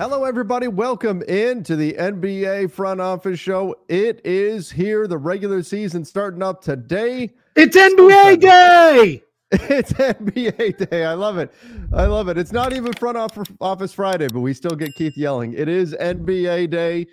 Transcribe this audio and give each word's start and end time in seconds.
Hello, 0.00 0.24
everybody. 0.24 0.66
Welcome 0.66 1.20
in 1.28 1.62
to 1.64 1.76
the 1.76 1.92
NBA 1.92 2.70
front 2.70 3.02
office 3.02 3.38
show. 3.38 3.76
It 3.90 4.22
is 4.24 4.70
here, 4.70 5.06
the 5.06 5.18
regular 5.18 5.62
season 5.62 6.06
starting 6.06 6.42
up 6.42 6.62
today. 6.62 7.28
It's 7.54 7.76
NBA 7.76 8.40
Day. 8.40 9.22
It's 9.52 9.92
NBA 9.92 10.88
Day. 10.88 11.04
I 11.04 11.12
love 11.12 11.36
it. 11.36 11.52
I 11.92 12.06
love 12.06 12.28
it. 12.28 12.38
It's 12.38 12.50
not 12.50 12.72
even 12.72 12.94
front 12.94 13.18
office 13.60 13.92
Friday, 13.92 14.28
but 14.28 14.40
we 14.40 14.54
still 14.54 14.74
get 14.74 14.94
Keith 14.94 15.18
yelling. 15.18 15.52
It 15.52 15.68
is 15.68 15.94
NBA 16.00 16.70
Day. 16.70 17.06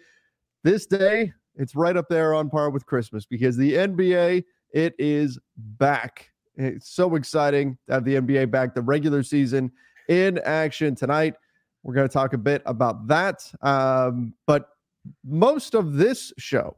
This 0.64 0.86
day, 0.86 1.34
it's 1.56 1.76
right 1.76 1.98
up 1.98 2.08
there 2.08 2.34
on 2.34 2.50
par 2.50 2.70
with 2.70 2.86
Christmas 2.86 3.26
because 3.26 3.58
the 3.58 3.74
NBA, 3.74 4.46
it 4.72 4.96
is 4.98 5.38
back. 5.58 6.30
It's 6.56 6.90
so 6.90 7.16
exciting 7.16 7.78
to 7.88 7.96
have 7.96 8.06
the 8.06 8.16
NBA 8.16 8.50
back, 8.50 8.74
the 8.74 8.82
regular 8.82 9.24
season 9.24 9.74
in 10.08 10.38
action 10.46 10.96
tonight. 10.96 11.34
We're 11.88 11.94
going 11.94 12.08
to 12.08 12.14
talk 12.14 12.34
a 12.34 12.38
bit 12.38 12.62
about 12.66 13.08
that. 13.08 13.50
Um, 13.62 14.34
but 14.46 14.68
most 15.24 15.74
of 15.74 15.94
this 15.94 16.34
show 16.38 16.76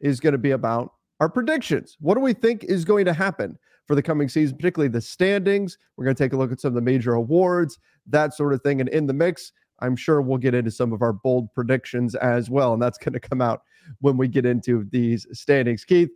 is 0.00 0.20
going 0.20 0.34
to 0.34 0.38
be 0.38 0.52
about 0.52 0.92
our 1.18 1.28
predictions. 1.28 1.96
What 1.98 2.14
do 2.14 2.20
we 2.20 2.32
think 2.32 2.62
is 2.62 2.84
going 2.84 3.04
to 3.06 3.12
happen 3.12 3.58
for 3.88 3.96
the 3.96 4.02
coming 4.02 4.28
season, 4.28 4.56
particularly 4.56 4.88
the 4.88 5.00
standings? 5.00 5.78
We're 5.96 6.04
going 6.04 6.14
to 6.14 6.22
take 6.22 6.32
a 6.32 6.36
look 6.36 6.52
at 6.52 6.60
some 6.60 6.68
of 6.68 6.74
the 6.76 6.80
major 6.80 7.14
awards, 7.14 7.80
that 8.06 8.34
sort 8.34 8.52
of 8.52 8.62
thing. 8.62 8.80
And 8.80 8.88
in 8.90 9.08
the 9.08 9.12
mix, 9.12 9.50
I'm 9.80 9.96
sure 9.96 10.22
we'll 10.22 10.38
get 10.38 10.54
into 10.54 10.70
some 10.70 10.92
of 10.92 11.02
our 11.02 11.12
bold 11.12 11.52
predictions 11.54 12.14
as 12.14 12.48
well. 12.48 12.72
And 12.72 12.80
that's 12.80 12.98
going 12.98 13.14
to 13.14 13.20
come 13.20 13.40
out 13.40 13.62
when 14.00 14.16
we 14.16 14.28
get 14.28 14.46
into 14.46 14.86
these 14.92 15.26
standings. 15.32 15.84
Keith, 15.84 16.10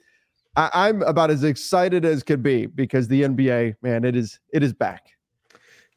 I- 0.55 0.89
am 0.89 1.03
about 1.03 1.33
as 1.33 1.43
excited 1.43 2.05
as 2.05 2.23
could 2.23 2.45
be 2.45 2.67
because 2.67 3.09
the 3.09 3.23
NBA, 3.23 3.75
man, 3.83 4.05
it 4.05 4.15
is 4.15 4.39
it 4.53 4.63
is 4.63 4.73
back. 4.73 5.16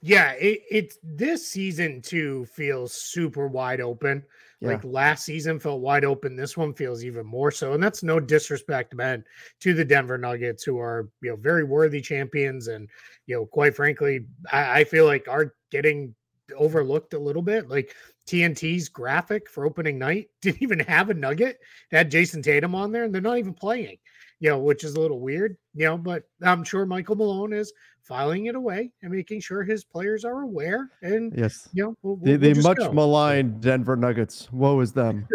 Yeah, 0.02 0.32
it, 0.34 0.62
it's 0.70 0.98
this 1.04 1.46
season 1.46 2.02
too 2.02 2.46
feels 2.46 2.94
super 2.94 3.48
wide 3.48 3.82
open. 3.82 4.24
Yeah. 4.62 4.70
Like 4.70 4.84
last 4.84 5.26
season 5.26 5.60
felt 5.60 5.82
wide 5.82 6.06
open. 6.06 6.36
This 6.36 6.58
one 6.58 6.74
feels 6.74 7.04
even 7.04 7.26
more 7.26 7.52
so. 7.52 7.74
And 7.74 7.84
that's 7.84 8.04
no 8.04 8.20
disrespect, 8.20 8.94
man, 8.94 9.24
to 9.62 9.74
the 9.74 9.86
Denver 9.86 10.18
Nuggets, 10.18 10.64
who 10.64 10.80
are, 10.80 11.10
you 11.22 11.30
know, 11.30 11.36
very 11.36 11.64
worthy 11.64 12.02
champions. 12.02 12.68
And, 12.68 12.90
you 13.26 13.36
know, 13.36 13.46
quite 13.46 13.76
frankly, 13.76 14.26
I, 14.52 14.82
I 14.82 14.84
feel 14.84 15.06
like 15.06 15.28
are 15.28 15.54
getting 15.70 16.16
overlooked 16.56 17.14
a 17.14 17.20
little 17.20 17.42
bit. 17.42 17.70
Like 17.70 17.94
TNT's 18.28 18.90
graphic 18.90 19.50
for 19.50 19.66
opening 19.66 19.98
night 19.98 20.30
didn't 20.42 20.62
even 20.62 20.80
have 20.80 21.10
a 21.10 21.14
nugget. 21.14 21.60
It 21.92 21.96
had 21.96 22.12
Jayson 22.12 22.42
Tatum 22.42 22.76
on 22.76 22.92
there, 22.92 23.04
and 23.04 23.14
they're 23.14 23.22
not 23.22 23.38
even 23.38 23.54
playing 23.54 23.98
you 24.40 24.50
know, 24.50 24.60
which 24.60 24.84
is 24.84 24.96
a 24.96 25.00
little 25.00 25.20
weird, 25.20 25.58
you 25.74 25.86
know, 25.86 25.98
but 25.98 26.24
I'm 26.42 26.64
sure 26.64 26.86
Michael 26.86 27.16
Malone 27.16 27.54
is 27.54 27.74
filing 28.04 28.48
it 28.48 28.56
away 28.56 28.92
and 29.04 29.12
making 29.12 29.42
sure 29.42 29.64
his 29.64 29.84
players 29.84 30.24
are 30.26 30.42
aware. 30.42 30.90
And 31.02 31.32
yes, 31.38 31.70
you 31.74 31.84
know, 31.84 31.96
we'll, 32.02 32.16
we'll, 32.16 32.38
the, 32.38 32.54
the 32.54 32.62
much 32.62 32.78
go. 32.78 32.92
maligned 32.92 33.62
Denver 33.62 33.96
Nuggets. 33.96 34.52
Woe 34.52 34.80
is 34.80 34.94
them. 34.94 35.28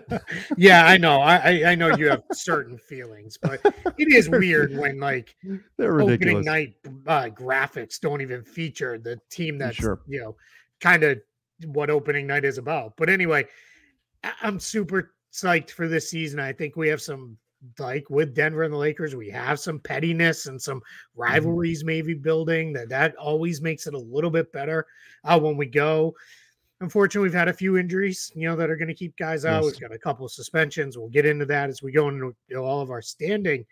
yeah, 0.56 0.86
I 0.86 0.98
know. 0.98 1.20
I 1.20 1.70
I 1.70 1.74
know 1.74 1.96
you 1.96 2.08
have 2.10 2.22
certain 2.32 2.76
feelings, 2.78 3.38
but 3.40 3.60
it 3.96 4.12
is 4.12 4.28
weird 4.28 4.76
when 4.76 4.98
like 4.98 5.34
They're 5.76 6.00
opening 6.00 6.42
night 6.42 6.74
uh, 7.06 7.28
graphics 7.32 8.00
don't 8.00 8.20
even 8.20 8.42
feature 8.42 8.98
the 8.98 9.20
team 9.30 9.56
that's 9.56 9.76
sure. 9.76 10.00
you 10.06 10.20
know 10.20 10.36
kind 10.80 11.04
of 11.04 11.20
what 11.64 11.90
opening 11.90 12.26
night 12.26 12.44
is 12.44 12.58
about. 12.58 12.96
But 12.96 13.08
anyway, 13.08 13.46
I'm 14.42 14.60
super 14.60 15.14
psyched 15.32 15.70
for 15.70 15.88
this 15.88 16.10
season. 16.10 16.40
I 16.40 16.52
think 16.52 16.76
we 16.76 16.88
have 16.88 17.00
some 17.00 17.36
like 17.78 18.08
with 18.10 18.34
Denver 18.34 18.62
and 18.62 18.72
the 18.72 18.78
Lakers, 18.78 19.16
we 19.16 19.30
have 19.30 19.58
some 19.60 19.78
pettiness 19.80 20.46
and 20.46 20.60
some 20.60 20.78
mm-hmm. 20.78 21.20
rivalries 21.20 21.84
maybe 21.84 22.14
building 22.14 22.72
that 22.74 22.88
that 22.88 23.16
always 23.16 23.60
makes 23.60 23.86
it 23.86 23.94
a 23.94 23.98
little 23.98 24.30
bit 24.30 24.52
better 24.52 24.86
uh, 25.24 25.38
when 25.38 25.56
we 25.56 25.66
go. 25.66 26.14
Unfortunately, 26.80 27.28
we've 27.28 27.34
had 27.34 27.48
a 27.48 27.52
few 27.52 27.76
injuries, 27.76 28.30
you 28.36 28.48
know, 28.48 28.54
that 28.54 28.70
are 28.70 28.76
going 28.76 28.88
to 28.88 28.94
keep 28.94 29.16
guys 29.16 29.44
out. 29.44 29.64
Yes. 29.64 29.72
We've 29.72 29.80
got 29.80 29.94
a 29.94 29.98
couple 29.98 30.24
of 30.24 30.30
suspensions. 30.30 30.96
We'll 30.96 31.08
get 31.08 31.26
into 31.26 31.44
that 31.46 31.70
as 31.70 31.82
we 31.82 31.90
go 31.90 32.08
into 32.08 32.36
you 32.46 32.56
know, 32.56 32.64
all 32.64 32.80
of 32.80 32.90
our 32.90 33.02
standing 33.02 33.64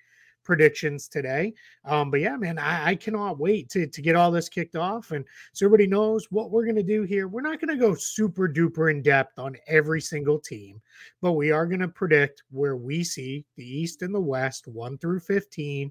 predictions 0.47 1.09
today. 1.09 1.53
Um, 1.85 2.11
but 2.11 2.21
yeah, 2.21 2.37
man, 2.37 2.59
I, 2.59 2.91
I, 2.91 2.95
cannot 2.95 3.39
wait 3.39 3.69
to, 3.71 3.87
to 3.87 4.01
get 4.01 4.17
all 4.17 4.31
this 4.31 4.49
kicked 4.49 4.77
off. 4.77 5.11
And 5.11 5.25
so 5.53 5.67
everybody 5.67 5.89
knows 5.89 6.27
what 6.31 6.51
we're 6.51 6.65
going 6.65 6.77
to 6.77 6.83
do 6.83 7.03
here. 7.03 7.29
We're 7.29 7.43
not 7.43 7.61
going 7.61 7.77
to 7.77 7.85
go 7.85 7.95
super 7.95 8.49
duper 8.49 8.91
in 8.91 9.03
depth 9.03 9.39
on 9.39 9.57
every 9.67 10.01
single 10.01 10.39
team, 10.39 10.81
but 11.21 11.33
we 11.33 11.51
are 11.51 11.67
going 11.67 11.81
to 11.81 11.89
predict 11.89 12.45
where 12.51 12.77
we 12.77 13.05
see 13.05 13.45
the 13.57 13.65
East 13.65 14.03
and 14.03 14.15
the 14.15 14.21
West, 14.21 14.69
one 14.69 14.97
through 14.97 15.21
15, 15.21 15.91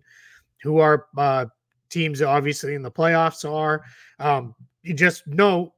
who 0.63 0.79
our 0.79 1.07
uh, 1.17 1.45
teams 1.89 2.21
obviously 2.21 2.73
in 2.73 2.81
the 2.81 2.89
playoffs 2.89 3.47
are. 3.47 3.83
Um, 4.19 4.55
you 4.81 4.93
just 4.93 5.27
know 5.27 5.73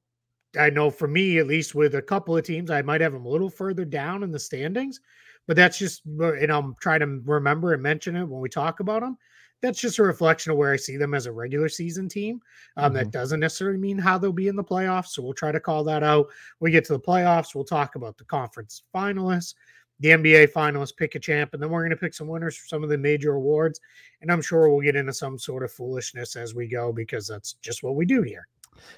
I 0.57 0.69
know 0.69 0.89
for 0.89 1.07
me, 1.07 1.37
at 1.37 1.47
least 1.47 1.75
with 1.75 1.95
a 1.95 2.01
couple 2.01 2.35
of 2.35 2.43
teams, 2.43 2.71
I 2.71 2.81
might 2.81 3.01
have 3.01 3.13
them 3.13 3.25
a 3.25 3.29
little 3.29 3.49
further 3.49 3.85
down 3.85 4.23
in 4.23 4.31
the 4.31 4.39
standings 4.39 5.01
but 5.47 5.55
that's 5.55 5.77
just 5.77 6.05
and 6.05 6.51
I'm 6.51 6.75
trying 6.79 6.99
to 6.99 7.21
remember 7.25 7.73
and 7.73 7.81
mention 7.81 8.15
it 8.15 8.25
when 8.25 8.41
we 8.41 8.49
talk 8.49 8.79
about 8.79 9.01
them. 9.01 9.17
That's 9.61 9.81
just 9.81 9.97
a 9.97 10.03
reflection 10.03 10.51
of 10.51 10.57
where 10.57 10.71
I 10.71 10.75
see 10.75 10.97
them 10.97 11.15
as 11.15 11.25
a 11.25 11.31
regular 11.31 11.67
season 11.67 12.07
team. 12.07 12.41
Um, 12.75 12.85
mm-hmm. 12.85 12.97
That 12.97 13.11
doesn't 13.11 13.39
necessarily 13.39 13.79
mean 13.79 13.97
how 13.97 14.19
they'll 14.19 14.31
be 14.31 14.49
in 14.49 14.55
the 14.55 14.63
playoffs. 14.63 15.07
So 15.07 15.23
we'll 15.23 15.33
try 15.33 15.51
to 15.51 15.59
call 15.59 15.83
that 15.85 16.03
out. 16.03 16.27
When 16.59 16.69
we 16.69 16.71
get 16.71 16.85
to 16.85 16.93
the 16.93 16.99
playoffs, 16.99 17.55
we'll 17.55 17.63
talk 17.63 17.95
about 17.95 18.17
the 18.17 18.25
conference 18.25 18.83
finalists, 18.93 19.55
the 19.99 20.09
NBA 20.09 20.51
finalists, 20.51 20.95
pick 20.95 21.15
a 21.15 21.19
champ, 21.19 21.53
and 21.53 21.63
then 21.63 21.71
we're 21.71 21.81
going 21.81 21.89
to 21.89 21.97
pick 21.97 22.13
some 22.13 22.27
winners 22.27 22.55
for 22.55 22.67
some 22.67 22.83
of 22.83 22.89
the 22.89 22.99
major 22.99 23.33
awards. 23.33 23.79
And 24.21 24.31
I'm 24.31 24.43
sure 24.43 24.69
we'll 24.69 24.81
get 24.81 24.95
into 24.95 25.13
some 25.13 25.39
sort 25.39 25.63
of 25.63 25.71
foolishness 25.71 26.35
as 26.35 26.53
we 26.53 26.67
go 26.67 26.93
because 26.93 27.27
that's 27.27 27.53
just 27.53 27.81
what 27.81 27.95
we 27.95 28.05
do 28.05 28.21
here. 28.21 28.47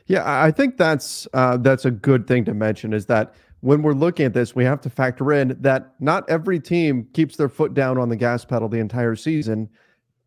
Yeah, 0.08 0.24
I 0.26 0.52
think 0.52 0.76
that's 0.76 1.26
uh, 1.34 1.56
that's 1.56 1.86
a 1.86 1.92
good 1.92 2.28
thing 2.28 2.44
to 2.46 2.54
mention 2.54 2.92
is 2.92 3.06
that 3.06 3.34
when 3.62 3.82
we're 3.82 3.94
looking 3.94 4.26
at 4.26 4.34
this, 4.34 4.56
we 4.56 4.64
have 4.64 4.82
to 4.82 4.90
factor 4.90 5.34
in 5.34 5.58
that 5.62 5.94
not 6.00 6.30
every 6.30 6.60
team 6.60 7.08
keeps 7.14 7.36
their 7.36 7.50
foot 7.50 7.74
down 7.74 7.98
on 7.98 8.10
the 8.10 8.16
gas 8.16 8.46
pedal 8.46 8.70
the 8.70 8.80
entire 8.80 9.16
season 9.16 9.70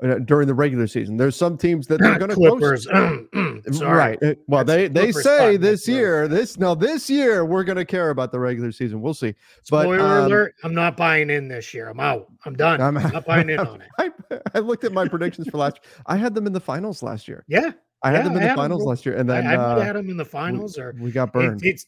uh, 0.02 0.16
during 0.16 0.46
the 0.46 0.54
regular 0.54 0.86
season. 0.86 1.16
There's 1.16 1.36
some 1.36 1.56
teams 1.56 1.86
that 1.86 2.00
they're 2.00 2.18
going 2.18 2.30
to 2.30 2.34
Clippers. 2.34 2.86
right. 3.82 4.22
Uh, 4.22 4.34
well, 4.48 4.64
That's 4.64 4.66
they 4.66 4.88
they 4.88 5.12
say 5.12 5.56
this 5.56 5.86
year, 5.88 6.28
this 6.28 6.58
now 6.58 6.74
this 6.74 7.08
year 7.08 7.44
we're 7.44 7.64
going 7.64 7.76
to 7.76 7.84
care 7.84 8.10
about 8.10 8.32
the 8.32 8.40
regular 8.40 8.72
season. 8.72 9.00
We'll 9.00 9.14
see. 9.14 9.34
But 9.70 9.84
Spoiler 9.84 10.00
um, 10.00 10.26
alert: 10.26 10.54
I'm 10.64 10.74
not 10.74 10.96
buying 10.96 11.30
in 11.30 11.48
this 11.48 11.72
year. 11.72 11.88
I'm 11.88 12.00
out. 12.00 12.30
I'm 12.44 12.54
done. 12.54 12.80
I'm, 12.80 12.96
I'm 12.98 13.12
not 13.12 13.24
buying 13.24 13.48
in 13.48 13.60
on 13.60 13.80
it. 13.80 13.88
I, 13.98 14.40
I 14.54 14.58
looked 14.58 14.84
at 14.84 14.92
my 14.92 15.08
predictions 15.08 15.48
for 15.48 15.58
last. 15.58 15.80
I 16.06 16.16
had 16.16 16.34
them 16.34 16.46
in 16.46 16.52
the 16.52 16.60
finals 16.60 17.02
last 17.02 17.28
year. 17.28 17.44
Yeah, 17.46 17.72
I 18.04 18.10
had 18.10 18.26
them 18.26 18.36
in 18.36 18.42
the 18.42 18.54
finals 18.54 18.84
last 18.84 19.06
year, 19.06 19.16
and 19.16 19.28
then 19.28 19.46
I, 19.46 19.52
I 19.52 19.56
uh, 19.56 19.80
had 19.80 19.96
them 19.96 20.10
in 20.10 20.16
the 20.16 20.24
finals, 20.24 20.76
we, 20.76 20.82
or 20.82 20.94
we 20.98 21.12
got 21.12 21.32
burned. 21.32 21.64
It, 21.64 21.84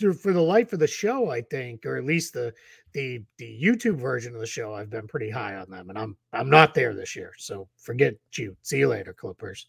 it's 0.00 0.22
for 0.22 0.32
the 0.32 0.40
life 0.40 0.72
of 0.72 0.78
the 0.78 0.86
show, 0.86 1.30
I 1.30 1.42
think, 1.42 1.84
or 1.84 1.96
at 1.96 2.04
least 2.04 2.32
the 2.32 2.52
the 2.94 3.22
the 3.36 3.60
YouTube 3.62 3.96
version 3.96 4.34
of 4.34 4.40
the 4.40 4.46
show. 4.46 4.74
I've 4.74 4.90
been 4.90 5.06
pretty 5.06 5.30
high 5.30 5.56
on 5.56 5.68
them, 5.70 5.90
and 5.90 5.98
I'm 5.98 6.16
I'm 6.32 6.48
not 6.48 6.74
there 6.74 6.94
this 6.94 7.14
year, 7.14 7.32
so 7.36 7.68
forget 7.76 8.14
you. 8.36 8.56
See 8.62 8.78
you 8.78 8.88
later, 8.88 9.12
Clippers. 9.12 9.66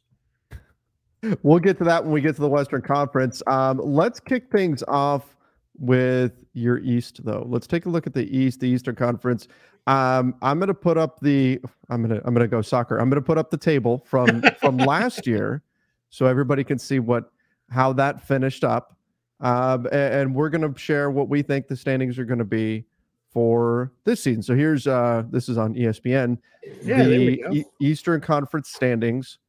We'll 1.44 1.60
get 1.60 1.78
to 1.80 1.84
that 1.84 2.04
when 2.04 2.14
we 2.14 2.22
get 2.22 2.36
to 2.36 2.42
the 2.42 2.50
Western 2.50 2.82
Conference. 2.82 3.44
Um, 3.46 3.80
let's 3.84 4.22
kick 4.22 4.50
things 4.52 4.84
off 4.88 5.36
with 5.78 6.32
your 6.54 6.80
East, 6.80 7.26
though. 7.26 7.46
Let's 7.48 7.68
take 7.68 7.86
a 7.86 7.90
look 7.90 8.08
at 8.08 8.14
the 8.14 8.26
East, 8.36 8.62
the 8.62 8.70
Eastern 8.70 8.96
Conference. 8.96 9.48
Um, 9.88 10.36
I'm 10.42 10.60
gonna 10.60 10.74
put 10.74 10.98
up 10.98 11.20
the. 11.20 11.60
I'm 11.90 12.02
gonna. 12.02 12.22
I'm 12.24 12.34
gonna 12.34 12.48
go 12.48 12.62
soccer. 12.62 13.00
I'm 13.00 13.10
gonna 13.10 13.22
put 13.22 13.38
up 13.38 13.50
the 13.50 13.58
table 13.58 14.04
from 14.06 14.42
from 14.60 14.78
last 14.78 15.28
year, 15.28 15.62
so 16.10 16.26
everybody 16.26 16.64
can 16.64 16.80
see 16.80 17.00
what 17.00 17.32
how 17.70 17.94
that 17.94 18.22
finished 18.22 18.64
up. 18.64 18.96
Um, 19.42 19.86
and, 19.86 20.14
and, 20.14 20.36
we're 20.36 20.50
gonna 20.50 20.78
share 20.78 21.12
what 21.12 21.30
we 21.30 21.42
think 21.42 21.68
the 21.68 21.76
standings 21.76 22.20
are 22.20 22.26
gonna 22.26 22.44
be 22.44 22.86
for 23.32 23.94
this 24.04 24.22
season. 24.22 24.44
So 24.44 24.56
here's 24.56 24.86
uh, 24.86 25.24
this 25.30 25.48
is 25.48 25.58
on 25.58 25.74
ESPN. 25.76 26.38
Yeah, 26.84 27.04
the 27.04 27.42
e- 27.52 27.66
Eastern 27.80 28.20
Conference 28.20 28.70
standings 28.70 29.40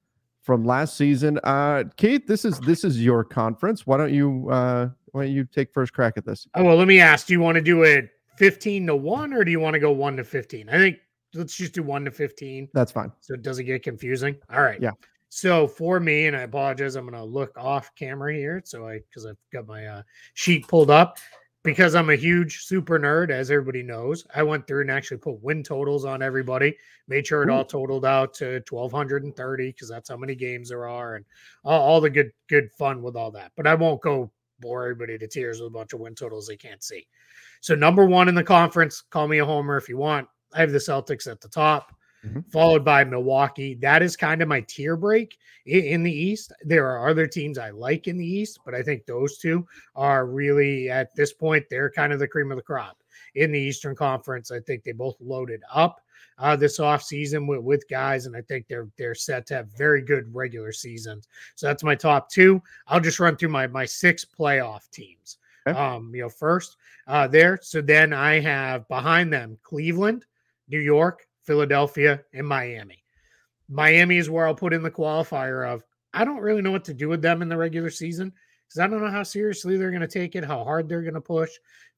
from 0.42 0.64
last 0.64 0.96
season. 0.96 1.38
Uh, 1.44 1.84
Keith, 1.96 2.26
this 2.26 2.44
is 2.44 2.60
this 2.60 2.84
is 2.84 3.02
your 3.02 3.24
conference. 3.24 3.86
Why 3.86 3.96
don't 3.96 4.12
you 4.12 4.48
uh, 4.50 4.88
why 5.12 5.24
don't 5.24 5.32
you 5.32 5.44
take 5.44 5.72
first 5.72 5.92
crack 5.92 6.14
at 6.16 6.24
this? 6.24 6.46
Oh 6.54 6.64
well, 6.64 6.76
let 6.76 6.88
me 6.88 7.00
ask. 7.00 7.26
Do 7.26 7.32
you 7.32 7.40
want 7.40 7.56
to 7.56 7.62
do 7.62 7.82
it 7.82 8.10
fifteen 8.36 8.86
to 8.86 8.96
one, 8.96 9.32
or 9.32 9.44
do 9.44 9.50
you 9.50 9.60
want 9.60 9.74
to 9.74 9.80
go 9.80 9.90
one 9.90 10.16
to 10.16 10.24
fifteen? 10.24 10.68
I 10.68 10.76
think 10.76 10.98
let's 11.34 11.56
just 11.56 11.72
do 11.72 11.82
one 11.82 12.04
to 12.04 12.10
fifteen. 12.10 12.68
That's 12.72 12.92
fine. 12.92 13.12
So 13.20 13.34
it 13.34 13.42
doesn't 13.42 13.66
get 13.66 13.82
confusing. 13.82 14.36
All 14.52 14.62
right. 14.62 14.80
Yeah. 14.80 14.92
So 15.30 15.68
for 15.68 16.00
me, 16.00 16.26
and 16.26 16.36
I 16.36 16.42
apologize, 16.42 16.96
I'm 16.96 17.06
going 17.06 17.14
to 17.14 17.24
look 17.24 17.56
off 17.56 17.94
camera 17.94 18.34
here. 18.34 18.60
So 18.64 18.86
I 18.86 18.98
because 18.98 19.26
I've 19.26 19.38
got 19.52 19.66
my 19.66 19.86
uh, 19.86 20.02
sheet 20.34 20.66
pulled 20.68 20.90
up 20.90 21.18
because 21.62 21.94
I'm 21.94 22.10
a 22.10 22.16
huge 22.16 22.64
super 22.64 22.98
nerd, 22.98 23.30
as 23.30 23.50
everybody 23.50 23.82
knows, 23.82 24.26
I 24.34 24.42
went 24.42 24.66
through 24.66 24.82
and 24.82 24.90
actually 24.90 25.18
put 25.18 25.42
win 25.42 25.62
totals 25.62 26.04
on 26.04 26.22
everybody, 26.22 26.74
made 27.06 27.26
sure 27.26 27.42
it 27.42 27.50
all 27.50 27.64
totaled 27.64 28.04
out 28.04 28.32
to 28.34 28.62
1230 28.68 29.68
because 29.68 29.88
that's 29.88 30.08
how 30.08 30.16
many 30.16 30.34
games 30.34 30.70
there 30.70 30.88
are, 30.88 31.16
and 31.16 31.24
all, 31.64 31.80
all, 31.80 32.00
the 32.00 32.10
good 32.10 32.32
good 32.48 32.70
fun 32.72 33.02
with 33.02 33.14
all 33.14 33.30
that. 33.30 33.52
But 33.56 33.66
I 33.66 33.74
won't 33.74 34.00
go 34.00 34.32
bore 34.58 34.84
everybody 34.84 35.16
to 35.18 35.28
tears 35.28 35.60
with 35.60 35.68
a 35.68 35.70
bunch 35.70 35.92
of 35.92 36.00
win 36.00 36.14
totals 36.14 36.46
they 36.46 36.56
can't 36.56 36.82
see. 36.82 37.06
So 37.60 37.74
number 37.74 38.04
one 38.06 38.28
in 38.28 38.34
the 38.34 38.42
conference, 38.42 39.02
call 39.10 39.28
me 39.28 39.38
a 39.38 39.46
homer 39.46 39.76
if 39.76 39.88
you 39.88 39.96
want. 39.96 40.28
I 40.52 40.60
have 40.60 40.72
the 40.72 40.78
Celtics 40.78 41.30
at 41.30 41.40
the 41.40 41.48
top 41.48 41.94
mm-hmm. 42.24 42.40
followed 42.50 42.84
by 42.84 43.04
Milwaukee. 43.04 43.74
That 43.74 44.02
is 44.02 44.16
kind 44.16 44.42
of 44.42 44.48
my 44.48 44.60
tier 44.62 44.96
break 44.96 45.38
in, 45.66 46.02
the 46.02 46.12
East. 46.12 46.52
There 46.62 46.86
are 46.86 47.08
other 47.08 47.26
teams 47.26 47.58
I 47.58 47.70
like 47.70 48.08
in 48.08 48.18
the 48.18 48.26
East, 48.26 48.60
but 48.64 48.74
I 48.74 48.82
think 48.82 49.06
those 49.06 49.38
two 49.38 49.66
are 49.94 50.26
really 50.26 50.90
at 50.90 51.14
this 51.14 51.32
point, 51.32 51.66
they're 51.70 51.90
kind 51.90 52.12
of 52.12 52.18
the 52.18 52.28
cream 52.28 52.50
of 52.50 52.56
the 52.56 52.62
crop 52.62 52.98
in 53.34 53.52
the 53.52 53.60
Eastern 53.60 53.94
Conference. 53.94 54.50
I 54.50 54.60
think 54.60 54.82
they 54.82 54.92
both 54.92 55.16
loaded 55.20 55.62
up 55.72 56.00
uh, 56.38 56.56
this 56.56 56.78
offseason 56.78 57.46
with, 57.46 57.60
with 57.60 57.88
guys, 57.88 58.26
and 58.26 58.34
I 58.34 58.40
think 58.42 58.66
they're 58.66 58.88
they're 58.96 59.14
set 59.14 59.46
to 59.48 59.54
have 59.54 59.68
very 59.76 60.02
good 60.02 60.34
regular 60.34 60.72
seasons. 60.72 61.28
So 61.54 61.66
that's 61.66 61.84
my 61.84 61.94
top 61.94 62.30
two. 62.30 62.62
I'll 62.88 63.00
just 63.00 63.20
run 63.20 63.36
through 63.36 63.50
my 63.50 63.66
my 63.66 63.84
six 63.84 64.24
playoff 64.24 64.90
teams. 64.90 65.38
Okay. 65.66 65.78
Um, 65.78 66.10
you 66.14 66.22
know, 66.22 66.30
first 66.30 66.78
uh, 67.06 67.26
there. 67.26 67.58
So 67.62 67.82
then 67.82 68.14
I 68.14 68.40
have 68.40 68.88
behind 68.88 69.30
them 69.30 69.58
Cleveland, 69.62 70.24
New 70.68 70.80
York, 70.80 71.26
Philadelphia, 71.50 72.22
and 72.32 72.46
Miami. 72.46 73.02
Miami 73.68 74.18
is 74.18 74.30
where 74.30 74.46
I'll 74.46 74.54
put 74.54 74.72
in 74.72 74.84
the 74.84 74.90
qualifier 74.90 75.68
of 75.68 75.82
I 76.14 76.24
don't 76.24 76.38
really 76.38 76.62
know 76.62 76.70
what 76.70 76.84
to 76.84 76.94
do 76.94 77.08
with 77.08 77.22
them 77.22 77.42
in 77.42 77.48
the 77.48 77.56
regular 77.56 77.90
season 77.90 78.32
because 78.68 78.78
I 78.78 78.86
don't 78.86 79.02
know 79.02 79.10
how 79.10 79.24
seriously 79.24 79.76
they're 79.76 79.90
going 79.90 80.00
to 80.00 80.06
take 80.06 80.36
it, 80.36 80.44
how 80.44 80.62
hard 80.62 80.88
they're 80.88 81.02
going 81.02 81.14
to 81.14 81.20
push. 81.20 81.50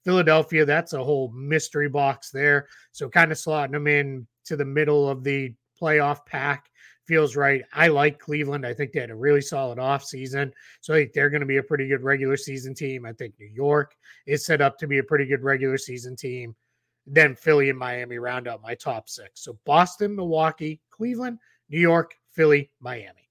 Philadelphia, 0.07 0.65
that's 0.65 0.95
a 0.95 1.05
whole 1.05 1.31
mystery 1.33 1.91
box 1.91 2.31
there. 2.31 2.67
So 2.93 3.11
kind 3.11 3.31
of 3.31 3.37
slotting 3.37 3.73
them 3.73 3.87
in 3.87 4.27
to 4.47 4.57
the 4.57 4.65
middle 4.65 5.07
of 5.07 5.23
the 5.23 5.53
playoff 5.79 6.25
pack 6.25 6.71
feels 7.07 7.37
right. 7.37 7.63
I 7.75 7.89
like 7.89 8.19
Cleveland. 8.19 8.65
I 8.65 8.73
think 8.73 8.93
they 8.93 9.01
had 9.01 9.11
a 9.11 9.15
really 9.15 9.43
solid 9.43 9.77
offseason. 9.77 10.51
So 10.81 10.95
I 10.95 11.01
think 11.01 11.13
they're 11.13 11.29
going 11.29 11.41
to 11.41 11.47
be 11.47 11.59
a 11.59 11.63
pretty 11.63 11.89
good 11.89 12.03
regular 12.03 12.39
season 12.39 12.73
team. 12.75 13.05
I 13.05 13.13
think 13.13 13.35
New 13.39 13.51
York 13.53 13.95
is 14.27 14.47
set 14.47 14.63
up 14.63 14.79
to 14.79 14.87
be 14.87 14.97
a 14.97 15.05
pretty 15.05 15.27
good 15.27 15.43
regular 15.43 15.77
season 15.77 16.17
team. 16.17 16.57
Then 17.07 17.35
Philly 17.35 17.71
and 17.71 17.79
Miami 17.79 18.19
round 18.19 18.47
out 18.47 18.63
my 18.63 18.75
top 18.75 19.09
six. 19.09 19.43
So 19.43 19.59
Boston, 19.65 20.15
Milwaukee, 20.15 20.81
Cleveland, 20.91 21.39
New 21.69 21.81
York, 21.81 22.15
Philly, 22.31 22.71
Miami. 22.81 23.29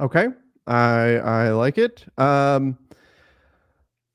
Okay. 0.00 0.28
I 0.66 1.16
I 1.16 1.50
like 1.50 1.78
it. 1.78 2.04
Um 2.18 2.78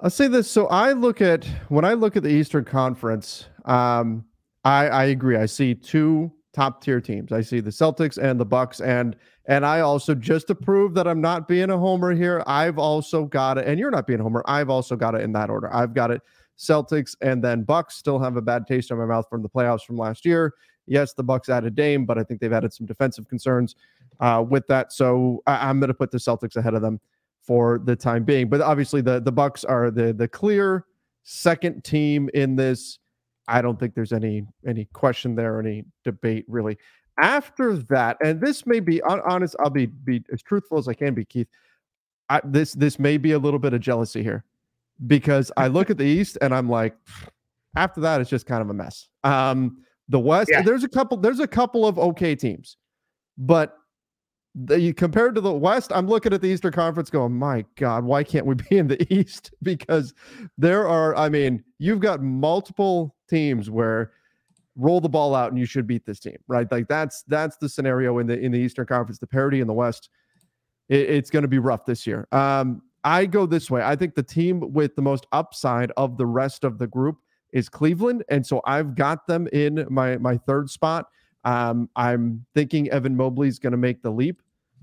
I'll 0.01 0.09
say 0.09 0.27
this. 0.27 0.49
So 0.49 0.67
I 0.67 0.91
look 0.91 1.21
at 1.21 1.45
when 1.69 1.85
I 1.85 1.93
look 1.93 2.17
at 2.17 2.23
the 2.23 2.29
Eastern 2.29 2.65
Conference, 2.65 3.45
um, 3.63 4.25
I, 4.63 4.87
I 4.87 5.03
agree. 5.05 5.37
I 5.37 5.45
see 5.45 5.73
two 5.73 6.31
top 6.53 6.83
tier 6.83 6.99
teams. 6.99 7.31
I 7.31 7.41
see 7.41 7.59
the 7.59 7.69
Celtics 7.69 8.17
and 8.17 8.39
the 8.39 8.45
Bucks, 8.45 8.81
and 8.81 9.15
and 9.47 9.65
I 9.65 9.79
also 9.79 10.13
just 10.13 10.47
to 10.47 10.55
prove 10.55 10.93
that 10.95 11.07
I'm 11.07 11.21
not 11.21 11.47
being 11.47 11.69
a 11.69 11.77
homer 11.77 12.11
here, 12.11 12.43
I've 12.45 12.77
also 12.77 13.25
got 13.25 13.57
it, 13.57 13.67
and 13.67 13.79
you're 13.79 13.91
not 13.91 14.05
being 14.05 14.19
a 14.19 14.23
homer. 14.23 14.43
I've 14.47 14.69
also 14.69 14.95
got 14.95 15.15
it 15.15 15.21
in 15.21 15.31
that 15.33 15.49
order. 15.49 15.73
I've 15.73 15.93
got 15.93 16.11
it 16.11 16.21
Celtics, 16.57 17.15
and 17.21 17.43
then 17.43 17.63
Bucks 17.63 17.95
still 17.95 18.19
have 18.19 18.37
a 18.37 18.41
bad 18.41 18.65
taste 18.67 18.91
in 18.91 18.97
my 18.97 19.05
mouth 19.05 19.27
from 19.29 19.41
the 19.41 19.49
playoffs 19.49 19.83
from 19.83 19.97
last 19.97 20.25
year. 20.25 20.53
Yes, 20.87 21.13
the 21.13 21.23
Bucks 21.23 21.49
added 21.49 21.75
Dame, 21.75 22.05
but 22.05 22.17
I 22.17 22.23
think 22.23 22.39
they've 22.39 22.53
added 22.53 22.73
some 22.73 22.85
defensive 22.85 23.27
concerns 23.27 23.75
uh, 24.19 24.43
with 24.47 24.67
that. 24.67 24.93
So 24.93 25.41
I- 25.47 25.67
I'm 25.69 25.79
going 25.79 25.87
to 25.89 25.93
put 25.95 26.11
the 26.11 26.17
Celtics 26.17 26.55
ahead 26.55 26.73
of 26.73 26.81
them 26.81 26.99
for 27.41 27.79
the 27.79 27.95
time 27.95 28.23
being. 28.23 28.49
But 28.49 28.61
obviously, 28.61 29.01
the 29.01 29.19
the 29.19 29.31
Bucks 29.31 29.63
are 29.63 29.91
the 29.91 30.13
the 30.13 30.27
clear 30.27 30.85
second 31.23 31.83
team 31.83 32.29
in 32.33 32.55
this. 32.55 32.99
I 33.47 33.61
don't 33.61 33.79
think 33.79 33.93
there's 33.93 34.13
any 34.13 34.45
any 34.65 34.85
question 34.93 35.35
there, 35.35 35.59
any 35.59 35.85
debate 36.03 36.45
really. 36.47 36.77
After 37.19 37.77
that, 37.77 38.17
and 38.23 38.41
this 38.41 38.65
may 38.65 38.79
be 38.79 39.01
honest, 39.03 39.55
I'll 39.59 39.69
be 39.69 39.85
be 39.85 40.23
as 40.31 40.41
truthful 40.41 40.77
as 40.77 40.87
I 40.87 40.93
can 40.93 41.13
be, 41.13 41.25
Keith. 41.25 41.47
I, 42.29 42.41
this 42.43 42.73
this 42.73 42.99
may 42.99 43.17
be 43.17 43.33
a 43.33 43.39
little 43.39 43.59
bit 43.59 43.73
of 43.73 43.81
jealousy 43.81 44.23
here 44.23 44.43
because 45.07 45.51
I 45.57 45.67
look 45.67 45.89
at 45.89 45.97
the 45.97 46.03
East 46.05 46.37
and 46.41 46.53
I'm 46.53 46.69
like, 46.69 46.95
after 47.75 48.01
that, 48.01 48.21
it's 48.21 48.29
just 48.29 48.45
kind 48.45 48.61
of 48.61 48.69
a 48.69 48.73
mess. 48.73 49.07
Um, 49.23 49.83
the 50.07 50.19
West, 50.19 50.49
yeah. 50.51 50.61
there's 50.61 50.83
a 50.83 50.89
couple, 50.89 51.17
there's 51.17 51.39
a 51.39 51.47
couple 51.47 51.85
of 51.85 51.97
okay 51.97 52.35
teams, 52.35 52.77
but 53.37 53.77
the, 54.53 54.93
compared 54.93 55.35
to 55.35 55.41
the 55.41 55.51
West, 55.51 55.91
I'm 55.93 56.07
looking 56.07 56.31
at 56.31 56.41
the 56.41 56.47
Eastern 56.47 56.71
Conference 56.71 57.09
going, 57.09 57.33
my 57.33 57.65
God, 57.75 58.05
why 58.05 58.23
can't 58.23 58.45
we 58.45 58.55
be 58.55 58.77
in 58.77 58.87
the 58.87 59.13
East? 59.13 59.51
Because 59.61 60.13
there 60.57 60.87
are, 60.87 61.15
I 61.15 61.27
mean, 61.27 61.63
you've 61.79 61.99
got 61.99 62.21
multiple 62.21 63.15
teams 63.29 63.69
where 63.69 64.11
roll 64.77 64.99
the 64.99 65.09
ball 65.09 65.35
out 65.35 65.51
and 65.51 65.59
you 65.59 65.65
should 65.65 65.87
beat 65.87 66.05
this 66.05 66.19
team, 66.19 66.37
right? 66.47 66.69
Like 66.71 66.87
that's 66.87 67.23
that's 67.23 67.57
the 67.57 67.69
scenario 67.69 68.19
in 68.19 68.27
the 68.27 68.37
in 68.39 68.51
the 68.51 68.59
Eastern 68.59 68.85
Conference. 68.85 69.19
The 69.19 69.27
parity 69.27 69.61
in 69.61 69.67
the 69.67 69.73
West, 69.73 70.09
it, 70.89 71.09
it's 71.09 71.29
going 71.29 71.43
to 71.43 71.49
be 71.49 71.59
rough 71.59 71.85
this 71.85 72.05
year. 72.05 72.27
Um, 72.31 72.81
I 73.05 73.27
go 73.27 73.45
this 73.45 73.69
way. 73.69 73.83
I 73.83 73.95
think 73.95 74.15
the 74.15 74.23
team 74.23 74.73
with 74.73 74.95
the 74.95 75.01
most 75.01 75.27
upside 75.31 75.91
of 75.95 76.17
the 76.17 76.25
rest 76.25 76.63
of 76.63 76.79
the 76.79 76.87
group 76.87 77.19
is 77.53 77.69
Cleveland, 77.69 78.25
and 78.29 78.45
so 78.45 78.61
I've 78.65 78.95
got 78.95 79.27
them 79.27 79.47
in 79.53 79.85
my 79.89 80.17
my 80.17 80.37
third 80.37 80.69
spot. 80.69 81.07
Um, 81.45 81.87
I'm 81.95 82.43
thinking 82.55 82.89
Evan 82.89 83.15
Mobley 83.15 83.47
is 83.47 83.59
going 83.59 83.71
to 83.71 83.77
make 83.77 84.01
the 84.01 84.09
leap 84.09 84.41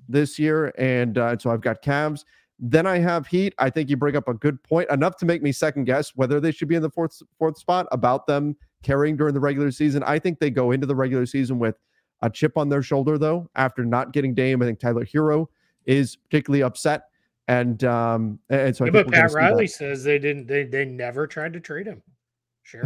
this 0.09 0.39
year, 0.39 0.73
and 0.79 1.19
uh, 1.19 1.37
so 1.37 1.51
I've 1.51 1.61
got 1.61 1.83
Cavs. 1.83 2.25
Then 2.61 2.87
I 2.87 2.99
have 2.99 3.27
Heat. 3.27 3.55
I 3.59 3.69
think 3.71 3.91
you 3.91 3.97
bring 3.97 4.15
up 4.15 4.29
a 4.29 4.35
good 4.35 4.63
point, 4.63 4.89
enough 4.89 5.17
to 5.17 5.27
make 5.27 5.43
me 5.43 5.51
second 5.51 5.85
guess 5.85 6.15
whether 6.15 6.39
they 6.39 6.53
should 6.53 6.69
be 6.69 6.77
in 6.77 6.83
the 6.83 6.91
fourth 6.91 7.21
fourth 7.39 7.59
spot. 7.59 7.89
About 7.91 8.29
them 8.29 8.57
carrying 8.85 9.17
during 9.17 9.35
the 9.35 9.41
regular 9.41 9.73
season, 9.73 10.05
I 10.05 10.21
think 10.21 10.39
they 10.39 10.51
go 10.51 10.71
into 10.71 10.87
the 10.87 10.95
regular 10.95 11.27
season 11.27 11.59
with 11.59 11.75
a 12.23 12.31
chip 12.31 12.57
on 12.57 12.69
their 12.69 12.83
shoulder, 12.83 13.19
though. 13.19 13.51
After 13.57 13.85
not 13.85 14.13
getting 14.13 14.33
Dame, 14.33 14.63
I 14.63 14.67
think 14.67 14.79
Tyler 14.79 15.05
Herro 15.05 15.49
is 15.87 16.15
particularly 16.15 16.63
upset 16.63 17.07
and 17.49 17.83
um, 17.85 18.39
and 18.51 18.75
so, 18.77 18.85
yeah, 18.85 18.91
but 18.91 19.11
Pat 19.11 19.33
Riley 19.33 19.67
says 19.67 20.05
they 20.05 20.19
didn't. 20.19 20.47
They 20.47 20.65
they 20.65 20.85
never 20.85 21.27
tried 21.27 21.53
to 21.55 21.61
trade 21.61 21.87
him. 21.87 22.03
Sure, 22.63 22.85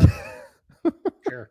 sure. 1.28 1.50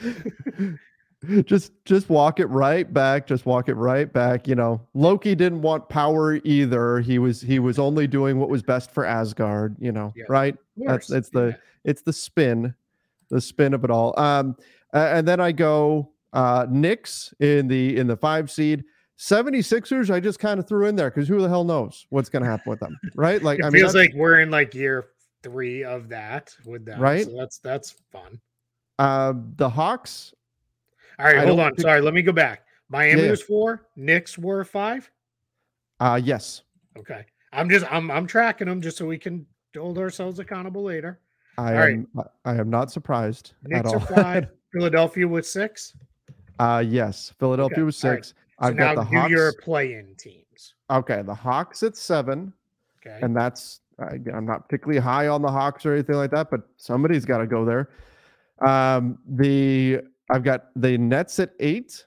just 1.44 1.72
just 1.84 2.08
walk 2.08 2.38
it 2.38 2.46
right 2.46 2.92
back. 2.92 3.26
Just 3.26 3.44
walk 3.44 3.68
it 3.68 3.74
right 3.74 4.12
back. 4.12 4.46
You 4.46 4.54
know, 4.54 4.80
Loki 4.94 5.34
didn't 5.34 5.62
want 5.62 5.88
power 5.88 6.36
either. 6.44 7.00
He 7.00 7.18
was 7.18 7.40
he 7.40 7.58
was 7.58 7.78
only 7.78 8.06
doing 8.06 8.38
what 8.38 8.48
was 8.48 8.62
best 8.62 8.92
for 8.92 9.04
Asgard. 9.04 9.76
You 9.80 9.92
know, 9.92 10.12
yeah, 10.14 10.24
right? 10.28 10.56
That's 10.76 11.10
it's 11.10 11.30
the 11.30 11.46
yeah. 11.46 11.56
it's 11.84 12.02
the 12.02 12.12
spin, 12.12 12.74
the 13.30 13.40
spin 13.40 13.74
of 13.74 13.84
it 13.84 13.90
all. 13.90 14.18
Um, 14.18 14.56
and 14.92 15.26
then 15.26 15.40
I 15.40 15.52
go 15.52 16.10
uh 16.32 16.66
Knicks 16.70 17.34
in 17.40 17.66
the 17.66 17.96
in 17.96 18.06
the 18.06 18.16
five 18.16 18.50
seed. 18.50 18.84
76ers, 19.18 20.10
I 20.10 20.20
just 20.20 20.38
kind 20.38 20.60
of 20.60 20.68
threw 20.68 20.86
in 20.86 20.96
there 20.96 21.10
because 21.10 21.28
who 21.28 21.40
the 21.40 21.48
hell 21.48 21.64
knows 21.64 22.06
what's 22.10 22.28
going 22.28 22.44
to 22.44 22.48
happen 22.48 22.70
with 22.70 22.80
them, 22.80 22.98
right? 23.16 23.42
Like, 23.42 23.58
it 23.60 23.64
I 23.64 23.70
mean, 23.70 23.76
it 23.76 23.80
feels 23.80 23.94
like 23.94 24.12
we're 24.14 24.40
in 24.40 24.50
like 24.50 24.74
year 24.74 25.08
three 25.42 25.84
of 25.84 26.08
that 26.10 26.54
with 26.64 26.84
them, 26.84 27.00
right? 27.00 27.24
So 27.24 27.36
that's 27.36 27.58
that's 27.58 27.96
fun. 28.12 28.40
Uh, 28.98 29.34
the 29.56 29.68
Hawks. 29.68 30.34
All 31.18 31.26
right, 31.26 31.38
I 31.38 31.46
hold 31.46 31.60
on. 31.60 31.70
Think... 31.70 31.80
Sorry, 31.80 32.00
let 32.00 32.14
me 32.14 32.22
go 32.22 32.32
back. 32.32 32.62
Miami 32.88 33.24
yeah. 33.24 33.30
was 33.30 33.42
four. 33.42 33.88
Knicks 33.96 34.38
were 34.38 34.64
five. 34.64 35.10
Uh 36.00 36.20
yes. 36.22 36.62
Okay, 36.96 37.24
I'm 37.52 37.68
just 37.68 37.86
I'm 37.92 38.10
I'm 38.10 38.26
tracking 38.26 38.68
them 38.68 38.80
just 38.80 38.96
so 38.96 39.06
we 39.06 39.18
can 39.18 39.46
hold 39.76 39.98
ourselves 39.98 40.38
accountable 40.38 40.84
later. 40.84 41.20
I 41.58 41.74
all 41.74 41.82
am 41.82 42.06
right. 42.14 42.26
I 42.44 42.54
am 42.54 42.70
not 42.70 42.92
surprised 42.92 43.54
Knicks 43.64 43.92
at 43.92 43.94
all. 43.94 44.00
five. 44.00 44.48
Philadelphia 44.72 45.26
was 45.26 45.50
six. 45.50 45.96
Uh 46.60 46.84
yes, 46.86 47.32
Philadelphia 47.40 47.78
okay. 47.78 47.82
was 47.82 47.96
six. 47.96 48.34
I've 48.60 48.76
got 48.76 48.96
the 48.96 49.04
Hawks. 49.04 49.30
your 49.30 49.52
play-in 49.54 50.14
teams. 50.16 50.74
Okay, 50.90 51.22
the 51.22 51.34
Hawks 51.34 51.82
at 51.82 51.96
seven. 51.96 52.52
Okay. 53.06 53.18
And 53.22 53.36
that's 53.36 53.80
I, 53.98 54.18
am 54.32 54.46
not 54.46 54.68
particularly 54.68 55.00
high 55.00 55.28
on 55.28 55.42
the 55.42 55.50
Hawks 55.50 55.84
or 55.86 55.94
anything 55.94 56.16
like 56.16 56.30
that, 56.30 56.50
but 56.50 56.62
somebody's 56.76 57.24
got 57.24 57.38
to 57.38 57.46
go 57.46 57.64
there. 57.64 57.90
Um, 58.66 59.18
the 59.26 60.00
I've 60.30 60.44
got 60.44 60.66
the 60.76 60.98
Nets 60.98 61.38
at 61.38 61.52
eight. 61.60 62.04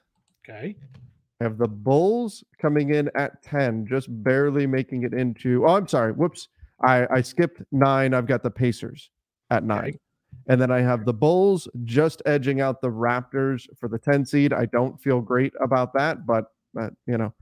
Okay. 0.48 0.76
I 1.40 1.44
have 1.44 1.58
the 1.58 1.68
Bulls 1.68 2.44
coming 2.60 2.94
in 2.94 3.10
at 3.16 3.42
10, 3.42 3.86
just 3.88 4.06
barely 4.22 4.66
making 4.66 5.02
it 5.02 5.12
into. 5.12 5.66
Oh, 5.66 5.76
I'm 5.76 5.88
sorry. 5.88 6.12
Whoops. 6.12 6.48
I, 6.84 7.06
I 7.10 7.20
skipped 7.20 7.62
nine. 7.72 8.14
I've 8.14 8.26
got 8.26 8.42
the 8.42 8.50
Pacers 8.50 9.10
at 9.50 9.64
nine. 9.64 9.88
Okay. 9.88 9.98
And 10.48 10.60
then 10.60 10.70
I 10.70 10.80
have 10.80 11.04
the 11.04 11.12
Bulls 11.12 11.68
just 11.84 12.22
edging 12.26 12.60
out 12.60 12.80
the 12.80 12.88
Raptors 12.88 13.66
for 13.78 13.88
the 13.88 13.98
10 13.98 14.24
seed. 14.24 14.52
I 14.52 14.66
don't 14.66 15.00
feel 15.00 15.20
great 15.20 15.52
about 15.60 15.92
that, 15.94 16.26
but, 16.26 16.46
uh, 16.78 16.90
you 17.06 17.16
know, 17.16 17.32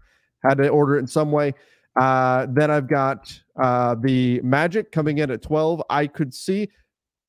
had 0.44 0.58
to 0.58 0.68
order 0.68 0.96
it 0.96 1.00
in 1.00 1.06
some 1.06 1.32
way. 1.32 1.54
Uh, 1.98 2.46
then 2.50 2.70
I've 2.70 2.88
got 2.88 3.38
uh, 3.60 3.94
the 3.96 4.40
Magic 4.42 4.92
coming 4.92 5.18
in 5.18 5.30
at 5.30 5.42
12. 5.42 5.82
I 5.90 6.06
could 6.06 6.32
see, 6.32 6.68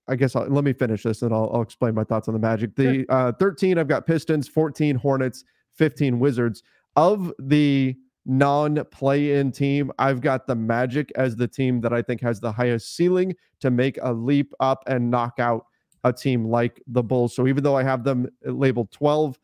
I 0.07 0.15
guess, 0.15 0.35
I'll, 0.35 0.47
let 0.47 0.63
me 0.63 0.73
finish 0.73 1.03
this 1.03 1.21
and 1.21 1.33
I'll, 1.33 1.49
I'll, 1.53 1.61
explain 1.61 1.95
my 1.95 2.03
thoughts 2.03 2.27
on 2.27 2.33
the 2.33 2.39
Magic. 2.39 2.75
The 2.75 3.05
uh, 3.09 3.31
13, 3.33 3.77
I've 3.77 3.87
got 3.87 4.05
Pistons, 4.05 4.47
14, 4.47 4.95
Hornets, 4.95 5.43
15, 5.75 6.19
Wizards. 6.19 6.63
Of 6.95 7.31
the 7.39 7.95
non 8.25 8.83
play 8.91 9.33
in 9.37 9.51
team, 9.51 9.91
I've 9.97 10.21
got 10.21 10.47
the 10.47 10.55
Magic 10.55 11.11
as 11.15 11.35
the 11.35 11.47
team 11.47 11.81
that 11.81 11.93
I 11.93 12.01
think 12.01 12.21
has 12.21 12.39
the 12.39 12.51
highest 12.51 12.95
ceiling 12.95 13.35
to 13.59 13.71
make 13.71 13.97
a 14.01 14.13
leap 14.13 14.53
up 14.59 14.83
and 14.87 15.09
knock 15.09 15.39
out 15.39 15.65
a 16.03 16.13
team 16.13 16.45
like 16.45 16.81
the 16.87 17.03
Bulls. 17.03 17.35
So 17.35 17.47
even 17.47 17.63
though 17.63 17.77
I 17.77 17.83
have 17.83 18.03
them 18.03 18.27
labeled 18.43 18.91
12, 18.91 19.37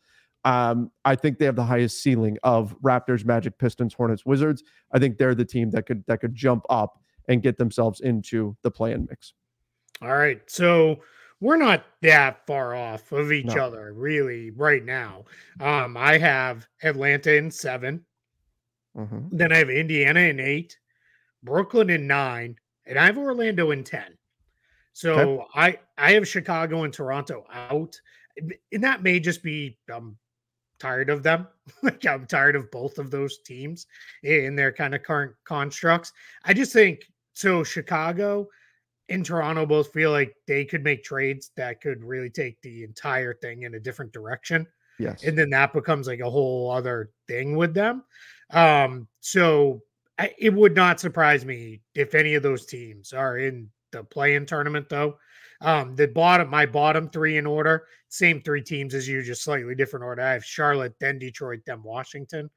um, 0.44 0.90
I 1.04 1.14
think 1.14 1.38
they 1.38 1.44
have 1.44 1.56
the 1.56 1.64
highest 1.64 2.02
ceiling 2.02 2.38
of 2.42 2.76
Raptors, 2.80 3.24
Magic, 3.24 3.58
Pistons, 3.58 3.94
Hornets, 3.94 4.24
Wizards. 4.24 4.62
I 4.92 4.98
think 4.98 5.18
they're 5.18 5.34
the 5.34 5.44
team 5.44 5.70
that 5.70 5.86
could 5.86 6.04
that 6.06 6.20
could 6.20 6.34
jump 6.34 6.64
up 6.70 7.00
and 7.28 7.42
get 7.42 7.58
themselves 7.58 8.00
into 8.00 8.56
the 8.62 8.70
play-in 8.70 9.06
mix. 9.08 9.34
All 10.00 10.16
right, 10.16 10.40
so 10.46 11.00
we're 11.40 11.56
not 11.56 11.84
that 12.02 12.46
far 12.46 12.74
off 12.74 13.12
of 13.12 13.30
each 13.32 13.46
no. 13.46 13.64
other 13.64 13.92
really 13.92 14.50
right 14.50 14.84
now. 14.84 15.24
Um, 15.60 15.96
I 15.96 16.18
have 16.18 16.66
Atlanta 16.82 17.34
in 17.34 17.50
7 17.50 18.04
mm-hmm. 18.96 19.28
then 19.30 19.52
I 19.52 19.56
have 19.58 19.70
Indiana 19.70 20.20
in 20.20 20.40
eight, 20.40 20.78
Brooklyn 21.42 21.90
in 21.90 22.06
nine, 22.06 22.56
and 22.86 22.98
I 22.98 23.06
have 23.06 23.18
Orlando 23.18 23.70
in 23.70 23.84
ten. 23.84 24.16
So 24.92 25.14
okay. 25.14 25.44
I 25.54 25.78
I 25.96 26.12
have 26.12 26.26
Chicago 26.26 26.84
and 26.84 26.92
Toronto 26.92 27.44
out, 27.52 28.00
and 28.36 28.82
that 28.82 29.02
may 29.02 29.20
just 29.20 29.42
be 29.42 29.78
I'm 29.92 30.16
tired 30.78 31.10
of 31.10 31.22
them. 31.22 31.46
like 31.82 32.04
I'm 32.06 32.26
tired 32.26 32.56
of 32.56 32.70
both 32.70 32.98
of 32.98 33.10
those 33.10 33.38
teams 33.38 33.86
in 34.22 34.56
their 34.56 34.72
kind 34.72 34.94
of 34.94 35.02
current 35.02 35.32
constructs. 35.44 36.12
I 36.44 36.54
just 36.54 36.72
think 36.72 37.04
so. 37.34 37.62
Chicago 37.64 38.48
and 39.08 39.24
Toronto 39.24 39.66
both 39.66 39.92
feel 39.92 40.10
like 40.10 40.34
they 40.46 40.64
could 40.64 40.84
make 40.84 41.02
trades 41.02 41.50
that 41.56 41.80
could 41.80 42.04
really 42.04 42.30
take 42.30 42.60
the 42.62 42.84
entire 42.84 43.34
thing 43.34 43.62
in 43.62 43.74
a 43.74 43.80
different 43.80 44.12
direction. 44.12 44.66
Yes. 44.98 45.22
And 45.22 45.38
then 45.38 45.50
that 45.50 45.72
becomes 45.72 46.06
like 46.06 46.20
a 46.20 46.30
whole 46.30 46.70
other 46.70 47.10
thing 47.26 47.56
with 47.56 47.72
them. 47.72 48.02
Um, 48.50 49.08
so 49.20 49.82
I, 50.18 50.34
it 50.38 50.52
would 50.52 50.74
not 50.74 51.00
surprise 51.00 51.44
me 51.44 51.80
if 51.94 52.14
any 52.14 52.34
of 52.34 52.42
those 52.42 52.66
teams 52.66 53.12
are 53.12 53.38
in 53.38 53.68
the 53.92 54.04
play-in 54.04 54.46
tournament, 54.46 54.88
though. 54.88 55.18
Um, 55.60 55.96
the 55.96 56.06
bottom, 56.06 56.48
my 56.48 56.66
bottom 56.66 57.08
three 57.08 57.36
in 57.36 57.46
order, 57.46 57.86
same 58.08 58.40
three 58.42 58.62
teams 58.62 58.94
as 58.94 59.08
you, 59.08 59.22
just 59.22 59.42
slightly 59.42 59.74
different 59.74 60.04
order. 60.04 60.22
I 60.22 60.32
have 60.32 60.44
Charlotte, 60.44 60.94
then 61.00 61.18
Detroit, 61.18 61.60
then 61.66 61.82
Washington. 61.82 62.48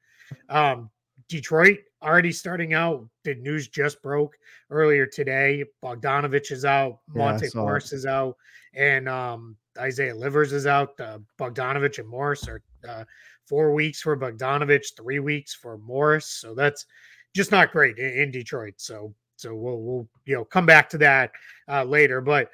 Um, 0.48 0.90
Detroit 1.28 1.78
already 2.02 2.32
starting 2.32 2.74
out. 2.74 3.08
The 3.24 3.34
news 3.34 3.68
just 3.68 4.02
broke 4.02 4.36
earlier 4.70 5.06
today. 5.06 5.64
Bogdanovich 5.82 6.50
is 6.52 6.64
out, 6.64 7.00
Monte 7.08 7.46
yeah, 7.46 7.50
Morris 7.54 7.92
is 7.92 8.06
out, 8.06 8.36
and 8.74 9.08
um, 9.08 9.56
Isaiah 9.78 10.14
Livers 10.14 10.52
is 10.52 10.66
out. 10.66 10.98
Uh, 11.00 11.18
Bogdanovich 11.38 11.98
and 11.98 12.08
Morris 12.08 12.46
are 12.48 12.62
uh, 12.88 13.04
four 13.46 13.72
weeks 13.72 14.00
for 14.00 14.16
Bogdanovich, 14.16 14.96
three 14.96 15.18
weeks 15.18 15.54
for 15.54 15.78
Morris. 15.78 16.26
So 16.26 16.54
that's 16.54 16.86
just 17.34 17.50
not 17.50 17.72
great 17.72 17.98
in, 17.98 18.10
in 18.12 18.30
Detroit. 18.30 18.74
So 18.78 19.14
so 19.36 19.54
we'll 19.54 19.80
we'll 19.80 20.08
you 20.24 20.34
know 20.34 20.44
come 20.44 20.66
back 20.66 20.88
to 20.90 20.98
that 20.98 21.32
uh, 21.68 21.84
later. 21.84 22.20
But 22.20 22.50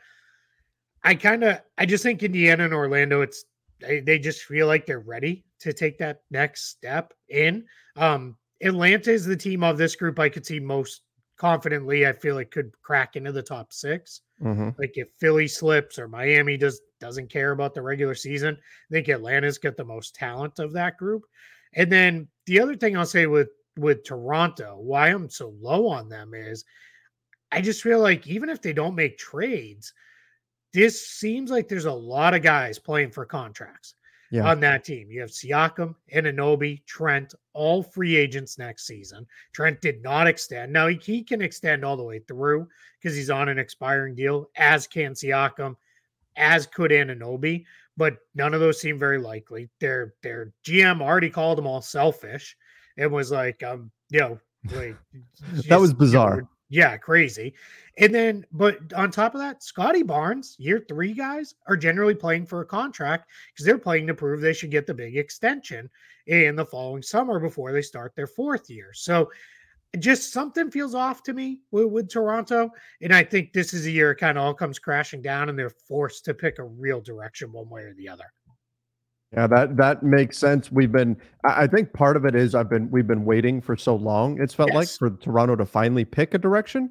I 1.05 1.15
kind 1.15 1.45
of 1.45 1.61
I 1.77 1.87
just 1.87 2.03
think 2.03 2.23
Indiana 2.23 2.65
and 2.65 2.75
Orlando, 2.75 3.21
it's 3.21 3.45
they, 3.81 4.01
they 4.01 4.19
just 4.19 4.43
feel 4.43 4.67
like 4.67 4.87
they're 4.87 5.01
ready 5.01 5.45
to 5.61 5.73
take 5.73 5.99
that 5.99 6.23
next 6.31 6.71
step 6.71 7.13
in. 7.29 7.65
Um, 7.97 8.37
Atlanta 8.63 9.13
is 9.13 9.25
the 9.25 9.37
team 9.37 9.63
of 9.63 9.79
this 9.79 9.97
group 9.97 10.19
I 10.19 10.29
could 10.29 10.47
see 10.47 10.61
most 10.61 11.03
confidently. 11.37 12.07
I 12.07 12.13
feel 12.13 12.39
it 12.39 12.51
could 12.51 12.73
crack 12.83 13.17
into 13.17 13.33
the 13.33 13.43
top 13.43 13.73
6 13.73 14.21
mm-hmm. 14.43 14.71
Like 14.79 14.93
if 14.95 15.09
Philly 15.21 15.47
slips 15.47 15.99
or 15.99 16.09
Miami 16.09 16.57
does 16.57 16.81
doesn't 17.01 17.31
care 17.31 17.53
about 17.53 17.75
the 17.75 17.83
regular 17.83 18.15
season, 18.15 18.57
I 18.57 18.93
think 18.93 19.09
Atlanta's 19.09 19.59
got 19.59 19.77
the 19.77 19.85
most 19.85 20.15
talent 20.15 20.59
of 20.59 20.73
that 20.73 20.97
group. 20.97 21.25
And 21.75 21.91
then 21.91 22.29
the 22.47 22.61
other 22.61 22.77
thing 22.77 22.97
I'll 22.97 23.07
say 23.07 23.27
with 23.27 23.49
with 23.77 24.05
Toronto, 24.05 24.77
why 24.81 25.09
I'm 25.09 25.31
so 25.31 25.55
low 25.61 25.87
on 25.87 26.09
them 26.09 26.35
is 26.35 26.65
I 27.53 27.61
just 27.61 27.83
feel 27.83 28.01
like 28.01 28.27
even 28.27 28.49
if 28.49 28.61
they 28.61 28.73
don't 28.73 28.95
make 28.95 29.19
trades, 29.19 29.93
this 30.73 31.07
seems 31.07 31.51
like 31.51 31.69
there's 31.69 31.85
a 31.85 31.93
lot 31.93 32.35
of 32.35 32.43
guys 32.43 32.79
playing 32.79 33.13
for 33.13 33.25
contracts 33.25 33.95
yeah. 34.31 34.49
on 34.49 34.61
that 34.61 34.85
team. 34.85 35.11
You 35.11 35.21
have 35.21 35.31
Siakam, 35.31 35.95
Anunoby, 36.15 36.85
Trent, 36.87 37.35
all 37.55 37.83
free 37.83 38.17
agents 38.17 38.59
next 38.59 38.87
season. 38.87 39.27
Trent 39.53 39.81
did 39.81 40.03
not 40.03 40.27
extend. 40.27 40.73
Now 40.73 40.89
he, 40.89 40.97
he 40.97 41.23
can 41.23 41.41
extend 41.41 41.85
all 41.85 41.97
the 41.97 42.03
way 42.03 42.19
through 42.21 42.69
because 43.01 43.17
he's 43.17 43.31
on 43.31 43.49
an 43.49 43.59
expiring 43.59 44.15
deal, 44.15 44.51
as 44.57 44.87
can 44.87 45.13
Siakam, 45.13 45.77
as 46.39 46.67
could 46.67 46.91
Anunoby. 46.91 47.65
But 47.97 48.19
none 48.35 48.55
of 48.55 48.61
those 48.61 48.81
seem 48.81 48.99
very 48.99 49.19
likely. 49.19 49.69
Their 49.81 50.15
their 50.23 50.53
GM 50.65 51.03
already 51.03 51.31
called 51.31 51.59
them 51.59 51.67
all 51.67 51.83
selfish 51.83 52.57
and 52.97 53.11
was 53.11 53.31
like, 53.31 53.63
um, 53.63 53.91
you 54.11 54.21
know, 54.21 54.39
like, 54.73 54.97
that 55.69 55.81
was 55.81 55.93
bizarre. 55.93 56.37
You 56.37 56.43
know, 56.43 56.49
yeah, 56.71 56.97
crazy. 56.99 57.55
And 57.97 58.15
then, 58.15 58.45
but 58.53 58.79
on 58.95 59.11
top 59.11 59.35
of 59.35 59.41
that, 59.41 59.63
Scottie 59.63 60.03
Barnes, 60.03 60.55
year 60.59 60.85
three 60.87 61.15
guys 61.15 61.55
are 61.67 61.77
generally 61.77 62.15
playing 62.15 62.47
for 62.47 62.61
a 62.61 62.67
contract 62.67 63.31
because 63.53 63.65
they're 63.65 63.79
playing 63.79 64.07
to 64.07 64.15
prove 64.15 64.41
they 64.41 64.53
should 64.53 64.71
get 64.71 64.87
the 64.87 64.95
big 64.95 65.17
extension 65.17 65.89
in 66.27 66.57
the 66.57 66.67
following 66.67 67.03
summer 67.03 67.41
before 67.41 67.73
they 67.73 67.81
start 67.81 68.15
their 68.15 68.27
fourth 68.27 68.69
year. 68.69 68.91
So 68.93 69.31
just 69.99 70.33
something 70.33 70.71
feels 70.71 70.95
off 70.95 71.23
to 71.25 71.33
me 71.33 71.61
with, 71.71 71.87
with 71.87 72.11
Toronto. 72.11 72.71
And 73.01 73.15
I 73.15 73.25
think 73.25 73.53
this 73.53 73.73
is 73.73 73.87
a 73.87 73.91
year 73.91 74.11
it 74.11 74.17
kind 74.17 74.37
of 74.37 74.45
all 74.45 74.55
comes 74.55 74.79
crashing 74.79 75.23
down 75.23 75.49
and 75.49 75.59
they're 75.59 75.71
forced 75.71 76.25
to 76.27 76.35
pick 76.35 76.59
a 76.59 76.65
real 76.65 77.01
direction 77.01 77.53
one 77.53 77.69
way 77.69 77.83
or 77.83 77.95
the 77.95 78.09
other. 78.09 78.33
Yeah, 79.33 79.47
that 79.47 79.77
that 79.77 80.03
makes 80.03 80.39
sense. 80.39 80.73
We've 80.73 80.93
been 80.93 81.17
I 81.45 81.67
think 81.67 81.93
part 81.93 82.17
of 82.17 82.25
it 82.25 82.35
is 82.35 82.55
I've 82.55 82.71
been 82.71 82.91
we've 82.91 83.07
been 83.07 83.27
waiting 83.27 83.61
for 83.61 83.77
so 83.77 83.95
long. 83.95 84.41
It's 84.41 84.55
felt 84.55 84.71
yes. 84.73 84.77
like 84.77 84.89
for 84.89 85.23
Toronto 85.23 85.55
to 85.57 85.67
finally 85.67 86.07
pick 86.07 86.33
a 86.33 86.39
direction 86.39 86.91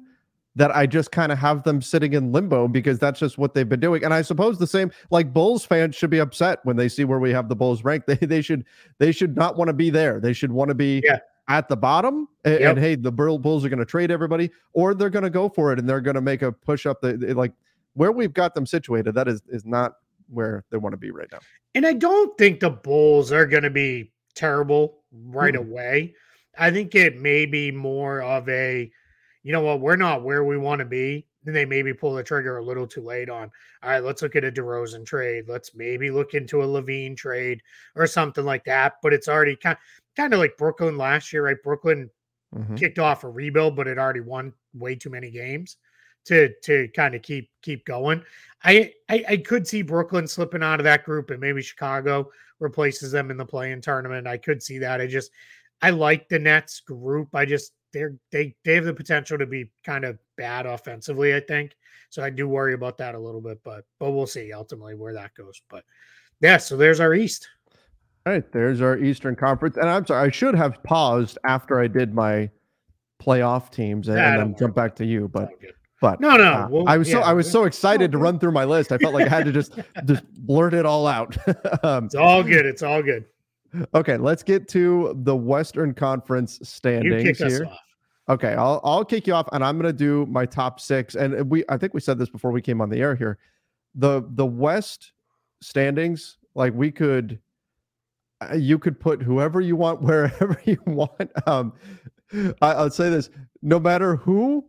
that 0.54 0.74
I 0.74 0.86
just 0.86 1.10
kind 1.12 1.32
of 1.32 1.38
have 1.38 1.62
them 1.64 1.82
sitting 1.82 2.14
in 2.14 2.32
limbo 2.32 2.68
because 2.68 2.98
that's 2.98 3.20
just 3.20 3.38
what 3.38 3.54
they've 3.54 3.68
been 3.68 3.80
doing. 3.80 4.04
And 4.04 4.14
I 4.14 4.22
suppose 4.22 4.58
the 4.58 4.66
same 4.68 4.92
like 5.10 5.32
Bulls 5.32 5.64
fans 5.64 5.96
should 5.96 6.10
be 6.10 6.18
upset 6.18 6.60
when 6.62 6.76
they 6.76 6.88
see 6.88 7.04
where 7.04 7.18
we 7.18 7.32
have 7.32 7.48
the 7.48 7.56
Bulls 7.56 7.82
ranked. 7.84 8.06
They 8.20 8.26
they 8.26 8.42
should 8.42 8.64
they 8.98 9.10
should 9.10 9.36
not 9.36 9.56
want 9.56 9.68
to 9.68 9.74
be 9.74 9.90
there. 9.90 10.20
They 10.20 10.32
should 10.32 10.52
want 10.52 10.68
to 10.68 10.74
be 10.76 11.02
yeah. 11.04 11.18
At 11.48 11.68
the 11.68 11.76
bottom. 11.76 12.28
And, 12.44 12.60
yep. 12.60 12.70
and 12.70 12.78
hey, 12.78 12.94
the 12.94 13.10
Bulls 13.10 13.64
are 13.64 13.68
going 13.68 13.78
to 13.78 13.86
trade 13.86 14.10
everybody, 14.10 14.50
or 14.74 14.94
they're 14.94 15.10
going 15.10 15.24
to 15.24 15.30
go 15.30 15.48
for 15.48 15.72
it 15.72 15.78
and 15.78 15.88
they're 15.88 16.02
going 16.02 16.14
to 16.14 16.20
make 16.20 16.42
a 16.42 16.52
push 16.52 16.84
up. 16.86 17.00
The 17.00 17.16
like 17.34 17.52
where 17.94 18.12
we've 18.12 18.34
got 18.34 18.54
them 18.54 18.66
situated. 18.66 19.14
That 19.14 19.28
is 19.28 19.42
is 19.48 19.64
not 19.64 19.94
where 20.28 20.64
they 20.70 20.76
want 20.76 20.92
to 20.92 20.98
be 20.98 21.10
right 21.10 21.28
now. 21.32 21.38
And 21.74 21.86
I 21.86 21.94
don't 21.94 22.36
think 22.36 22.60
the 22.60 22.70
Bulls 22.70 23.32
are 23.32 23.46
going 23.46 23.62
to 23.62 23.70
be 23.70 24.12
terrible 24.34 24.98
right 25.10 25.54
mm. 25.54 25.60
away. 25.60 26.14
I 26.58 26.70
think 26.70 26.94
it 26.94 27.18
may 27.18 27.46
be 27.46 27.70
more 27.70 28.20
of 28.20 28.48
a, 28.48 28.90
you 29.42 29.52
know 29.52 29.62
what, 29.62 29.80
we're 29.80 29.96
not 29.96 30.24
where 30.24 30.44
we 30.44 30.58
want 30.58 30.80
to 30.80 30.84
be. 30.84 31.26
Then 31.44 31.54
they 31.54 31.64
maybe 31.64 31.94
pull 31.94 32.14
the 32.14 32.22
trigger 32.22 32.58
a 32.58 32.64
little 32.64 32.86
too 32.86 33.00
late 33.00 33.30
on, 33.30 33.50
all 33.82 33.90
right, 33.90 34.02
let's 34.02 34.22
look 34.22 34.36
at 34.36 34.44
a 34.44 34.50
DeRozan 34.50 35.06
trade. 35.06 35.44
Let's 35.48 35.74
maybe 35.74 36.10
look 36.10 36.34
into 36.34 36.62
a 36.62 36.66
LaVine 36.66 37.16
trade 37.16 37.62
or 37.94 38.06
something 38.06 38.44
like 38.44 38.64
that. 38.64 38.94
But 39.02 39.12
it's 39.12 39.28
already 39.28 39.56
kind, 39.56 39.78
kind 40.18 40.34
of 40.34 40.40
like 40.40 40.56
Brooklyn 40.58 40.98
last 40.98 41.32
year, 41.32 41.44
right? 41.44 41.62
Brooklyn 41.62 42.10
mm-hmm. 42.54 42.74
kicked 42.74 42.98
off 42.98 43.24
a 43.24 43.28
rebuild, 43.28 43.76
but 43.76 43.86
it 43.86 43.98
already 43.98 44.20
won 44.20 44.52
way 44.74 44.96
too 44.96 45.10
many 45.10 45.30
games 45.30 45.76
to 46.26 46.52
to 46.64 46.88
kind 46.88 47.14
of 47.14 47.22
keep 47.22 47.48
keep 47.62 47.86
going. 47.86 48.22
I, 48.64 48.92
I, 49.08 49.24
I 49.28 49.36
could 49.36 49.66
see 49.66 49.82
Brooklyn 49.82 50.26
slipping 50.26 50.64
out 50.64 50.80
of 50.80 50.84
that 50.84 51.04
group 51.04 51.30
and 51.30 51.40
maybe 51.40 51.62
Chicago 51.62 52.30
replaces 52.58 53.12
them 53.12 53.30
in 53.30 53.36
the 53.36 53.46
play-in 53.46 53.80
tournament. 53.80 54.26
I 54.26 54.36
could 54.36 54.60
see 54.60 54.78
that. 54.78 55.00
I 55.00 55.06
just 55.06 55.30
I 55.80 55.90
like 55.90 56.28
the 56.28 56.40
Nets 56.40 56.80
group. 56.80 57.28
I 57.34 57.44
just 57.44 57.72
they're 57.92 58.16
they 58.32 58.56
they 58.64 58.74
have 58.74 58.84
the 58.84 58.94
potential 58.94 59.38
to 59.38 59.46
be 59.46 59.70
kind 59.84 60.04
of 60.04 60.18
bad 60.36 60.66
offensively, 60.66 61.34
I 61.34 61.40
think. 61.40 61.76
So 62.10 62.22
I 62.22 62.30
do 62.30 62.48
worry 62.48 62.74
about 62.74 62.98
that 62.98 63.14
a 63.14 63.18
little 63.18 63.40
bit, 63.40 63.60
but 63.62 63.84
but 64.00 64.10
we'll 64.10 64.26
see 64.26 64.52
ultimately 64.52 64.96
where 64.96 65.14
that 65.14 65.34
goes. 65.34 65.62
But 65.70 65.84
yeah, 66.40 66.56
so 66.56 66.76
there's 66.76 67.00
our 67.00 67.14
East. 67.14 67.48
All 68.28 68.34
right, 68.34 68.52
there's 68.52 68.82
our 68.82 68.98
Eastern 68.98 69.34
Conference. 69.34 69.78
And 69.78 69.88
I'm 69.88 70.04
sorry, 70.04 70.28
I 70.28 70.30
should 70.30 70.54
have 70.54 70.82
paused 70.82 71.38
after 71.44 71.80
I 71.80 71.86
did 71.86 72.12
my 72.12 72.50
playoff 73.18 73.70
teams 73.70 74.08
and, 74.08 74.18
and 74.18 74.38
then 74.38 74.56
jump 74.58 74.74
back 74.74 74.94
to 74.96 75.06
you. 75.06 75.28
But 75.28 75.48
but 76.02 76.20
no, 76.20 76.36
no, 76.36 76.44
uh, 76.44 76.68
well, 76.70 76.84
I 76.86 76.98
was 76.98 77.08
yeah, 77.08 77.14
so 77.14 77.20
I 77.22 77.32
was 77.32 77.50
so 77.50 77.64
excited 77.64 78.12
to 78.12 78.18
run 78.18 78.38
through 78.38 78.52
my 78.52 78.66
list. 78.66 78.92
I 78.92 78.98
felt 78.98 79.14
like 79.14 79.28
I 79.28 79.30
had 79.30 79.46
to 79.46 79.52
just 79.52 79.78
just 80.04 80.24
blurt 80.34 80.74
it 80.74 80.84
all 80.84 81.06
out. 81.06 81.38
um, 81.82 82.04
it's 82.04 82.14
all 82.16 82.42
good. 82.42 82.66
It's 82.66 82.82
all 82.82 83.02
good. 83.02 83.24
Okay, 83.94 84.18
let's 84.18 84.42
get 84.42 84.68
to 84.68 85.18
the 85.22 85.34
Western 85.34 85.94
Conference 85.94 86.58
standings 86.62 87.38
here. 87.38 87.64
Off. 87.64 87.78
Okay, 88.28 88.52
I'll 88.52 88.82
I'll 88.84 89.06
kick 89.06 89.26
you 89.26 89.32
off, 89.32 89.48
and 89.52 89.64
I'm 89.64 89.78
gonna 89.78 89.90
do 89.90 90.26
my 90.26 90.44
top 90.44 90.80
six. 90.80 91.14
And 91.14 91.48
we 91.50 91.64
I 91.70 91.78
think 91.78 91.94
we 91.94 92.00
said 92.00 92.18
this 92.18 92.28
before 92.28 92.50
we 92.52 92.60
came 92.60 92.82
on 92.82 92.90
the 92.90 93.00
air 93.00 93.16
here. 93.16 93.38
The 93.94 94.22
the 94.34 94.44
West 94.44 95.12
standings, 95.62 96.36
like 96.54 96.74
we 96.74 96.90
could, 96.90 97.40
you 98.56 98.78
could 98.78 98.98
put 98.98 99.22
whoever 99.22 99.60
you 99.60 99.76
want 99.76 100.02
wherever 100.02 100.60
you 100.64 100.78
want. 100.86 101.30
Um, 101.46 101.72
I, 102.32 102.72
I'll 102.72 102.90
say 102.90 103.10
this: 103.10 103.30
no 103.62 103.80
matter 103.80 104.16
who 104.16 104.64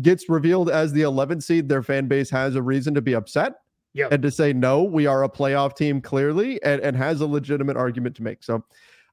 gets 0.00 0.28
revealed 0.28 0.70
as 0.70 0.92
the 0.92 1.02
11th 1.02 1.42
seed, 1.42 1.68
their 1.68 1.82
fan 1.82 2.08
base 2.08 2.30
has 2.30 2.54
a 2.54 2.62
reason 2.62 2.94
to 2.94 3.02
be 3.02 3.14
upset. 3.14 3.54
Yep. 3.94 4.12
And 4.12 4.22
to 4.22 4.30
say, 4.30 4.52
no, 4.52 4.82
we 4.82 5.06
are 5.06 5.24
a 5.24 5.28
playoff 5.28 5.74
team 5.74 6.00
clearly 6.00 6.62
and, 6.62 6.80
and 6.82 6.96
has 6.96 7.20
a 7.20 7.26
legitimate 7.26 7.76
argument 7.76 8.16
to 8.16 8.22
make. 8.22 8.42
So, 8.42 8.62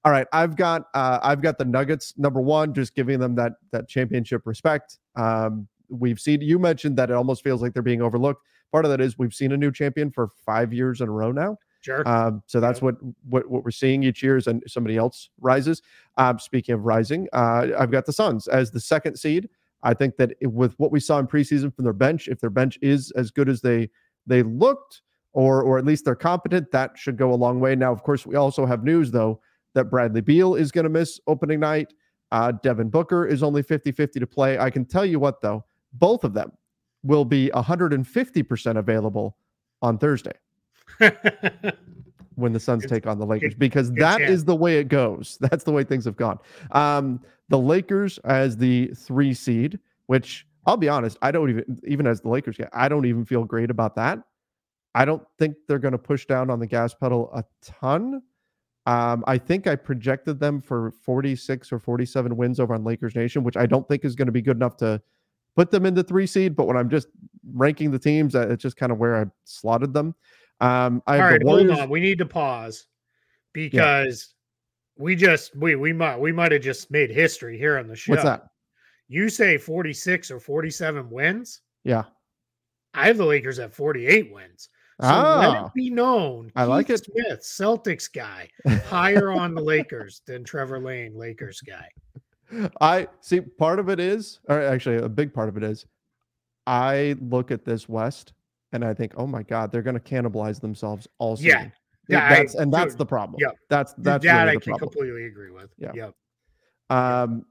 all 0.04 0.12
right, 0.12 0.28
I've 0.32 0.56
got 0.56 0.84
uh, 0.94 1.20
I've 1.24 1.42
got 1.42 1.58
the 1.58 1.66
Nuggets 1.66 2.14
number 2.18 2.40
one, 2.40 2.74
just 2.74 2.94
giving 2.94 3.20
them 3.20 3.36
that 3.36 3.54
that 3.72 3.88
championship 3.88 4.44
respect. 4.46 5.00
Um, 5.16 5.68
we've 5.90 6.20
seen 6.20 6.42
you 6.42 6.60
mentioned 6.60 6.98
that 6.98 7.10
it 7.10 7.14
almost 7.14 7.44
feels 7.44 7.62
like 7.62 7.74
they're 7.74 7.82
being 7.82 8.02
overlooked. 8.02 8.44
Part 8.72 8.86
of 8.86 8.92
that 8.92 9.02
is 9.02 9.18
we've 9.18 9.34
seen 9.34 9.52
a 9.54 9.58
new 9.58 9.72
champion 9.72 10.12
for 10.12 10.28
five 10.46 10.74
years 10.74 11.02
in 11.02 11.08
a 11.08 11.12
row 11.12 11.32
now. 11.32 11.58
Sure. 11.86 12.08
Um, 12.10 12.42
so 12.48 12.60
that's 12.60 12.82
what, 12.82 12.96
what 13.30 13.48
what 13.48 13.64
we're 13.64 13.70
seeing 13.70 14.02
each 14.02 14.24
year 14.24 14.38
is 14.38 14.48
and 14.48 14.64
somebody 14.66 14.98
else 14.98 15.30
rises. 15.40 15.84
Um, 16.18 16.40
speaking 16.40 16.74
of 16.74 16.84
rising, 16.84 17.28
uh, 17.32 17.68
I've 17.78 17.92
got 17.92 18.08
the 18.08 18.12
Suns 18.12 18.48
as 18.48 18.72
the 18.72 18.80
second 18.80 19.18
seed. 19.18 19.50
I 19.84 19.94
think 19.94 20.18
that 20.18 20.34
with 20.42 20.74
what 20.80 20.92
we 20.92 21.00
saw 21.00 21.20
in 21.20 21.28
preseason 21.28 21.72
from 21.76 21.84
their 21.84 21.94
bench, 21.94 22.28
if 22.28 22.40
their 22.40 22.50
bench 22.50 22.80
is 22.82 23.12
as 23.12 23.30
good 23.30 23.48
as 23.48 23.62
they 23.62 23.92
they 24.26 24.42
looked, 24.42 25.04
or 25.34 25.62
or 25.62 25.78
at 25.78 25.86
least 25.86 26.06
they're 26.06 26.16
competent, 26.16 26.72
that 26.72 26.98
should 26.98 27.18
go 27.18 27.32
a 27.32 27.36
long 27.36 27.60
way. 27.60 27.76
Now, 27.76 27.92
of 27.92 28.02
course, 28.02 28.26
we 28.26 28.36
also 28.36 28.66
have 28.66 28.84
news 28.84 29.12
though 29.12 29.40
that 29.76 29.92
Bradley 29.92 30.22
Beal 30.22 30.56
is 30.56 30.72
going 30.72 30.86
to 30.86 30.90
miss 30.90 31.20
opening 31.28 31.60
night. 31.60 31.94
Uh, 32.32 32.52
Devin 32.64 32.90
Booker 32.90 33.28
is 33.28 33.44
only 33.44 33.62
50-50 33.62 34.14
to 34.14 34.26
play. 34.26 34.58
I 34.58 34.72
can 34.72 34.86
tell 34.86 35.06
you 35.06 35.20
what 35.20 35.40
though, 35.42 35.64
both 35.94 36.24
of 36.24 36.34
them 36.34 36.52
will 37.04 37.26
be 37.26 37.52
150% 37.54 38.78
available 38.78 39.38
on 39.84 40.00
Thursday. 40.00 40.34
when 42.36 42.54
the 42.54 42.60
Suns 42.60 42.86
take 42.86 43.08
on 43.08 43.18
the 43.18 43.26
Lakers 43.26 43.54
because 43.56 43.92
that 43.94 44.22
is 44.22 44.46
the 44.46 44.56
way 44.56 44.78
it 44.78 44.88
goes. 44.88 45.38
That's 45.42 45.64
the 45.64 45.72
way 45.72 45.84
things 45.84 46.06
have 46.06 46.18
gone. 46.18 46.40
Um, 46.72 47.22
the 47.50 47.58
Lakers 47.58 48.18
as 48.20 48.58
the 48.58 48.88
three 48.96 49.34
seed, 49.34 49.80
which 50.08 50.46
I'll 50.66 50.78
be 50.78 50.90
honest, 50.90 51.18
I 51.22 51.32
don't 51.32 51.50
even 51.50 51.82
even 51.86 52.08
as 52.08 52.22
the 52.22 52.30
Lakers 52.30 52.58
get, 52.58 52.70
I 52.74 52.90
don't 52.90 53.06
even 53.06 53.26
feel 53.26 53.44
great 53.44 53.70
about 53.70 53.96
that. 53.96 54.20
I 54.94 55.06
don't 55.06 55.24
think 55.38 55.56
they're 55.68 55.80
going 55.80 55.92
to 55.92 55.98
push 55.98 56.26
down 56.26 56.50
on 56.50 56.60
the 56.60 56.68
gas 56.68 56.94
pedal 56.94 57.30
a 57.34 57.44
ton. 57.62 58.22
Um, 58.86 59.24
I 59.28 59.38
think 59.38 59.68
I 59.68 59.76
projected 59.76 60.40
them 60.40 60.62
for 60.62 60.92
46 61.04 61.74
or 61.74 61.80
47 61.80 62.38
wins 62.38 62.60
over 62.60 62.74
on 62.74 62.84
Lakers 62.84 63.16
Nation, 63.16 63.44
which 63.44 63.58
I 63.58 63.66
don't 63.66 63.88
think 63.88 64.06
is 64.06 64.16
going 64.16 64.28
to 64.28 64.32
be 64.32 64.42
good 64.42 64.56
enough 64.56 64.78
to 64.78 65.02
put 65.56 65.72
them 65.72 65.86
in 65.86 65.96
the 65.96 66.04
three 66.04 66.28
seed. 66.28 66.56
But 66.56 66.68
when 66.68 66.78
I'm 66.78 66.90
just 66.90 67.08
ranking 67.54 67.92
the 67.92 68.00
teams, 68.00 68.36
it's 68.36 68.62
just 68.62 68.78
kind 68.78 68.92
of 68.92 68.98
where 68.98 69.16
I 69.16 69.26
slotted 69.44 69.94
them. 69.94 70.16
Um, 70.62 71.04
I 71.06 71.20
All 71.20 71.26
right, 71.26 71.44
hold 71.44 71.70
on. 71.70 71.90
We 71.90 72.00
need 72.00 72.18
to 72.20 72.26
pause 72.26 72.88
because 73.54 74.34
yeah. 74.98 75.04
we 75.04 75.16
just 75.16 75.56
we 75.56 75.76
we 75.76 75.94
might 75.94 76.18
we 76.18 76.32
might 76.32 76.52
have 76.52 76.62
just 76.62 76.92
made 76.92 77.10
history 77.10 77.58
here 77.58 77.78
on 77.78 77.88
the 77.88 77.96
show. 77.96 78.14
What's 78.14 78.24
that? 78.24 78.48
You 79.08 79.30
say 79.30 79.58
46 79.58 80.32
or 80.32 80.40
47 80.40 81.10
wins? 81.10 81.62
Yeah. 81.84 82.06
I 82.94 83.08
have 83.08 83.18
the 83.18 83.26
Lakers 83.26 83.60
at 83.60 83.74
48 83.74 84.34
wins. 84.34 84.70
So 85.02 85.08
ah, 85.08 85.40
let 85.40 85.66
it 85.66 85.74
be 85.74 85.90
known. 85.90 86.52
I 86.56 86.64
like 86.64 86.90
it. 86.90 87.04
Smith, 87.04 87.42
Celtics 87.42 88.12
guy, 88.12 88.50
higher 88.86 89.30
on 89.30 89.54
the 89.54 89.62
Lakers 89.62 90.22
than 90.26 90.46
Trevor 90.46 90.80
Lane, 90.80 91.18
Lakers 91.18 91.62
guy. 91.62 91.90
I 92.82 93.08
see 93.20 93.42
part 93.42 93.80
of 93.80 93.90
it 93.90 94.00
is, 94.00 94.40
or 94.48 94.62
actually 94.62 94.98
a 94.98 95.10
big 95.10 95.34
part 95.34 95.50
of 95.50 95.58
it 95.58 95.64
is, 95.64 95.86
I 96.66 97.18
look 97.20 97.52
at 97.52 97.66
this 97.66 97.90
West 97.90 98.34
and 98.76 98.86
I 98.86 98.94
think, 98.94 99.14
oh 99.18 99.26
my 99.26 99.44
God, 99.44 99.72
they're 99.72 99.82
going 99.82 100.00
to 100.00 100.02
cannibalize 100.02 100.60
themselves 100.60 101.08
also. 101.18 101.44
Yeah. 101.44 101.70
Yeah, 102.08 102.30
that's 102.30 102.56
I, 102.56 102.62
and 102.62 102.72
that's 102.72 102.94
dude, 102.94 103.00
the 103.00 103.06
problem. 103.08 103.40
Yeah, 103.42 103.48
that's 103.68 103.96
that's 103.98 104.24
that 104.24 104.44
really 104.44 104.58
I 104.58 104.60
can 104.60 104.74
problem. 104.74 104.90
completely 104.90 105.26
agree 105.26 105.50
with. 105.50 105.72
Yeah. 105.80 105.92
Yep. 105.96 106.14
Um, 106.92 107.46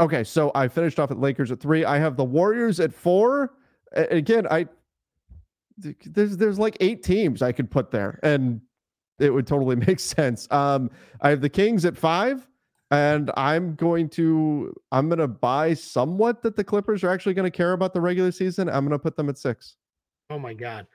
okay, 0.00 0.24
so 0.24 0.50
I 0.54 0.68
finished 0.68 0.98
off 0.98 1.10
at 1.10 1.18
Lakers 1.18 1.52
at 1.52 1.60
three. 1.60 1.84
I 1.84 1.98
have 1.98 2.16
the 2.16 2.24
Warriors 2.24 2.80
at 2.80 2.94
four. 2.94 3.52
Again, 3.92 4.46
I 4.50 4.66
there's 5.76 6.38
there's 6.38 6.58
like 6.58 6.78
eight 6.80 7.02
teams 7.02 7.42
I 7.42 7.52
could 7.52 7.70
put 7.70 7.90
there, 7.90 8.18
and 8.22 8.62
it 9.18 9.28
would 9.28 9.46
totally 9.46 9.76
make 9.86 10.00
sense. 10.00 10.48
Um, 10.50 10.90
I 11.20 11.28
have 11.28 11.42
the 11.42 11.50
Kings 11.50 11.84
at 11.84 11.94
five, 11.94 12.48
and 12.90 13.30
I'm 13.36 13.74
going 13.74 14.08
to 14.10 14.74
I'm 14.90 15.08
going 15.08 15.18
to 15.18 15.28
buy 15.28 15.74
somewhat 15.74 16.42
that 16.42 16.56
the 16.56 16.64
Clippers 16.64 17.04
are 17.04 17.10
actually 17.10 17.34
going 17.34 17.50
to 17.50 17.56
care 17.56 17.72
about 17.72 17.92
the 17.92 18.00
regular 18.00 18.32
season. 18.32 18.68
I'm 18.68 18.86
going 18.86 18.98
to 18.98 18.98
put 18.98 19.16
them 19.16 19.28
at 19.28 19.38
six. 19.38 19.76
Oh 20.30 20.38
my 20.38 20.54
god. 20.54 20.86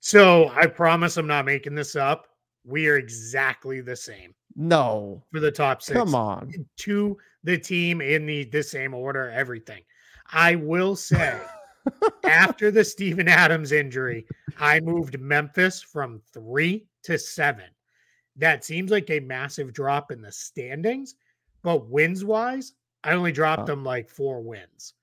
So 0.00 0.50
I 0.54 0.66
promise 0.66 1.16
I'm 1.16 1.26
not 1.26 1.44
making 1.44 1.74
this 1.74 1.96
up. 1.96 2.28
We 2.64 2.88
are 2.88 2.96
exactly 2.96 3.80
the 3.80 3.96
same. 3.96 4.34
No. 4.54 5.22
For 5.32 5.40
the 5.40 5.50
top 5.50 5.82
six. 5.82 5.98
Come 5.98 6.14
on. 6.14 6.52
To 6.78 7.16
the 7.44 7.58
team 7.58 8.00
in 8.00 8.26
the, 8.26 8.44
the 8.44 8.62
same 8.62 8.94
order, 8.94 9.30
everything. 9.30 9.82
I 10.30 10.56
will 10.56 10.96
say 10.96 11.40
after 12.24 12.70
the 12.70 12.84
Steven 12.84 13.28
Adams 13.28 13.72
injury, 13.72 14.26
I 14.58 14.80
moved 14.80 15.18
Memphis 15.20 15.82
from 15.82 16.20
three 16.32 16.86
to 17.04 17.18
seven. 17.18 17.66
That 18.36 18.64
seems 18.64 18.90
like 18.90 19.10
a 19.10 19.20
massive 19.20 19.72
drop 19.72 20.12
in 20.12 20.22
the 20.22 20.30
standings, 20.30 21.14
but 21.62 21.88
wins 21.88 22.24
wise, 22.24 22.74
I 23.04 23.12
only 23.12 23.32
dropped 23.32 23.62
uh 23.62 23.66
them 23.66 23.84
like 23.84 24.08
four 24.08 24.42
wins. 24.42 24.94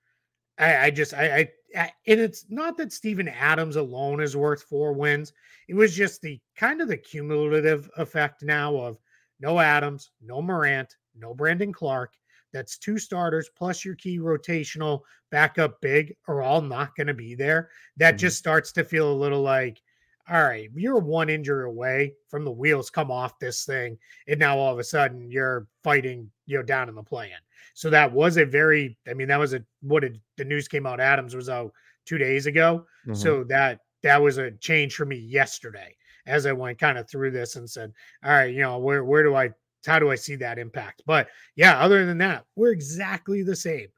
I, 0.58 0.76
I 0.76 0.90
just 0.90 1.12
I, 1.12 1.36
I 1.36 1.48
and 1.76 1.90
it's 2.06 2.46
not 2.48 2.76
that 2.78 2.92
Steven 2.92 3.28
Adams 3.28 3.76
alone 3.76 4.20
is 4.20 4.36
worth 4.36 4.62
four 4.62 4.92
wins. 4.92 5.32
It 5.68 5.74
was 5.74 5.94
just 5.94 6.22
the 6.22 6.40
kind 6.56 6.80
of 6.80 6.88
the 6.88 6.96
cumulative 6.96 7.90
effect 7.96 8.42
now 8.42 8.74
of 8.76 8.98
no 9.40 9.58
Adams, 9.58 10.10
no 10.22 10.40
Morant, 10.40 10.96
no 11.14 11.34
Brandon 11.34 11.72
Clarke. 11.72 12.14
That's 12.52 12.78
two 12.78 12.98
starters 12.98 13.50
plus 13.54 13.84
your 13.84 13.96
key 13.96 14.18
rotational 14.18 15.00
backup 15.30 15.80
big 15.82 16.16
are 16.28 16.40
all 16.40 16.62
not 16.62 16.96
going 16.96 17.08
to 17.08 17.14
be 17.14 17.34
there. 17.34 17.68
That 17.98 18.12
mm-hmm. 18.12 18.18
just 18.18 18.38
starts 18.38 18.72
to 18.72 18.84
feel 18.84 19.12
a 19.12 19.12
little 19.12 19.42
like, 19.42 19.82
all 20.28 20.42
right, 20.42 20.68
you're 20.74 20.98
one 20.98 21.28
injury 21.28 21.64
away 21.64 22.14
from 22.28 22.44
the 22.44 22.50
wheels 22.50 22.90
come 22.90 23.10
off 23.10 23.38
this 23.38 23.64
thing, 23.64 23.96
and 24.26 24.40
now 24.40 24.58
all 24.58 24.72
of 24.72 24.78
a 24.78 24.84
sudden 24.84 25.30
you're 25.30 25.66
fighting, 25.84 26.30
you 26.46 26.56
know, 26.56 26.62
down 26.62 26.88
in 26.88 26.94
the 26.94 27.02
play-in. 27.02 27.38
So 27.74 27.90
that 27.90 28.10
was 28.10 28.36
a 28.36 28.44
very, 28.44 28.96
I 29.08 29.14
mean, 29.14 29.28
that 29.28 29.38
was 29.38 29.54
a 29.54 29.64
what 29.82 30.00
did 30.00 30.20
the 30.36 30.44
news 30.44 30.66
came 30.66 30.86
out? 30.86 30.98
Adams 30.98 31.36
was 31.36 31.48
out 31.48 31.72
two 32.06 32.18
days 32.18 32.46
ago. 32.46 32.86
Mm-hmm. 33.06 33.14
So 33.14 33.44
that 33.44 33.80
that 34.02 34.20
was 34.20 34.38
a 34.38 34.52
change 34.52 34.94
for 34.94 35.04
me 35.04 35.16
yesterday 35.16 35.94
as 36.26 36.46
I 36.46 36.52
went 36.52 36.78
kind 36.78 36.98
of 36.98 37.08
through 37.08 37.30
this 37.30 37.56
and 37.56 37.68
said, 37.68 37.92
all 38.24 38.32
right, 38.32 38.52
you 38.52 38.62
know, 38.62 38.78
where 38.78 39.04
where 39.04 39.22
do 39.22 39.36
I 39.36 39.50
how 39.86 39.98
do 39.98 40.10
I 40.10 40.16
see 40.16 40.36
that 40.36 40.58
impact? 40.58 41.02
But 41.06 41.28
yeah, 41.54 41.78
other 41.78 42.04
than 42.06 42.18
that, 42.18 42.44
we're 42.56 42.72
exactly 42.72 43.42
the 43.42 43.54
same 43.54 43.88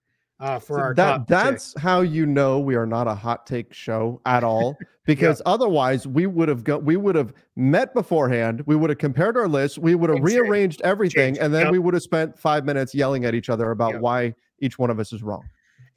uh, 0.40 0.58
for 0.58 0.76
so 0.76 0.82
our 0.82 0.94
that 0.94 1.26
that's 1.26 1.78
how 1.78 2.00
you 2.00 2.26
know 2.26 2.58
we 2.58 2.74
are 2.74 2.86
not 2.86 3.06
a 3.06 3.14
hot 3.14 3.46
take 3.46 3.72
show 3.72 4.20
at 4.26 4.44
all 4.44 4.76
because 5.08 5.40
yeah. 5.44 5.52
otherwise 5.52 6.06
we 6.06 6.26
would 6.26 6.48
have 6.48 6.62
got 6.62 6.84
we 6.84 6.96
would 6.96 7.14
have 7.14 7.32
met 7.56 7.94
beforehand 7.94 8.62
we 8.66 8.76
would 8.76 8.90
have 8.90 8.98
compared 8.98 9.36
our 9.36 9.48
lists 9.48 9.78
we 9.78 9.94
would 9.94 10.10
have 10.10 10.22
rearranged 10.22 10.82
everything 10.82 11.34
Change. 11.34 11.38
and 11.38 11.52
then 11.52 11.64
yep. 11.64 11.72
we 11.72 11.78
would 11.78 11.94
have 11.94 12.02
spent 12.02 12.38
five 12.38 12.64
minutes 12.66 12.94
yelling 12.94 13.24
at 13.24 13.34
each 13.34 13.48
other 13.48 13.70
about 13.70 13.94
yep. 13.94 14.02
why 14.02 14.34
each 14.60 14.78
one 14.78 14.90
of 14.90 15.00
us 15.00 15.12
is 15.12 15.22
wrong 15.22 15.42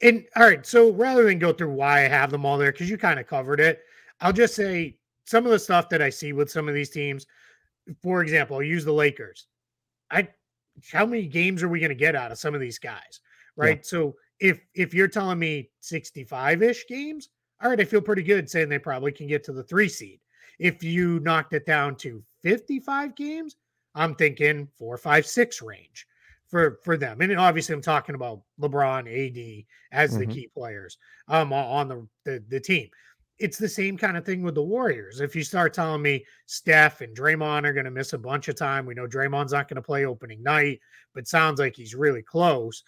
and 0.00 0.24
all 0.34 0.44
right 0.44 0.64
so 0.64 0.90
rather 0.92 1.24
than 1.24 1.38
go 1.38 1.52
through 1.52 1.70
why 1.70 2.04
i 2.04 2.08
have 2.08 2.30
them 2.30 2.46
all 2.46 2.56
there 2.56 2.72
because 2.72 2.88
you 2.88 2.96
kind 2.96 3.20
of 3.20 3.26
covered 3.26 3.60
it 3.60 3.80
i'll 4.22 4.32
just 4.32 4.54
say 4.54 4.96
some 5.26 5.44
of 5.44 5.52
the 5.52 5.58
stuff 5.58 5.90
that 5.90 6.00
i 6.00 6.08
see 6.08 6.32
with 6.32 6.50
some 6.50 6.66
of 6.66 6.74
these 6.74 6.88
teams 6.88 7.26
for 8.02 8.22
example 8.22 8.56
i'll 8.56 8.62
use 8.62 8.84
the 8.84 8.92
lakers 8.92 9.46
i 10.10 10.26
how 10.90 11.04
many 11.04 11.26
games 11.26 11.62
are 11.62 11.68
we 11.68 11.78
going 11.78 11.90
to 11.90 11.94
get 11.94 12.16
out 12.16 12.32
of 12.32 12.38
some 12.38 12.54
of 12.54 12.60
these 12.60 12.78
guys 12.78 13.20
right 13.56 13.78
yeah. 13.78 13.82
so 13.84 14.14
if 14.42 14.60
if 14.74 14.92
you're 14.92 15.08
telling 15.08 15.38
me 15.38 15.70
65-ish 15.82 16.86
games, 16.88 17.28
all 17.62 17.70
right, 17.70 17.80
I 17.80 17.84
feel 17.84 18.00
pretty 18.00 18.22
good 18.22 18.50
saying 18.50 18.68
they 18.68 18.78
probably 18.78 19.12
can 19.12 19.26
get 19.26 19.44
to 19.44 19.52
the 19.52 19.62
three 19.62 19.88
seed. 19.88 20.20
If 20.58 20.82
you 20.82 21.20
knocked 21.20 21.52
it 21.52 21.66
down 21.66 21.96
to 21.96 22.22
55 22.42 23.14
games, 23.14 23.56
I'm 23.94 24.14
thinking 24.14 24.68
four, 24.78 24.96
five, 24.96 25.26
six 25.26 25.62
range 25.62 26.06
for 26.48 26.78
for 26.82 26.96
them. 26.96 27.20
And 27.20 27.38
obviously, 27.38 27.74
I'm 27.74 27.82
talking 27.82 28.14
about 28.14 28.42
LeBron, 28.60 29.00
AD 29.00 29.64
as 29.92 30.10
mm-hmm. 30.10 30.20
the 30.20 30.26
key 30.26 30.50
players 30.54 30.98
um 31.28 31.52
on 31.52 31.88
the, 31.88 32.08
the 32.24 32.44
the 32.48 32.60
team. 32.60 32.88
It's 33.38 33.58
the 33.58 33.68
same 33.68 33.96
kind 33.96 34.16
of 34.16 34.24
thing 34.24 34.42
with 34.42 34.54
the 34.54 34.62
Warriors. 34.62 35.20
If 35.20 35.34
you 35.34 35.42
start 35.42 35.74
telling 35.74 36.02
me 36.02 36.24
Steph 36.46 37.00
and 37.00 37.16
Draymond 37.16 37.64
are 37.64 37.72
going 37.72 37.86
to 37.86 37.90
miss 37.90 38.12
a 38.12 38.18
bunch 38.18 38.46
of 38.48 38.54
time, 38.54 38.86
we 38.86 38.94
know 38.94 39.08
Draymond's 39.08 39.52
not 39.52 39.68
going 39.68 39.76
to 39.76 39.82
play 39.82 40.04
opening 40.04 40.42
night, 40.42 40.80
but 41.12 41.26
sounds 41.26 41.58
like 41.58 41.74
he's 41.74 41.94
really 41.94 42.22
close 42.22 42.84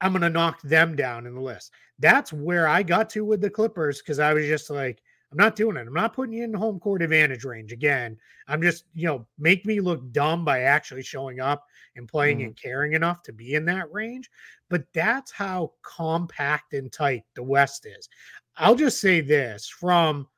I'm 0.00 0.12
going 0.12 0.22
to 0.22 0.30
knock 0.30 0.60
them 0.62 0.94
down 0.94 1.26
in 1.26 1.34
the 1.34 1.40
list. 1.40 1.72
That's 1.98 2.32
where 2.32 2.68
I 2.68 2.82
got 2.82 3.10
to 3.10 3.24
with 3.24 3.40
the 3.40 3.50
Clippers 3.50 4.00
because 4.00 4.18
I 4.18 4.34
was 4.34 4.46
just 4.46 4.70
like, 4.70 5.02
I'm 5.32 5.38
not 5.38 5.56
doing 5.56 5.76
it. 5.76 5.86
I'm 5.86 5.92
not 5.92 6.14
putting 6.14 6.34
you 6.34 6.44
in 6.44 6.54
home 6.54 6.78
court 6.78 7.02
advantage 7.02 7.44
range 7.44 7.72
again. 7.72 8.16
I'm 8.46 8.62
just, 8.62 8.84
you 8.94 9.06
know, 9.06 9.26
make 9.38 9.66
me 9.66 9.80
look 9.80 10.12
dumb 10.12 10.44
by 10.44 10.60
actually 10.60 11.02
showing 11.02 11.40
up 11.40 11.64
and 11.96 12.06
playing 12.06 12.38
mm. 12.38 12.44
and 12.44 12.56
caring 12.56 12.92
enough 12.92 13.22
to 13.24 13.32
be 13.32 13.54
in 13.54 13.64
that 13.64 13.90
range. 13.92 14.30
But 14.68 14.84
that's 14.94 15.32
how 15.32 15.72
compact 15.82 16.74
and 16.74 16.92
tight 16.92 17.24
the 17.34 17.42
West 17.42 17.86
is. 17.86 18.08
I'll 18.56 18.76
just 18.76 19.00
say 19.00 19.20
this 19.20 19.68
from 19.68 20.28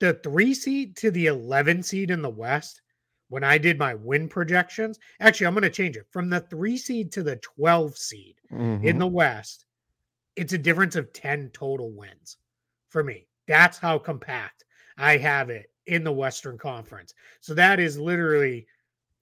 the 0.00 0.14
three 0.14 0.54
seed 0.54 0.96
to 0.96 1.10
the 1.10 1.26
11 1.26 1.82
seed 1.82 2.10
in 2.10 2.22
the 2.22 2.30
West, 2.30 2.82
when 3.28 3.44
I 3.44 3.58
did 3.58 3.78
my 3.78 3.94
win 3.94 4.28
projections, 4.28 4.98
actually, 5.20 5.46
I'm 5.46 5.54
going 5.54 5.62
to 5.62 5.70
change 5.70 5.96
it 5.96 6.06
from 6.10 6.30
the 6.30 6.40
three 6.40 6.78
seed 6.78 7.12
to 7.12 7.22
the 7.22 7.36
12 7.36 7.96
seed 7.96 8.36
mm-hmm. 8.50 8.86
in 8.86 8.98
the 8.98 9.06
West. 9.06 9.66
It's 10.38 10.52
a 10.52 10.58
difference 10.58 10.94
of 10.94 11.12
10 11.12 11.50
total 11.52 11.90
wins 11.90 12.36
for 12.88 13.02
me. 13.02 13.26
That's 13.48 13.78
how 13.78 13.98
compact 13.98 14.64
I 14.96 15.16
have 15.16 15.50
it 15.50 15.70
in 15.86 16.04
the 16.04 16.12
Western 16.12 16.56
Conference. 16.56 17.12
So 17.40 17.54
that 17.54 17.80
is 17.80 17.98
literally 17.98 18.66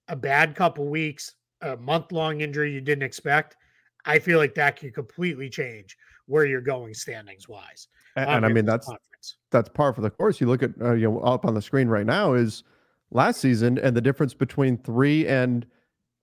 a 0.09 0.17
bad 0.17 0.55
couple 0.55 0.89
weeks, 0.89 1.35
a 1.63 1.77
month 1.77 2.13
long 2.13 2.43
injury 2.43 2.73
you 2.73 2.81
didn't 2.81 3.05
expect. 3.05 3.57
I 4.05 4.19
feel 4.19 4.39
like 4.39 4.55
that 4.55 4.77
can 4.77 4.93
completely 4.93 5.49
change 5.49 5.97
where 6.27 6.45
you're 6.45 6.61
going 6.61 6.93
standings 6.93 7.49
wise. 7.49 7.89
And, 8.17 8.29
and 8.29 8.47
I 8.47 8.49
mean 8.49 8.65
that's 8.65 8.87
conference. 8.87 9.37
that's 9.51 9.69
par 9.69 9.93
for 9.93 10.01
the 10.01 10.11
course. 10.11 10.41
You 10.41 10.47
look 10.49 10.63
at 10.63 10.71
uh, 10.81 10.93
you 10.93 11.11
know 11.11 11.21
up 11.21 11.45
on 11.45 11.55
the 11.55 11.63
screen 11.63 11.89
right 11.89 12.07
now 12.07 12.35
is 12.35 12.63
last 13.11 13.41
season, 13.41 13.79
and 13.79 13.97
the 13.97 14.01
difference 14.01 14.35
between 14.35 14.79
three 14.79 15.27
and 15.27 15.67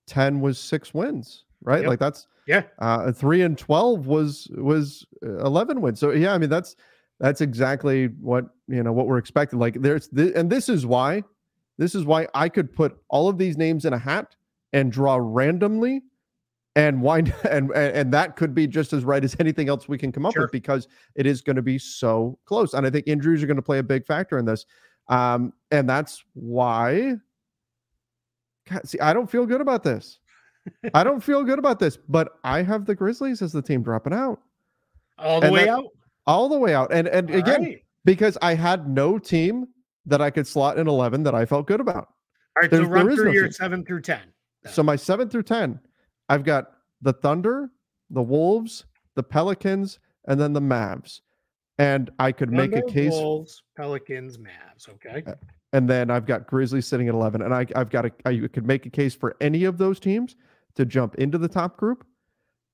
ten 0.07 0.39
was 0.39 0.57
six 0.57 0.93
wins, 0.93 1.45
right? 1.63 1.81
Yep. 1.81 1.89
Like 1.89 1.99
that's 1.99 2.27
yeah. 2.47 2.63
Uh, 2.79 3.11
three 3.11 3.41
and 3.41 3.57
twelve 3.57 4.05
was 4.05 4.47
was 4.55 5.05
uh, 5.25 5.37
eleven 5.39 5.81
wins. 5.81 5.99
So 5.99 6.11
yeah, 6.11 6.33
I 6.33 6.37
mean 6.37 6.49
that's 6.49 6.75
that's 7.19 7.41
exactly 7.41 8.07
what 8.07 8.45
you 8.67 8.83
know 8.83 8.93
what 8.93 9.07
we're 9.07 9.17
expecting. 9.17 9.59
Like 9.59 9.81
there's 9.81 10.07
th- 10.09 10.33
and 10.35 10.49
this 10.49 10.69
is 10.69 10.85
why 10.85 11.23
this 11.77 11.95
is 11.95 12.05
why 12.05 12.27
I 12.33 12.49
could 12.49 12.73
put 12.73 12.97
all 13.09 13.27
of 13.29 13.37
these 13.37 13.57
names 13.57 13.85
in 13.85 13.93
a 13.93 13.97
hat 13.97 14.35
and 14.73 14.91
draw 14.91 15.17
randomly 15.19 16.01
and 16.75 17.01
why 17.01 17.19
and 17.49 17.71
and 17.71 18.13
that 18.13 18.35
could 18.35 18.53
be 18.53 18.67
just 18.67 18.93
as 18.93 19.03
right 19.03 19.23
as 19.23 19.35
anything 19.39 19.69
else 19.69 19.87
we 19.87 19.97
can 19.97 20.11
come 20.11 20.25
up 20.25 20.33
sure. 20.33 20.43
with 20.43 20.51
because 20.51 20.87
it 21.15 21.25
is 21.25 21.41
going 21.41 21.55
to 21.55 21.61
be 21.61 21.77
so 21.77 22.37
close 22.45 22.73
and 22.73 22.85
i 22.85 22.89
think 22.89 23.07
injuries 23.07 23.43
are 23.43 23.47
going 23.47 23.57
to 23.57 23.63
play 23.63 23.79
a 23.79 23.83
big 23.83 24.05
factor 24.05 24.37
in 24.37 24.45
this 24.45 24.65
um, 25.09 25.51
and 25.71 25.87
that's 25.87 26.23
why 26.33 27.15
God, 28.69 28.87
see 28.87 28.99
i 28.99 29.13
don't 29.13 29.29
feel 29.29 29.45
good 29.45 29.61
about 29.61 29.83
this 29.83 30.19
i 30.93 31.03
don't 31.03 31.21
feel 31.21 31.43
good 31.43 31.59
about 31.59 31.79
this 31.79 31.97
but 32.09 32.39
i 32.43 32.61
have 32.61 32.85
the 32.85 32.95
grizzlies 32.95 33.41
as 33.41 33.51
the 33.51 33.61
team 33.61 33.83
dropping 33.83 34.13
out 34.13 34.39
all 35.17 35.39
the 35.39 35.47
and 35.47 35.53
way 35.53 35.65
that, 35.65 35.69
out 35.69 35.85
all 36.25 36.49
the 36.49 36.57
way 36.57 36.73
out 36.73 36.91
and 36.93 37.07
and 37.07 37.29
all 37.31 37.37
again 37.37 37.63
right. 37.63 37.83
because 38.05 38.37
i 38.41 38.53
had 38.53 38.87
no 38.87 39.17
team 39.17 39.67
that 40.05 40.21
i 40.21 40.29
could 40.29 40.47
slot 40.47 40.77
in 40.77 40.87
11 40.87 41.23
that 41.23 41.35
i 41.35 41.45
felt 41.45 41.67
good 41.67 41.79
about 41.79 42.09
all 42.55 42.61
right 42.61 42.71
so 42.71 42.83
run 42.83 43.13
through 43.15 43.25
no 43.25 43.31
your 43.31 43.43
team. 43.43 43.51
7 43.51 43.85
through 43.85 44.01
10 44.01 44.21
so 44.67 44.81
my 44.81 44.95
7 44.95 45.29
through 45.29 45.43
10 45.43 45.79
I've 46.29 46.43
got 46.43 46.71
the 47.01 47.13
Thunder, 47.13 47.69
the 48.09 48.21
Wolves, 48.21 48.85
the 49.15 49.23
Pelicans, 49.23 49.99
and 50.27 50.39
then 50.39 50.53
the 50.53 50.61
Mavs. 50.61 51.21
And 51.77 52.11
I 52.19 52.31
could 52.31 52.49
Thunder, 52.49 52.67
make 52.67 52.75
a 52.75 52.91
case. 52.91 53.11
Wolves, 53.11 53.63
Pelicans, 53.75 54.37
Mavs. 54.37 54.89
Okay. 54.89 55.23
And 55.73 55.89
then 55.89 56.11
I've 56.11 56.25
got 56.25 56.47
Grizzlies 56.47 56.87
sitting 56.87 57.07
at 57.07 57.15
11. 57.15 57.41
And 57.41 57.53
I, 57.53 57.65
I've 57.75 57.89
got 57.89 58.05
a, 58.05 58.11
I 58.25 58.47
could 58.47 58.65
make 58.65 58.85
a 58.85 58.89
case 58.89 59.15
for 59.15 59.35
any 59.41 59.63
of 59.65 59.77
those 59.77 59.99
teams 59.99 60.35
to 60.75 60.85
jump 60.85 61.15
into 61.15 61.37
the 61.37 61.47
top 61.47 61.77
group. 61.77 62.05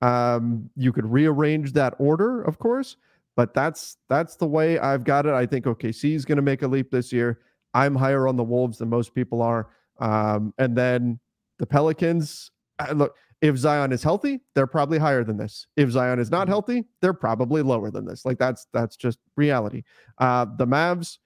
Um, 0.02 0.70
you 0.76 0.94
could 0.94 1.06
rearrange 1.06 1.74
that 1.74 1.94
order, 2.00 2.42
of 2.42 2.58
course, 2.60 2.96
but 3.36 3.54
that's 3.54 3.98
that's 4.08 4.36
the 4.36 4.48
way 4.48 4.80
I've 4.80 5.04
got 5.04 5.26
it. 5.26 5.34
I 5.34 5.46
think 5.46 5.66
OKC 5.66 6.16
is 6.16 6.26
going 6.26 6.38
to 6.38 6.42
make 6.42 6.62
a 6.62 6.68
leap 6.68 6.92
this 6.92 7.12
year. 7.12 7.40
I'm 7.74 7.96
higher 7.96 8.28
on 8.28 8.36
the 8.36 8.44
Wolves 8.44 8.78
than 8.78 8.90
most 8.90 9.14
people 9.14 9.42
are. 9.42 9.68
Um, 10.00 10.54
and 10.58 10.76
then 10.76 11.20
the 11.58 11.66
Pelicans. 11.66 12.52
Look, 12.94 13.16
if 13.42 13.58
Zion 13.58 13.92
is 13.92 14.04
healthy, 14.04 14.42
they're 14.56 14.68
probably 14.68 14.98
higher 14.98 15.24
than 15.24 15.38
this. 15.38 15.68
If 15.76 15.90
Zion 15.92 16.20
is 16.20 16.32
not 16.32 16.44
mm-hmm. 16.44 16.52
healthy, 16.52 16.86
they're 17.02 17.14
probably 17.14 17.62
lower 17.62 17.92
than 17.92 18.06
this. 18.06 18.26
Like 18.26 18.38
that's 18.38 18.68
that's 18.74 18.96
just 18.96 19.20
reality. 19.36 19.84
Uh 20.18 20.46
the 20.58 20.66
Mavs 20.66 21.18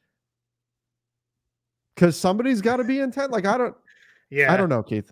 because 1.96 2.18
somebody's 2.18 2.62
got 2.62 2.78
to 2.78 2.84
be 2.84 3.00
intent. 3.00 3.32
Like 3.32 3.46
I 3.46 3.58
don't 3.58 3.76
yeah, 4.30 4.52
I 4.52 4.58
don't 4.58 4.70
know, 4.70 4.84
Keith. 4.84 5.12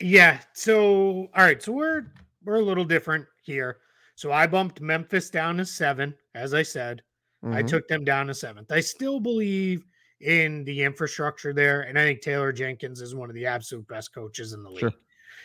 Yeah. 0.00 0.40
So 0.52 1.28
all 1.34 1.44
right, 1.44 1.62
so 1.62 1.72
we're 1.72 2.06
we're 2.44 2.56
a 2.56 2.62
little 2.62 2.84
different 2.84 3.26
here. 3.42 3.78
So 4.14 4.32
I 4.32 4.46
bumped 4.46 4.80
Memphis 4.80 5.30
down 5.30 5.58
to 5.58 5.66
seven, 5.66 6.14
as 6.34 6.54
I 6.54 6.62
said. 6.62 7.02
Mm-hmm. 7.44 7.54
I 7.54 7.62
took 7.62 7.86
them 7.86 8.04
down 8.04 8.28
to 8.28 8.34
seventh. 8.34 8.72
I 8.72 8.80
still 8.80 9.20
believe 9.20 9.84
in 10.20 10.64
the 10.64 10.82
infrastructure 10.82 11.52
there, 11.52 11.82
and 11.82 11.98
I 11.98 12.04
think 12.04 12.22
Taylor 12.22 12.52
Jenkins 12.52 13.02
is 13.02 13.14
one 13.14 13.28
of 13.28 13.34
the 13.34 13.46
absolute 13.46 13.86
best 13.88 14.14
coaches 14.14 14.52
in 14.52 14.62
the 14.62 14.70
league. 14.70 14.80
Sure. 14.80 14.92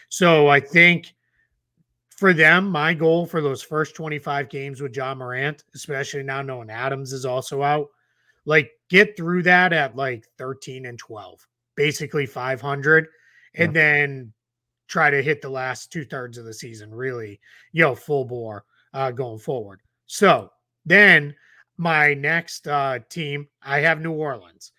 So 0.10 0.48
I 0.48 0.60
think 0.60 1.14
for 2.22 2.34
them, 2.34 2.70
my 2.70 2.94
goal 2.94 3.26
for 3.26 3.42
those 3.42 3.62
first 3.62 3.96
25 3.96 4.50
games 4.50 4.82
with 4.82 4.96
Ja 4.96 5.16
Morant, 5.16 5.64
especially 5.74 6.24
now 6.24 6.42
knowing 6.42 6.70
Adams 6.70 7.14
is 7.14 7.26
also 7.26 7.64
out, 7.64 7.88
like 8.46 8.72
get 8.90 9.18
through 9.18 9.44
that 9.44 9.74
at 9.74 9.96
like 9.96 10.26
13 10.38 10.86
and 10.86 10.98
12, 10.98 11.48
basically 11.76 12.26
500, 12.26 13.08
yeah. 13.54 13.64
and 13.64 13.76
then 13.76 14.34
try 14.92 15.10
to 15.10 15.24
hit 15.24 15.42
the 15.42 15.50
last 15.50 15.90
two 15.90 16.04
thirds 16.04 16.38
of 16.38 16.44
the 16.44 16.54
season, 16.54 16.94
really, 16.94 17.40
you 17.72 17.82
know, 17.82 17.96
full 17.96 18.26
bore 18.26 18.66
uh, 18.94 19.10
going 19.10 19.40
forward. 19.40 19.80
So 20.06 20.52
then 20.86 21.34
my 21.78 22.14
next 22.14 22.68
uh, 22.68 23.00
team, 23.10 23.48
I 23.64 23.80
have 23.80 24.02
New 24.02 24.12
Orleans. 24.12 24.74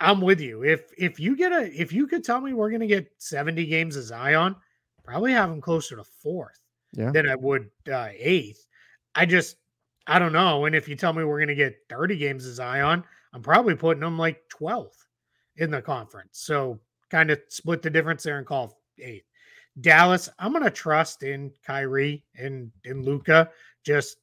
I'm 0.00 0.20
with 0.20 0.40
you. 0.40 0.64
If 0.64 0.90
if 0.98 1.18
you 1.18 1.36
get 1.36 1.52
a 1.52 1.70
if 1.80 1.92
you 1.92 2.06
could 2.06 2.24
tell 2.24 2.40
me 2.40 2.52
we're 2.52 2.70
gonna 2.70 2.86
get 2.86 3.10
70 3.18 3.64
games 3.66 3.96
of 3.96 4.04
Zion, 4.04 4.56
probably 5.04 5.32
have 5.32 5.48
them 5.48 5.60
closer 5.60 5.96
to 5.96 6.04
fourth 6.04 6.60
yeah. 6.92 7.12
than 7.12 7.28
I 7.28 7.36
would 7.36 7.70
uh, 7.90 8.08
eighth. 8.18 8.66
I 9.14 9.24
just 9.24 9.56
I 10.06 10.18
don't 10.18 10.32
know. 10.32 10.66
And 10.66 10.74
if 10.74 10.88
you 10.88 10.96
tell 10.96 11.12
me 11.12 11.24
we're 11.24 11.40
gonna 11.40 11.54
get 11.54 11.78
30 11.88 12.18
games 12.18 12.46
of 12.46 12.54
Zion, 12.54 13.04
I'm 13.32 13.42
probably 13.42 13.76
putting 13.76 14.02
them 14.02 14.18
like 14.18 14.42
12th 14.50 15.06
in 15.56 15.70
the 15.70 15.80
conference. 15.80 16.40
So 16.40 16.78
kind 17.10 17.30
of 17.30 17.40
split 17.48 17.80
the 17.80 17.88
difference 17.88 18.24
there 18.24 18.36
and 18.36 18.46
call 18.46 18.78
eighth. 18.98 19.24
Dallas, 19.80 20.28
I'm 20.38 20.52
gonna 20.52 20.70
trust 20.70 21.22
in 21.22 21.52
Kyrie 21.64 22.24
and 22.36 22.70
in 22.84 23.02
Luka. 23.02 23.50
Just 23.84 24.16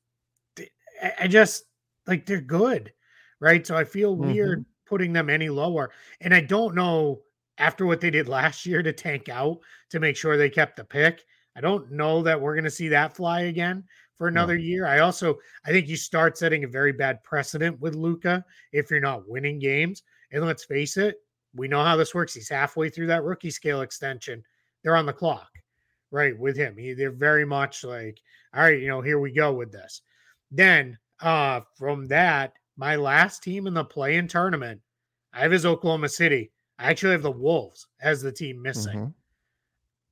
I 1.19 1.27
just 1.27 1.65
like 2.07 2.25
they're 2.25 2.41
good, 2.41 2.91
right? 3.39 3.65
So 3.65 3.75
I 3.75 3.83
feel 3.83 4.15
mm-hmm. 4.15 4.31
weird 4.31 4.65
putting 4.85 5.13
them 5.13 5.29
any 5.29 5.49
lower. 5.49 5.91
And 6.21 6.33
I 6.33 6.41
don't 6.41 6.75
know 6.75 7.21
after 7.57 7.85
what 7.85 8.01
they 8.01 8.09
did 8.09 8.27
last 8.27 8.65
year 8.65 8.81
to 8.83 8.93
tank 8.93 9.29
out 9.29 9.59
to 9.89 9.99
make 9.99 10.15
sure 10.15 10.37
they 10.37 10.49
kept 10.49 10.75
the 10.75 10.83
pick. 10.83 11.23
I 11.55 11.61
don't 11.61 11.91
know 11.91 12.23
that 12.23 12.39
we're 12.39 12.55
going 12.55 12.63
to 12.63 12.71
see 12.71 12.87
that 12.89 13.15
fly 13.15 13.41
again 13.41 13.83
for 14.15 14.27
another 14.27 14.55
no. 14.55 14.63
year. 14.63 14.87
I 14.87 14.99
also 14.99 15.37
I 15.65 15.69
think 15.69 15.87
you 15.87 15.95
start 15.95 16.37
setting 16.37 16.63
a 16.63 16.67
very 16.67 16.91
bad 16.91 17.23
precedent 17.23 17.79
with 17.79 17.95
Luka 17.95 18.43
if 18.71 18.89
you're 18.89 18.99
not 18.99 19.27
winning 19.27 19.59
games. 19.59 20.03
And 20.31 20.43
let's 20.43 20.65
face 20.65 20.97
it, 20.97 21.17
we 21.55 21.67
know 21.67 21.83
how 21.83 21.95
this 21.95 22.15
works. 22.15 22.33
He's 22.33 22.49
halfway 22.49 22.89
through 22.89 23.07
that 23.07 23.23
rookie 23.23 23.51
scale 23.51 23.81
extension. 23.81 24.43
They're 24.83 24.95
on 24.95 25.05
the 25.05 25.13
clock, 25.13 25.49
right? 26.11 26.37
With 26.37 26.57
him, 26.57 26.77
he, 26.77 26.93
they're 26.93 27.11
very 27.11 27.45
much 27.45 27.83
like, 27.83 28.19
all 28.53 28.63
right, 28.63 28.79
you 28.81 28.87
know, 28.87 29.01
here 29.01 29.19
we 29.19 29.31
go 29.31 29.53
with 29.53 29.71
this. 29.71 30.01
Then 30.51 30.97
uh 31.21 31.61
from 31.77 32.05
that, 32.07 32.53
my 32.75 32.95
last 32.95 33.43
team 33.43 33.67
in 33.67 33.73
the 33.73 33.83
play-in 33.83 34.27
tournament, 34.27 34.81
I 35.33 35.41
have 35.41 35.53
is 35.53 35.65
Oklahoma 35.65 36.09
City. 36.09 36.51
I 36.79 36.89
actually 36.89 37.13
have 37.13 37.21
the 37.21 37.31
Wolves 37.31 37.87
as 38.01 38.21
the 38.21 38.31
team 38.31 38.61
missing. 38.61 38.97
Mm-hmm. 38.97 39.11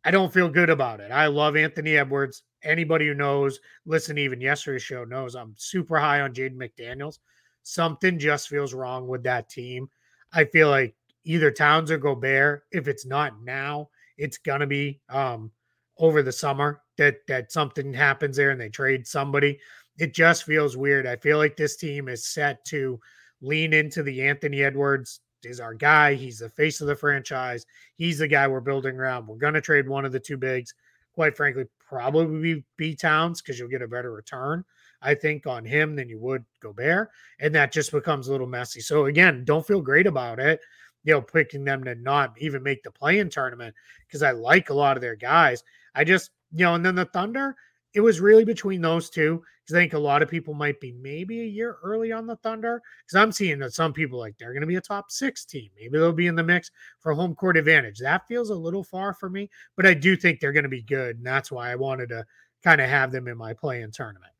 I 0.03 0.11
don't 0.11 0.33
feel 0.33 0.49
good 0.49 0.69
about 0.69 0.99
it. 0.99 1.11
I 1.11 1.27
love 1.27 1.55
Anthony 1.55 1.97
Edwards. 1.97 2.43
Anybody 2.63 3.07
who 3.07 3.13
knows, 3.13 3.59
listen, 3.85 4.17
even 4.17 4.41
yesterday's 4.41 4.83
show 4.83 5.03
knows 5.03 5.35
I'm 5.35 5.53
super 5.57 5.99
high 5.99 6.21
on 6.21 6.33
Jaden 6.33 6.55
McDaniels. 6.55 7.19
Something 7.63 8.17
just 8.17 8.47
feels 8.47 8.73
wrong 8.73 9.07
with 9.07 9.23
that 9.23 9.49
team. 9.49 9.89
I 10.33 10.45
feel 10.45 10.69
like 10.69 10.95
either 11.23 11.51
Towns 11.51 11.91
or 11.91 11.97
Gobert, 11.97 12.63
if 12.71 12.87
it's 12.87 13.05
not 13.05 13.43
now, 13.43 13.89
it's 14.21 14.37
gonna 14.37 14.67
be 14.67 15.01
um, 15.09 15.51
over 15.97 16.23
the 16.23 16.31
summer 16.31 16.81
that 16.97 17.17
that 17.27 17.51
something 17.51 17.93
happens 17.93 18.37
there 18.37 18.51
and 18.51 18.61
they 18.61 18.69
trade 18.69 19.05
somebody 19.05 19.59
it 20.01 20.13
just 20.15 20.45
feels 20.45 20.75
weird. 20.75 21.05
I 21.05 21.15
feel 21.17 21.37
like 21.37 21.55
this 21.55 21.75
team 21.75 22.07
is 22.07 22.25
set 22.25 22.65
to 22.65 22.99
lean 23.41 23.71
into 23.71 24.01
the 24.01 24.23
Anthony 24.23 24.63
Edwards 24.63 25.19
is 25.43 25.59
our 25.59 25.73
guy. 25.73 26.15
He's 26.15 26.39
the 26.39 26.49
face 26.49 26.81
of 26.81 26.87
the 26.87 26.95
franchise. 26.95 27.65
He's 27.95 28.19
the 28.19 28.27
guy 28.27 28.47
we're 28.47 28.61
building 28.61 28.97
around. 28.97 29.27
We're 29.27 29.51
to 29.53 29.61
trade 29.61 29.87
one 29.87 30.05
of 30.05 30.11
the 30.11 30.19
two 30.19 30.37
bigs. 30.37 30.73
Quite 31.13 31.37
frankly, 31.37 31.65
probably 31.79 32.63
be 32.77 32.95
Towns 32.95 33.41
because 33.41 33.59
you'll 33.59 33.67
get 33.67 33.81
a 33.81 33.87
better 33.87 34.11
return, 34.11 34.63
I 35.01 35.13
think, 35.13 35.45
on 35.45 35.65
him 35.65 35.95
than 35.95 36.09
you 36.09 36.19
would 36.19 36.45
Gobert. 36.61 37.09
And 37.39 37.53
that 37.53 37.71
just 37.71 37.91
becomes 37.91 38.27
a 38.27 38.31
little 38.31 38.47
messy. 38.47 38.79
So, 38.81 39.05
again, 39.05 39.43
don't 39.43 39.67
feel 39.67 39.81
great 39.81 40.07
about 40.07 40.39
it, 40.39 40.61
you 41.03 41.13
know, 41.13 41.21
picking 41.21 41.63
them 41.63 41.83
to 41.83 41.95
not 41.95 42.33
even 42.39 42.63
make 42.63 42.83
the 42.83 42.91
play 42.91 43.19
in 43.19 43.29
tournament 43.29 43.75
because 44.07 44.23
I 44.23 44.31
like 44.31 44.69
a 44.69 44.75
lot 44.75 44.97
of 44.97 45.01
their 45.01 45.15
guys. 45.15 45.63
I 45.95 46.03
just, 46.03 46.31
you 46.51 46.65
know, 46.65 46.75
and 46.75 46.85
then 46.85 46.95
the 46.95 47.05
Thunder, 47.05 47.55
it 47.93 48.01
was 48.01 48.19
really 48.19 48.45
between 48.45 48.81
those 48.81 49.09
two 49.09 49.43
because 49.63 49.75
I 49.75 49.79
think 49.79 49.93
a 49.93 49.99
lot 49.99 50.21
of 50.21 50.29
people 50.29 50.53
might 50.53 50.79
be 50.79 50.93
maybe 50.93 51.41
a 51.41 51.45
year 51.45 51.77
early 51.83 52.11
on 52.11 52.25
the 52.25 52.37
Thunder 52.37 52.81
because 53.05 53.21
I'm 53.21 53.31
seeing 53.31 53.59
that 53.59 53.73
some 53.73 53.93
people 53.93 54.17
like 54.19 54.37
they're 54.37 54.53
going 54.53 54.61
to 54.61 54.67
be 54.67 54.75
a 54.75 54.81
top 54.81 55.11
six 55.11 55.45
team. 55.45 55.69
Maybe 55.75 55.97
they'll 55.97 56.13
be 56.13 56.27
in 56.27 56.35
the 56.35 56.43
mix 56.43 56.71
for 56.99 57.13
home 57.13 57.35
court 57.35 57.57
advantage. 57.57 57.99
That 57.99 58.27
feels 58.27 58.49
a 58.49 58.55
little 58.55 58.83
far 58.83 59.13
for 59.13 59.29
me, 59.29 59.49
but 59.75 59.85
I 59.85 59.93
do 59.93 60.15
think 60.15 60.39
they're 60.39 60.53
going 60.53 60.63
to 60.63 60.69
be 60.69 60.83
good, 60.83 61.17
and 61.17 61.25
that's 61.25 61.51
why 61.51 61.71
I 61.71 61.75
wanted 61.75 62.09
to 62.09 62.25
kind 62.63 62.79
of 62.79 62.89
have 62.89 63.11
them 63.11 63.27
in 63.27 63.37
my 63.37 63.53
play-in 63.53 63.91
tournament. 63.91 64.31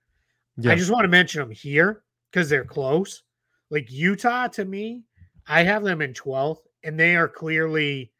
Yeah. 0.58 0.71
I 0.71 0.76
just 0.76 0.91
want 0.91 1.04
to 1.04 1.10
mention 1.10 1.41
them 1.41 1.52
here 1.52 2.04
because 2.32 2.50
they're 2.50 2.65
close. 2.65 3.24
Like 3.69 3.91
Utah 3.91 4.47
to 4.50 4.65
me, 4.65 5.04
I 5.47 5.63
have 5.63 5.84
them 5.84 6.01
in 6.01 6.13
12th, 6.13 6.62
and 6.84 6.99
they 6.99 7.15
are 7.15 7.27
clearly 7.27 8.12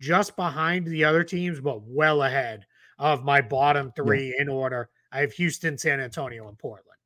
just 0.00 0.36
behind 0.36 0.86
the 0.86 1.04
other 1.04 1.24
teams, 1.24 1.60
but 1.60 1.82
well 1.82 2.22
ahead 2.22 2.66
of 2.98 3.24
my 3.24 3.40
bottom 3.40 3.92
three 3.94 4.34
yeah. 4.36 4.42
in 4.42 4.48
order. 4.48 4.90
I 5.12 5.20
have 5.20 5.32
Houston, 5.32 5.76
San 5.76 6.00
Antonio, 6.00 6.48
and 6.48 6.58
Portland 6.58 6.98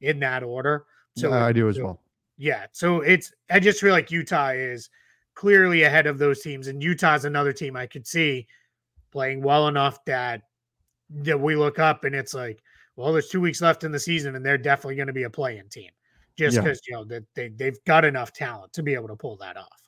in 0.00 0.18
that 0.20 0.42
order. 0.42 0.86
So 1.16 1.30
yeah, 1.30 1.46
I 1.46 1.52
do 1.52 1.68
as 1.68 1.78
well. 1.78 2.00
Yeah. 2.36 2.66
So 2.72 3.00
it's 3.00 3.32
I 3.50 3.60
just 3.60 3.80
feel 3.80 3.92
like 3.92 4.10
Utah 4.10 4.50
is 4.50 4.90
clearly 5.34 5.82
ahead 5.84 6.06
of 6.06 6.18
those 6.18 6.40
teams, 6.40 6.66
and 6.66 6.82
Utah's 6.82 7.24
another 7.24 7.52
team 7.52 7.76
I 7.76 7.86
could 7.86 8.06
see 8.06 8.46
playing 9.12 9.42
well 9.42 9.68
enough 9.68 10.04
that 10.06 10.42
that 11.10 11.38
we 11.38 11.54
look 11.54 11.78
up 11.78 12.04
and 12.04 12.14
it's 12.14 12.32
like, 12.32 12.62
well, 12.96 13.12
there's 13.12 13.28
two 13.28 13.40
weeks 13.40 13.60
left 13.60 13.84
in 13.84 13.92
the 13.92 13.98
season, 13.98 14.34
and 14.34 14.44
they're 14.44 14.58
definitely 14.58 14.96
going 14.96 15.06
to 15.06 15.12
be 15.12 15.24
a 15.24 15.30
playing 15.30 15.68
team 15.70 15.90
just 16.38 16.56
because 16.56 16.80
yeah. 16.88 16.98
you 16.98 17.02
know 17.02 17.04
that 17.04 17.24
they, 17.34 17.48
they've 17.48 17.78
got 17.86 18.04
enough 18.04 18.32
talent 18.32 18.72
to 18.72 18.82
be 18.82 18.94
able 18.94 19.08
to 19.08 19.16
pull 19.16 19.36
that 19.38 19.56
off. 19.56 19.82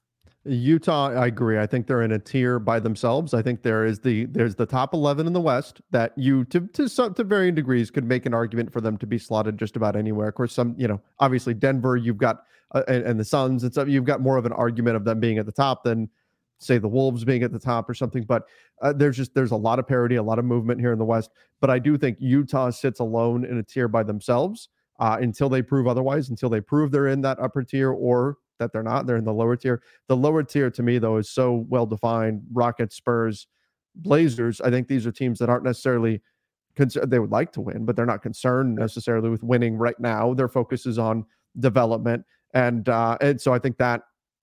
Utah, 0.47 1.09
I 1.09 1.27
agree. 1.27 1.59
I 1.59 1.67
think 1.67 1.87
they're 1.87 2.03
in 2.03 2.13
a 2.13 2.19
tier 2.19 2.59
by 2.59 2.79
themselves. 2.79 3.33
I 3.33 3.41
think 3.41 3.63
there 3.63 3.87
is 3.87 4.01
the 4.01 4.27
there's 4.27 4.55
the 4.55 4.67
top 4.67 4.93
eleven 4.93 5.27
in 5.27 5.33
the 5.33 5.41
West 5.41 5.81
that 5.91 6.13
you 6.17 6.45
to 6.47 6.61
to 6.75 6.89
some 6.89 7.15
to 7.15 7.25
varying 7.25 7.55
degrees 7.55 7.91
could 7.91 8.05
make 8.05 8.27
an 8.27 8.35
argument 8.35 8.71
for 8.71 8.83
them 8.83 8.99
to 8.99 9.07
be 9.07 9.19
slotted 9.19 9.59
just 9.59 9.75
about 9.75 9.97
anywhere. 9.97 10.29
Of 10.29 10.35
course, 10.35 10.53
some 10.53 10.75
you 10.77 10.87
know 10.87 11.01
obviously 11.19 11.55
Denver, 11.55 11.97
you've 11.97 12.19
got 12.19 12.45
uh, 12.75 12.83
and, 12.89 13.05
and, 13.05 13.21
the 13.21 13.25
Suns 13.25 13.63
and 13.63 13.73
stuff. 13.73 13.89
You've 13.89 14.05
got 14.05 14.21
more 14.21 14.37
of 14.37 14.45
an 14.45 14.53
argument 14.53 14.97
of 14.97 15.05
them 15.05 15.19
being 15.19 15.39
at 15.39 15.47
the 15.47 15.53
top 15.53 15.83
than 15.83 16.11
say 16.59 16.77
the 16.77 16.89
Wolves 16.89 17.25
being 17.25 17.43
at 17.43 17.53
the 17.53 17.59
top 17.59 17.89
or 17.89 17.95
something. 17.95 18.25
But 18.25 18.47
uh, 18.83 18.93
there's 18.93 19.17
just 19.17 19.35
there's 19.35 19.53
a 19.53 19.57
lot 19.57 19.79
of 19.79 19.89
parity, 19.89 20.17
a 20.17 20.23
lot 20.23 20.39
of 20.39 20.45
movement 20.45 20.79
here 20.79 20.93
in 20.93 20.99
the 20.99 21.05
West. 21.07 21.31
But 21.61 21.71
I 21.71 21.79
do 21.79 21.97
think 21.97 22.19
Utah 22.21 22.69
sits 22.69 23.01
alone 23.01 23.47
in 23.47 23.57
a 23.57 23.63
tier 23.63 23.89
by 23.89 24.03
themselves 24.03 24.69
uh, 24.99 25.19
until 25.21 25.49
they 25.49 25.63
prove 25.63 25.87
otherwise. 25.87 26.29
Until 26.29 26.49
they 26.49 26.61
prove 26.61 26.91
they're 26.91 27.09
in 27.09 27.21
that 27.23 27.39
upper 27.39 27.63
tier 27.63 27.91
or 27.91 28.39
that 28.59 28.73
they're 28.73 28.83
not. 28.83 29.07
They're 29.07 29.17
in 29.17 29.25
the 29.25 29.33
lower 29.33 29.57
tier. 29.57 29.83
The 30.09 30.17
lower 30.17 30.43
tier 30.43 30.71
to 30.71 30.83
me, 30.83 30.99
though, 30.99 31.17
is 31.17 31.31
so 31.31 31.67
well 31.69 31.87
defined. 31.87 32.43
Rockets, 32.53 32.97
Spurs, 32.97 33.47
Blazers. 33.95 34.61
I 34.61 34.71
think 34.71 34.89
these 34.89 35.07
are 35.07 35.13
teams 35.13 35.39
that 35.39 35.49
aren't 35.49 35.65
necessarily 35.65 36.21
concerned. 36.77 37.11
They 37.11 37.19
would 37.19 37.33
like 37.33 37.53
to 37.53 37.61
win, 37.61 37.85
but 37.85 37.97
they're 37.97 38.07
not 38.07 38.23
concerned 38.23 38.77
necessarily 38.77 39.31
with 39.31 39.43
winning 39.43 39.77
right 39.77 39.99
now. 39.99 40.35
Their 40.35 40.49
focus 40.49 40.87
is 40.87 40.99
on 40.99 41.25
development, 41.59 42.25
and 42.53 42.89
uh, 42.89 43.19
and 43.21 43.41
so 43.41 43.53
I 43.53 43.59
think 43.59 43.79
that 43.79 44.03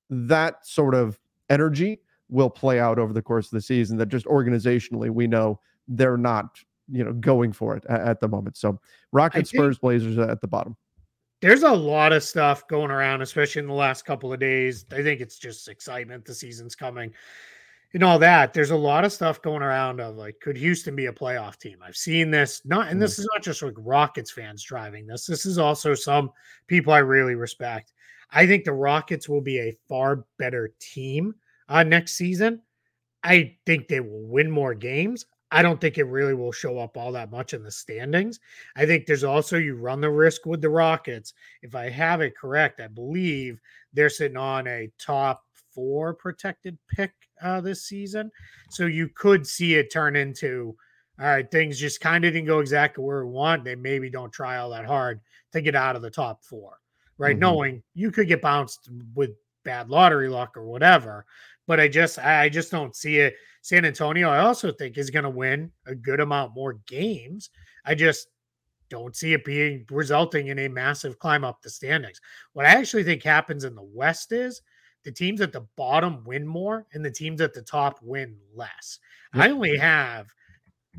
that 0.09 0.65
sort 0.65 0.95
of 0.95 1.19
energy 1.49 2.01
will 2.29 2.49
play 2.49 2.79
out 2.79 2.99
over 2.99 3.13
the 3.13 3.21
course 3.21 3.47
of 3.47 3.51
the 3.51 3.61
season. 3.61 3.97
That 3.97 4.07
just 4.07 4.25
organizationally, 4.25 5.09
we 5.09 5.27
know 5.27 5.59
they're 5.87 6.17
not 6.17 6.59
you 6.91 7.03
know 7.03 7.13
going 7.13 7.53
for 7.53 7.75
it 7.75 7.85
at, 7.89 8.01
at 8.01 8.19
the 8.19 8.27
moment. 8.27 8.57
So 8.57 8.79
Rockets, 9.11 9.49
Spurs, 9.49 9.77
Blazers 9.77 10.17
at 10.17 10.41
the 10.41 10.47
bottom 10.47 10.75
there's 11.41 11.63
a 11.63 11.71
lot 11.71 12.13
of 12.13 12.23
stuff 12.23 12.67
going 12.67 12.91
around, 12.91 13.23
especially 13.23 13.61
in 13.61 13.67
the 13.67 13.73
last 13.73 14.05
couple 14.05 14.31
of 14.31 14.39
days. 14.39 14.85
I 14.91 15.01
think 15.01 15.21
it's 15.21 15.39
just 15.39 15.67
excitement. 15.67 16.23
The 16.23 16.35
season's 16.35 16.75
coming 16.75 17.11
and 17.93 18.03
all 18.03 18.19
that. 18.19 18.53
There's 18.53 18.71
a 18.71 18.75
lot 18.75 19.03
of 19.03 19.11
stuff 19.11 19.41
going 19.41 19.63
around 19.63 19.99
of 19.99 20.15
like, 20.15 20.39
could 20.39 20.55
Houston 20.55 20.95
be 20.95 21.07
a 21.07 21.13
playoff 21.13 21.57
team? 21.57 21.79
I've 21.83 21.97
seen 21.97 22.31
this 22.31 22.61
not, 22.63 22.89
and 22.89 23.01
this 23.01 23.15
mm. 23.15 23.19
is 23.19 23.29
not 23.33 23.43
just 23.43 23.61
like 23.61 23.73
Rockets 23.77 24.31
fans 24.31 24.63
driving 24.63 25.07
this. 25.07 25.25
This 25.25 25.45
is 25.45 25.57
also 25.57 25.93
some 25.93 26.31
people 26.67 26.93
I 26.93 26.99
really 26.99 27.35
respect. 27.35 27.93
I 28.29 28.45
think 28.45 28.63
the 28.63 28.73
Rockets 28.73 29.27
will 29.27 29.41
be 29.41 29.59
a 29.59 29.77
far 29.89 30.25
better 30.37 30.73
team 30.79 31.35
uh, 31.67 31.83
next 31.83 32.13
season. 32.13 32.61
I 33.23 33.57
think 33.65 33.87
they 33.87 33.99
will 33.99 34.25
win 34.25 34.49
more 34.49 34.73
games. 34.73 35.25
I 35.51 35.61
don't 35.61 35.81
think 35.81 35.97
it 35.97 36.05
really 36.05 36.33
will 36.33 36.51
show 36.51 36.79
up 36.79 36.95
all 36.95 37.11
that 37.11 37.31
much 37.31 37.53
in 37.53 37.63
the 37.63 37.71
standings. 37.71 38.39
I 38.75 38.85
think 38.85 39.05
there's 39.05 39.23
also 39.23 39.57
you 39.57 39.75
run 39.75 39.99
the 39.99 40.09
risk 40.09 40.45
with 40.45 40.61
the 40.61 40.69
Rockets. 40.69 41.33
If 41.61 41.75
I 41.75 41.89
have 41.89 42.21
it 42.21 42.37
correct, 42.37 42.79
I 42.79 42.87
believe 42.87 43.59
they're 43.93 44.09
sitting 44.09 44.37
on 44.37 44.67
a 44.67 44.89
top 44.97 45.43
four 45.73 46.13
protected 46.13 46.77
pick 46.89 47.11
uh, 47.41 47.59
this 47.61 47.83
season. 47.83 48.31
So 48.69 48.85
you 48.85 49.09
could 49.09 49.45
see 49.45 49.75
it 49.75 49.91
turn 49.91 50.15
into 50.15 50.75
all 51.19 51.27
right, 51.27 51.51
things 51.51 51.77
just 51.77 52.01
kind 52.01 52.25
of 52.25 52.33
didn't 52.33 52.47
go 52.47 52.59
exactly 52.59 53.03
where 53.03 53.23
we 53.23 53.31
want. 53.31 53.63
They 53.63 53.75
maybe 53.75 54.09
don't 54.09 54.31
try 54.31 54.57
all 54.57 54.71
that 54.71 54.85
hard 54.85 55.21
to 55.51 55.61
get 55.61 55.75
out 55.75 55.95
of 55.95 56.01
the 56.01 56.09
top 56.09 56.43
four, 56.43 56.79
right? 57.19 57.33
Mm-hmm. 57.33 57.39
Knowing 57.41 57.83
you 57.93 58.09
could 58.09 58.27
get 58.27 58.41
bounced 58.41 58.89
with 59.13 59.31
bad 59.63 59.89
lottery 59.89 60.29
luck 60.29 60.57
or 60.57 60.65
whatever. 60.65 61.25
But 61.67 61.79
I 61.79 61.89
just 61.89 62.17
I 62.17 62.49
just 62.49 62.71
don't 62.71 62.95
see 62.95 63.19
it 63.19 63.35
San 63.61 63.85
Antonio, 63.85 64.29
I 64.29 64.39
also 64.39 64.71
think 64.71 64.97
is 64.97 65.09
going 65.09 65.23
to 65.23 65.29
win 65.29 65.71
a 65.85 65.93
good 65.95 66.19
amount 66.19 66.55
more 66.55 66.79
games. 66.87 67.49
I 67.85 67.95
just 67.95 68.27
don't 68.89 69.15
see 69.15 69.33
it 69.33 69.45
being 69.45 69.85
resulting 69.89 70.47
in 70.47 70.59
a 70.59 70.67
massive 70.67 71.19
climb 71.19 71.43
up 71.43 71.61
the 71.61 71.69
standings. 71.69 72.19
What 72.53 72.65
I 72.65 72.69
actually 72.69 73.03
think 73.03 73.23
happens 73.23 73.63
in 73.63 73.75
the 73.75 73.83
West 73.93 74.31
is 74.31 74.61
the 75.03 75.11
teams 75.11 75.41
at 75.41 75.53
the 75.53 75.65
bottom 75.77 76.23
win 76.25 76.45
more 76.45 76.85
and 76.93 77.03
the 77.03 77.11
teams 77.11 77.39
at 77.39 77.53
the 77.53 77.61
top 77.61 77.99
win 78.01 78.35
less. 78.53 78.99
Yep. 79.33 79.43
I 79.43 79.51
only 79.51 79.77
have 79.77 80.27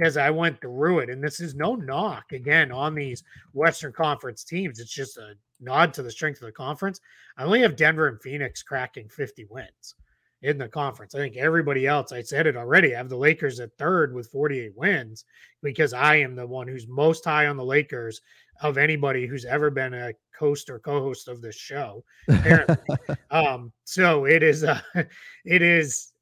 as 0.00 0.16
I 0.16 0.30
went 0.30 0.60
through 0.60 1.00
it, 1.00 1.10
and 1.10 1.22
this 1.22 1.38
is 1.38 1.54
no 1.54 1.74
knock 1.74 2.32
again 2.32 2.72
on 2.72 2.94
these 2.94 3.22
Western 3.52 3.92
Conference 3.92 4.42
teams. 4.42 4.80
It's 4.80 4.94
just 4.94 5.18
a 5.18 5.34
nod 5.60 5.92
to 5.94 6.02
the 6.02 6.10
strength 6.10 6.40
of 6.40 6.46
the 6.46 6.52
conference. 6.52 6.98
I 7.36 7.44
only 7.44 7.60
have 7.60 7.76
Denver 7.76 8.08
and 8.08 8.20
Phoenix 8.22 8.62
cracking 8.62 9.08
50 9.08 9.46
wins 9.50 9.94
in 10.42 10.58
the 10.58 10.68
conference. 10.68 11.14
I 11.14 11.18
think 11.18 11.36
everybody 11.36 11.86
else, 11.86 12.12
I 12.12 12.22
said 12.22 12.46
it 12.46 12.56
already, 12.56 12.94
I 12.94 12.98
have 12.98 13.08
the 13.08 13.16
Lakers 13.16 13.60
at 13.60 13.76
third 13.78 14.12
with 14.12 14.30
48 14.30 14.72
wins 14.76 15.24
because 15.62 15.92
I 15.92 16.16
am 16.16 16.34
the 16.34 16.46
one 16.46 16.66
who's 16.66 16.88
most 16.88 17.24
high 17.24 17.46
on 17.46 17.56
the 17.56 17.64
Lakers 17.64 18.20
of 18.60 18.76
anybody 18.76 19.26
who's 19.26 19.44
ever 19.44 19.70
been 19.70 19.94
a 19.94 20.12
host 20.38 20.68
or 20.68 20.78
co-host 20.80 21.28
of 21.28 21.40
this 21.40 21.56
show. 21.56 22.04
um, 23.30 23.72
so 23.84 24.24
it 24.24 24.42
is, 24.42 24.64
uh, 24.64 24.80
it 25.44 25.62
is, 25.62 26.12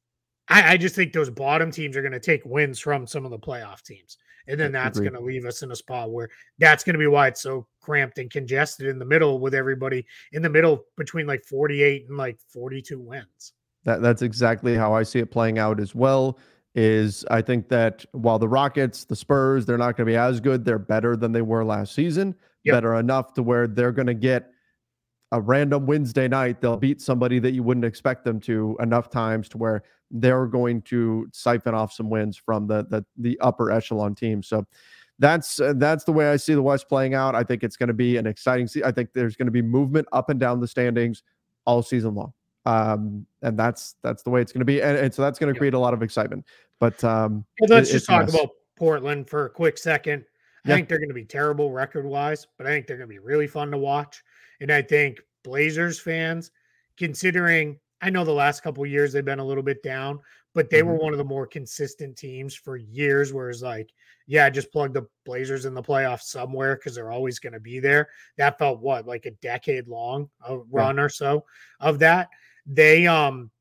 I, 0.47 0.73
I 0.73 0.77
just 0.77 0.95
think 0.95 1.13
those 1.13 1.29
bottom 1.29 1.71
teams 1.71 1.97
are 1.97 2.01
going 2.01 2.11
to 2.11 2.19
take 2.19 2.45
wins 2.45 2.79
from 2.79 3.07
some 3.07 3.25
of 3.25 3.31
the 3.31 3.39
playoff 3.39 3.81
teams. 3.81 4.17
And 4.47 4.59
then 4.59 4.71
that's 4.71 4.99
going 4.99 5.13
to 5.13 5.19
leave 5.19 5.45
us 5.45 5.61
in 5.61 5.71
a 5.71 5.75
spot 5.75 6.11
where 6.11 6.27
that's 6.57 6.83
going 6.83 6.95
to 6.95 6.99
be 6.99 7.07
why 7.07 7.27
it's 7.27 7.41
so 7.41 7.67
cramped 7.79 8.17
and 8.17 8.29
congested 8.29 8.87
in 8.87 8.97
the 8.97 9.05
middle 9.05 9.39
with 9.39 9.53
everybody 9.53 10.05
in 10.33 10.41
the 10.41 10.49
middle 10.49 10.83
between 10.97 11.27
like 11.27 11.45
48 11.45 12.07
and 12.09 12.17
like 12.17 12.39
42 12.51 12.99
wins. 12.99 13.53
That 13.83 14.01
that's 14.01 14.21
exactly 14.21 14.75
how 14.75 14.93
I 14.93 15.03
see 15.03 15.19
it 15.19 15.31
playing 15.31 15.57
out 15.59 15.79
as 15.79 15.95
well. 15.95 16.37
Is 16.73 17.25
I 17.29 17.41
think 17.41 17.67
that 17.69 18.05
while 18.13 18.39
the 18.39 18.47
Rockets, 18.47 19.03
the 19.05 19.15
Spurs, 19.15 19.65
they're 19.65 19.77
not 19.77 19.97
going 19.97 20.05
to 20.07 20.11
be 20.11 20.15
as 20.15 20.39
good, 20.39 20.63
they're 20.63 20.79
better 20.79 21.17
than 21.17 21.31
they 21.31 21.41
were 21.41 21.65
last 21.65 21.93
season. 21.93 22.35
Yep. 22.63 22.73
Better 22.75 22.95
enough 22.95 23.33
to 23.33 23.43
where 23.43 23.67
they're 23.67 23.91
going 23.91 24.07
to 24.07 24.13
get 24.13 24.51
a 25.31 25.41
random 25.41 25.85
Wednesday 25.85 26.27
night. 26.27 26.61
They'll 26.61 26.77
beat 26.77 27.01
somebody 27.01 27.39
that 27.39 27.51
you 27.51 27.63
wouldn't 27.63 27.85
expect 27.85 28.23
them 28.23 28.39
to 28.41 28.77
enough 28.79 29.09
times 29.09 29.49
to 29.49 29.57
where 29.57 29.83
they're 30.11 30.45
going 30.45 30.81
to 30.83 31.27
siphon 31.33 31.73
off 31.73 31.91
some 31.93 32.09
wins 32.09 32.37
from 32.37 32.67
the 32.67 32.85
the, 32.89 33.05
the 33.17 33.39
upper 33.39 33.71
echelon 33.71 34.15
team. 34.15 34.43
So 34.43 34.65
that's 35.19 35.59
uh, 35.59 35.73
that's 35.75 36.03
the 36.03 36.11
way 36.11 36.29
I 36.29 36.37
see 36.37 36.53
the 36.53 36.61
West 36.61 36.87
playing 36.87 37.13
out. 37.13 37.35
I 37.35 37.43
think 37.43 37.63
it's 37.63 37.75
going 37.75 37.87
to 37.87 37.93
be 37.93 38.17
an 38.17 38.27
exciting. 38.27 38.67
Se- 38.67 38.83
I 38.83 38.91
think 38.91 39.13
there's 39.13 39.35
going 39.35 39.47
to 39.47 39.51
be 39.51 39.61
movement 39.61 40.07
up 40.11 40.29
and 40.29 40.39
down 40.39 40.59
the 40.59 40.67
standings 40.67 41.23
all 41.65 41.81
season 41.81 42.15
long 42.15 42.33
um, 42.65 43.25
and 43.41 43.57
that's 43.57 43.95
that's 44.03 44.23
the 44.23 44.29
way 44.29 44.41
it's 44.41 44.51
going 44.51 44.59
to 44.59 44.65
be, 44.65 44.81
and, 44.81 44.97
and 44.97 45.13
so 45.13 45.21
that's 45.21 45.39
going 45.39 45.53
to 45.53 45.57
create 45.57 45.73
a 45.73 45.79
lot 45.79 45.93
of 45.93 46.03
excitement. 46.03 46.45
But 46.79 47.03
um, 47.03 47.45
well, 47.59 47.69
let's 47.77 47.89
it, 47.89 47.93
just 47.93 48.07
talk 48.07 48.27
about 48.27 48.49
Portland 48.75 49.29
for 49.29 49.45
a 49.45 49.49
quick 49.49 49.77
second. 49.77 50.25
I 50.65 50.69
yeah. 50.69 50.75
think 50.75 50.89
they're 50.89 50.99
going 50.99 51.09
to 51.09 51.15
be 51.15 51.25
terrible 51.25 51.71
record 51.71 52.05
wise, 52.05 52.45
but 52.57 52.67
I 52.67 52.71
think 52.71 52.87
they're 52.87 52.97
going 52.97 53.09
to 53.09 53.13
be 53.13 53.19
really 53.19 53.47
fun 53.47 53.71
to 53.71 53.77
watch. 53.77 54.23
And 54.59 54.71
I 54.71 54.81
think 54.83 55.19
Blazers 55.43 55.99
fans, 55.99 56.51
considering 56.97 57.79
I 58.01 58.09
know 58.09 58.23
the 58.23 58.31
last 58.31 58.61
couple 58.61 58.85
years 58.85 59.13
they've 59.13 59.25
been 59.25 59.39
a 59.39 59.45
little 59.45 59.63
bit 59.63 59.81
down, 59.81 60.19
but 60.53 60.69
they 60.69 60.79
mm-hmm. 60.79 60.89
were 60.89 60.95
one 60.95 61.13
of 61.13 61.17
the 61.17 61.23
more 61.23 61.47
consistent 61.47 62.15
teams 62.17 62.53
for 62.53 62.77
years. 62.77 63.33
Whereas, 63.33 63.63
like, 63.63 63.91
yeah, 64.27 64.49
just 64.49 64.71
plug 64.71 64.93
the 64.93 65.07
Blazers 65.25 65.65
in 65.65 65.73
the 65.73 65.81
playoffs 65.81 66.23
somewhere 66.23 66.75
because 66.75 66.95
they're 66.95 67.11
always 67.11 67.39
going 67.39 67.53
to 67.53 67.59
be 67.59 67.79
there. 67.79 68.09
That 68.37 68.57
felt 68.59 68.81
what 68.81 69.07
like 69.07 69.25
a 69.25 69.31
decade 69.31 69.87
long 69.87 70.29
a 70.47 70.57
run 70.57 70.97
yeah. 70.97 71.03
or 71.03 71.09
so 71.09 71.45
of 71.79 71.99
that 71.99 72.29
they 72.71 73.07
um 73.07 73.51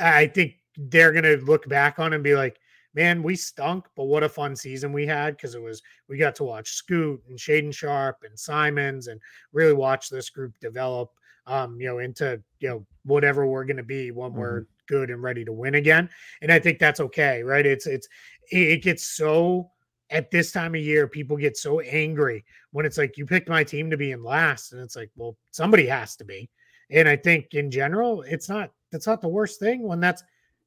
I 0.00 0.26
think 0.26 0.54
they're 0.76 1.12
gonna 1.12 1.36
look 1.36 1.68
back 1.68 1.98
on 1.98 2.12
and 2.12 2.24
be 2.24 2.34
like, 2.34 2.58
man, 2.94 3.22
we 3.22 3.36
stunk, 3.36 3.86
but 3.96 4.04
what 4.04 4.22
a 4.22 4.28
fun 4.28 4.56
season 4.56 4.92
we 4.92 5.06
had 5.06 5.36
because 5.36 5.54
it 5.54 5.62
was 5.62 5.82
we 6.08 6.16
got 6.16 6.34
to 6.36 6.44
watch 6.44 6.70
Scoot 6.72 7.22
and 7.28 7.38
Shaedon 7.38 7.74
Sharpe 7.74 8.24
and 8.24 8.38
Simons 8.38 9.08
and 9.08 9.20
really 9.52 9.74
watch 9.74 10.08
this 10.08 10.30
group 10.30 10.58
develop 10.60 11.10
um, 11.48 11.80
you 11.80 11.86
know, 11.86 11.98
into 11.98 12.40
you 12.60 12.68
know 12.68 12.86
whatever 13.04 13.46
we're 13.46 13.64
gonna 13.64 13.82
be 13.82 14.10
when 14.10 14.30
mm-hmm. 14.30 14.38
we're 14.38 14.66
good 14.86 15.10
and 15.10 15.22
ready 15.22 15.44
to 15.44 15.52
win 15.52 15.74
again. 15.74 16.08
And 16.42 16.52
I 16.52 16.58
think 16.58 16.78
that's 16.78 17.00
okay, 17.00 17.42
right? 17.42 17.66
It's 17.66 17.86
it's 17.86 18.06
it 18.50 18.82
gets 18.82 19.04
so 19.04 19.70
at 20.10 20.30
this 20.30 20.52
time 20.52 20.74
of 20.74 20.80
year, 20.80 21.08
people 21.08 21.36
get 21.36 21.56
so 21.56 21.80
angry 21.80 22.44
when 22.70 22.86
it's 22.86 22.98
like 22.98 23.18
you 23.18 23.26
picked 23.26 23.48
my 23.48 23.64
team 23.64 23.90
to 23.90 23.96
be 23.96 24.12
in 24.12 24.22
last, 24.22 24.72
and 24.72 24.80
it's 24.80 24.96
like, 24.96 25.10
well, 25.16 25.36
somebody 25.50 25.86
has 25.86 26.16
to 26.16 26.24
be. 26.24 26.48
And 26.90 27.08
I 27.08 27.16
think 27.16 27.54
in 27.54 27.70
general, 27.70 28.22
it's 28.22 28.48
not 28.48 28.72
that's 28.90 29.06
not 29.06 29.20
the 29.20 29.28
worst 29.28 29.60
thing 29.60 29.82
when 29.82 30.00
that's 30.00 30.22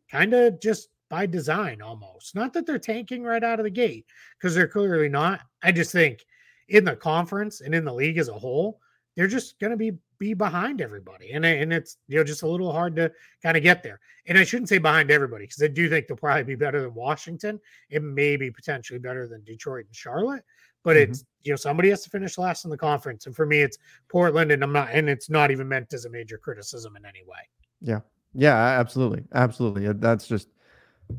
kind 0.10 0.34
of 0.34 0.60
just 0.60 0.90
by 1.10 1.26
design 1.26 1.82
almost. 1.82 2.36
Not 2.36 2.54
that 2.54 2.66
they're 2.66 2.80
tanking 2.80 3.24
right 3.24 3.44
out 3.44 3.60
of 3.60 3.66
the 3.66 3.70
gate 3.70 4.06
because 4.38 4.56
they're 4.56 4.68
clearly 4.68 5.10
not. 5.10 5.42
I 5.62 5.72
just 5.72 5.92
think 5.92 6.26
in 6.70 6.86
the 6.86 6.96
conference 6.96 7.62
and 7.62 7.76
in 7.76 7.84
the 7.84 7.94
league 7.94 8.18
as 8.18 8.30
a 8.30 8.34
whole, 8.34 8.80
they're 9.16 9.28
just 9.28 9.60
going 9.60 9.72
to 9.72 9.78
be 9.78 9.94
be 10.20 10.34
behind 10.36 10.82
everybody, 10.82 11.32
and 11.32 11.44
and 11.44 11.74
it's 11.74 11.98
you 12.08 12.18
know 12.18 12.24
just 12.24 12.44
a 12.44 12.48
little 12.48 12.72
hard 12.72 12.96
to 12.96 13.12
kind 13.42 13.58
of 13.58 13.64
get 13.64 13.82
there. 13.82 14.00
And 14.28 14.38
I 14.38 14.44
shouldn't 14.44 14.70
say 14.70 14.78
behind 14.78 15.10
everybody 15.10 15.46
because 15.46 15.64
I 15.64 15.68
do 15.68 15.90
think 15.90 16.08
they'll 16.08 16.16
probably 16.16 16.44
be 16.44 16.56
better 16.56 16.82
than 16.82 16.94
Washington. 16.94 17.60
It 17.90 18.04
may 18.04 18.38
be 18.38 18.52
potentially 18.52 19.00
better 19.00 19.28
than 19.28 19.44
Detroit 19.44 19.88
and 19.88 19.96
Charlotte, 19.96 20.44
but 20.84 20.96
mm-hmm. 20.96 21.12
it's 21.12 21.26
you 21.44 21.52
know 21.52 21.56
somebody 21.56 21.90
has 21.90 22.04
to 22.04 22.10
finish 22.10 22.38
last 22.38 22.66
in 22.66 22.72
the 22.72 22.78
conference, 22.78 23.26
and 23.26 23.36
for 23.36 23.46
me, 23.46 23.62
it's 23.62 23.78
Portland, 24.10 24.52
and 24.52 24.64
I'm 24.64 24.74
not, 24.74 24.90
and 24.92 25.10
it's 25.10 25.30
not 25.30 25.52
even 25.52 25.68
meant 25.68 25.94
as 25.94 26.06
a 26.06 26.10
major 26.10 26.38
criticism 26.38 26.96
in 26.96 27.06
any 27.06 27.24
way. 27.26 27.40
Yeah, 27.82 28.00
yeah, 28.34 28.56
absolutely, 28.56 29.24
absolutely. 29.34 29.92
That's 29.94 30.28
just 30.28 30.50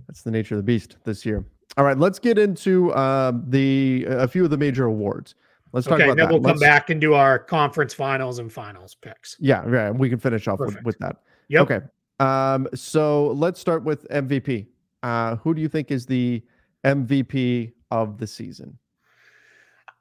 that's 0.07 0.23
the 0.23 0.31
nature 0.31 0.55
of 0.55 0.59
the 0.59 0.65
beast 0.65 0.97
this 1.05 1.27
year. 1.27 1.45
All 1.77 1.85
right, 1.85 1.99
let's 1.99 2.19
get 2.19 2.39
into 2.39 2.93
uh, 2.93 3.33
the 3.49 4.07
a 4.09 4.29
few 4.29 4.45
of 4.45 4.51
the 4.51 4.59
major 4.59 4.85
awards. 4.85 5.35
Let's 5.73 5.87
talk 5.87 5.95
okay, 5.95 6.05
about 6.05 6.19
then 6.19 6.27
that. 6.27 6.33
we'll 6.33 6.43
let's, 6.43 6.61
come 6.61 6.69
back 6.69 6.91
and 6.91 7.01
do 7.01 7.15
our 7.15 7.39
conference 7.39 7.95
finals 7.95 8.39
and 8.39 8.53
finals 8.53 8.95
picks. 8.95 9.37
Yeah, 9.41 9.67
yeah, 9.71 9.91
we 9.91 10.11
can 10.11 10.19
finish 10.19 10.47
off 10.47 10.61
with, 10.61 10.77
with, 10.85 10.99
that. 10.99 11.17
Yep. 11.49 11.71
Okay. 11.71 11.81
Um, 12.21 12.69
so 12.75 13.29
let's 13.29 13.59
start 13.59 13.83
with 13.83 14.07
MVP. 14.11 14.67
Uh, 15.03 15.37
who 15.37 15.55
do 15.55 15.63
you 15.63 15.69
think 15.69 15.91
is 15.91 16.05
the 16.05 16.43
MVP 16.85 17.73
of 17.91 18.19
the 18.19 18.27
season? 18.27 18.79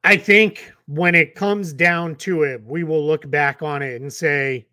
I 0.04 0.18
think 0.18 0.74
when 0.88 1.16
it 1.16 1.36
comes 1.36 1.74
down 1.74 2.16
to 2.18 2.44
it, 2.44 2.64
we 2.64 2.84
will 2.84 3.06
look 3.06 3.30
back 3.30 3.62
on 3.62 3.82
it 3.82 4.02
and 4.02 4.12
say 4.12 4.68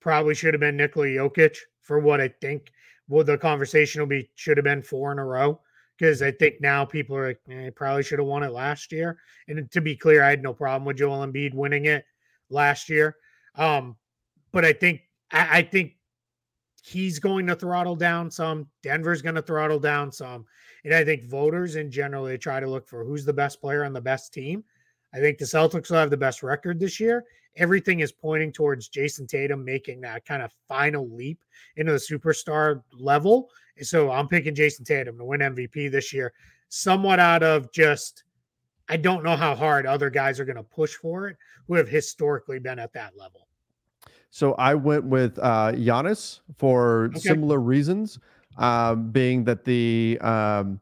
probably 0.00 0.34
should 0.34 0.54
have 0.54 0.60
been 0.60 0.76
Nikola 0.76 1.06
Jokic 1.06 1.56
for 1.82 1.98
what 1.98 2.20
I 2.20 2.28
think 2.40 2.70
well, 3.08 3.24
the 3.24 3.38
conversation 3.38 4.00
will 4.00 4.06
be 4.06 4.30
should 4.34 4.56
have 4.56 4.64
been 4.64 4.82
four 4.82 5.10
in 5.12 5.18
a 5.18 5.24
row 5.24 5.60
because 5.96 6.22
I 6.22 6.30
think 6.30 6.60
now 6.60 6.84
people 6.84 7.16
are 7.16 7.28
like, 7.28 7.40
eh, 7.50 7.70
probably 7.74 8.02
should 8.02 8.18
have 8.18 8.28
won 8.28 8.42
it 8.42 8.52
last 8.52 8.92
year. 8.92 9.18
And 9.48 9.70
to 9.72 9.80
be 9.80 9.96
clear, 9.96 10.22
I 10.22 10.30
had 10.30 10.42
no 10.42 10.52
problem 10.52 10.84
with 10.84 10.98
Joel 10.98 11.26
Embiid 11.26 11.54
winning 11.54 11.86
it 11.86 12.04
last 12.50 12.88
year. 12.88 13.16
Um, 13.56 13.96
but 14.52 14.64
I 14.64 14.72
think 14.72 15.00
I, 15.32 15.58
I 15.58 15.62
think 15.62 15.92
he's 16.88 17.18
going 17.18 17.46
to 17.46 17.54
throttle 17.54 17.96
down 17.96 18.30
some. 18.30 18.66
Denver's 18.82 19.22
going 19.22 19.34
to 19.34 19.42
throttle 19.42 19.78
down 19.78 20.10
some. 20.10 20.46
And 20.84 20.94
I 20.94 21.04
think 21.04 21.24
voters 21.24 21.76
in 21.76 21.90
general, 21.90 22.24
they 22.24 22.38
try 22.38 22.60
to 22.60 22.66
look 22.66 22.88
for 22.88 23.04
who's 23.04 23.24
the 23.24 23.32
best 23.32 23.60
player 23.60 23.84
on 23.84 23.92
the 23.92 24.00
best 24.00 24.32
team. 24.32 24.64
I 25.14 25.18
think 25.18 25.38
the 25.38 25.44
Celtics 25.44 25.90
will 25.90 25.98
have 25.98 26.10
the 26.10 26.16
best 26.16 26.42
record 26.42 26.80
this 26.80 26.98
year. 26.98 27.24
Everything 27.56 28.00
is 28.00 28.12
pointing 28.12 28.52
towards 28.52 28.88
Jayson 28.88 29.26
Tatum 29.26 29.64
making 29.64 30.00
that 30.02 30.24
kind 30.24 30.42
of 30.42 30.52
final 30.68 31.08
leap 31.14 31.40
into 31.76 31.92
the 31.92 31.98
superstar 31.98 32.82
level. 32.92 33.50
So 33.82 34.10
I'm 34.10 34.28
picking 34.28 34.54
Jayson 34.54 34.84
Tatum 34.84 35.18
to 35.18 35.24
win 35.24 35.40
MVP 35.40 35.90
this 35.90 36.12
year, 36.12 36.32
somewhat 36.68 37.18
out 37.18 37.42
of 37.42 37.72
just, 37.72 38.24
I 38.88 38.96
don't 38.96 39.24
know 39.24 39.36
how 39.36 39.54
hard 39.54 39.86
other 39.86 40.10
guys 40.10 40.38
are 40.38 40.44
going 40.44 40.56
to 40.56 40.62
push 40.62 40.94
for 40.94 41.28
it 41.28 41.36
who 41.66 41.74
have 41.74 41.88
historically 41.88 42.58
been 42.58 42.78
at 42.78 42.92
that 42.92 43.16
level. 43.16 43.47
So 44.30 44.54
I 44.54 44.74
went 44.74 45.04
with 45.04 45.38
uh, 45.38 45.72
Giannis 45.72 46.40
for 46.56 47.06
okay. 47.06 47.20
similar 47.20 47.58
reasons, 47.58 48.18
um, 48.56 49.10
being 49.10 49.44
that 49.44 49.64
the. 49.64 50.18
Um, 50.20 50.80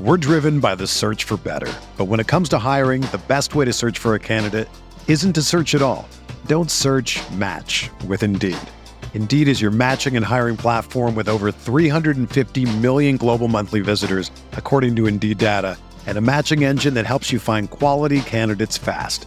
we're 0.00 0.16
driven 0.16 0.60
by 0.60 0.76
the 0.76 0.86
search 0.86 1.24
for 1.24 1.36
better. 1.36 1.72
But 1.96 2.04
when 2.04 2.20
it 2.20 2.28
comes 2.28 2.48
to 2.50 2.58
hiring, 2.58 3.02
the 3.02 3.20
best 3.26 3.56
way 3.56 3.64
to 3.64 3.72
search 3.72 3.98
for 3.98 4.14
a 4.14 4.20
candidate 4.20 4.68
isn't 5.08 5.32
to 5.32 5.42
search 5.42 5.74
at 5.74 5.82
all. 5.82 6.08
Don't 6.46 6.70
search 6.70 7.18
match 7.32 7.90
with 8.06 8.22
Indeed. 8.22 8.56
Indeed 9.14 9.48
is 9.48 9.60
your 9.60 9.72
matching 9.72 10.16
and 10.16 10.24
hiring 10.24 10.56
platform 10.56 11.16
with 11.16 11.28
over 11.28 11.50
350 11.50 12.76
million 12.78 13.16
global 13.16 13.48
monthly 13.48 13.80
visitors, 13.80 14.30
according 14.52 14.94
to 14.96 15.06
Indeed 15.08 15.38
data, 15.38 15.76
and 16.06 16.16
a 16.16 16.20
matching 16.20 16.62
engine 16.62 16.94
that 16.94 17.06
helps 17.06 17.32
you 17.32 17.40
find 17.40 17.68
quality 17.68 18.20
candidates 18.20 18.78
fast. 18.78 19.26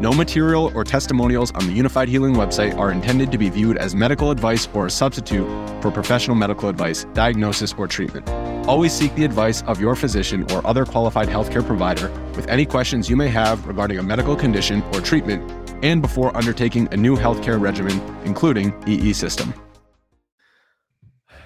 No 0.00 0.12
material 0.12 0.70
or 0.76 0.84
testimonials 0.84 1.50
on 1.52 1.66
the 1.66 1.76
Unifyd 1.76 2.06
Healing 2.06 2.34
website 2.34 2.78
are 2.78 2.92
intended 2.92 3.32
to 3.32 3.38
be 3.38 3.50
viewed 3.50 3.76
as 3.76 3.96
medical 3.96 4.30
advice 4.30 4.68
or 4.72 4.86
a 4.86 4.90
substitute 4.90 5.46
for 5.82 5.90
professional 5.90 6.36
medical 6.36 6.68
advice, 6.68 7.04
diagnosis, 7.14 7.74
or 7.76 7.88
treatment. 7.88 8.28
Always 8.68 8.92
seek 8.92 9.12
the 9.16 9.24
advice 9.24 9.62
of 9.62 9.80
your 9.80 9.96
physician 9.96 10.48
or 10.52 10.64
other 10.64 10.84
qualified 10.84 11.28
healthcare 11.28 11.66
provider 11.66 12.10
with 12.36 12.46
any 12.46 12.64
questions 12.64 13.10
you 13.10 13.16
may 13.16 13.28
have 13.28 13.66
regarding 13.66 13.98
a 13.98 14.02
medical 14.02 14.36
condition 14.36 14.82
or 14.94 15.00
treatment 15.00 15.50
and 15.82 16.00
before 16.00 16.36
undertaking 16.36 16.86
a 16.92 16.96
new 16.96 17.16
healthcare 17.16 17.60
regimen, 17.60 18.00
including 18.24 18.72
EE 18.86 19.12
system 19.12 19.52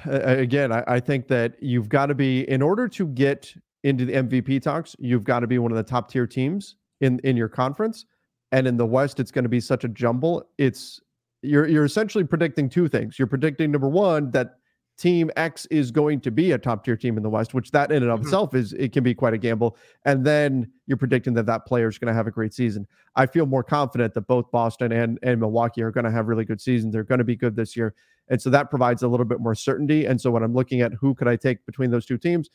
again, 0.05 0.73
I, 0.73 1.01
think 1.01 1.29
that 1.29 1.55
you've 1.63 1.89
got 1.89 2.07
to 2.07 2.15
be 2.15 2.49
in 2.51 2.61
order 2.61 2.89
to 2.89 3.07
get 3.07 3.55
into 3.85 4.05
the 4.05 4.15
MVP 4.15 4.61
talks, 4.63 4.97
you've 4.99 5.25
got 5.25 5.41
to 5.41 5.47
be 5.47 5.59
one 5.59 5.71
of 5.71 5.77
the 5.77 5.83
top 5.83 6.11
tier 6.11 6.27
teams 6.27 6.77
in 7.01 7.21
in 7.21 7.37
your 7.37 7.49
conference. 7.49 8.05
And 8.53 8.67
in 8.67 8.77
the 8.77 8.87
West, 8.87 9.19
it's 9.19 9.31
going 9.31 9.45
to 9.45 9.49
be 9.49 9.61
such 9.61 9.83
a 9.85 9.89
jumble. 9.89 10.45
It's 10.59 11.01
you're 11.43 11.67
you're 11.67 11.85
essentially 11.85 12.25
predicting 12.25 12.69
two 12.69 12.89
things. 12.89 13.19
You're 13.19 13.27
predicting 13.27 13.73
number 13.73 13.89
one 13.89 14.31
that 14.31 14.57
team 14.99 15.31
X 15.37 15.67
is 15.67 15.91
going 15.91 16.21
to 16.21 16.31
be 16.31 16.53
a 16.53 16.59
top 16.59 16.85
tier 16.85 16.97
team 16.97 17.17
in 17.17 17.23
the 17.23 17.31
West, 17.31 17.55
which 17.55 17.71
that 17.73 17.91
in 17.91 18.03
and 18.03 18.13
of 18.13 18.21
mm-hmm. 18.21 18.29
itself 18.29 18.55
is 18.55 18.73
it 18.75 18.93
can 18.93 19.03
be 19.03 19.15
quite 19.15 19.35
a 19.35 19.39
gamble. 19.39 19.77
And 20.05 20.25
then 20.25 20.71
you're 20.87 20.99
predicting 20.99 21.35
that 21.35 21.47
that 21.47 21.67
player 21.67 21.89
is 21.89 21.99
going 21.99 22.13
to 22.13 22.15
have 22.15 22.27
a 22.27 22.31
great 22.31 22.55
season. 22.55 22.87
I 23.17 23.27
feel 23.27 23.47
more 23.47 23.65
confident 23.65 24.15
that 24.15 24.27
both 24.27 24.51
Boston 24.51 24.93
and 24.93 25.19
and 25.23 25.41
Milwaukee 25.41 25.83
are 25.83 25.91
going 25.91 26.05
to 26.05 26.11
have 26.11 26.29
really 26.29 26.45
good 26.45 26.61
seasons. 26.61 26.93
They're 26.93 27.05
going 27.05 27.19
to 27.19 27.25
be 27.25 27.37
good 27.37 27.57
this 27.57 27.77
year. 27.77 27.95
And 28.29 28.41
so 28.41 28.51
that 28.51 28.71
provides 28.71 29.03
a 29.03 29.09
little 29.09 29.27
bit 29.27 29.41
more 29.41 29.55
certainty. 29.55 30.07
And 30.07 30.21
so 30.21 30.31
when 30.31 30.43
I'm 30.43 30.55
looking 30.55 30.81
at 30.81 30.93
who 30.95 31.15
could 31.15 31.29
I 31.29 31.37
take 31.37 31.67
between 31.67 31.91
those 31.91 32.07
two 32.07 32.19
teams, 32.19 32.49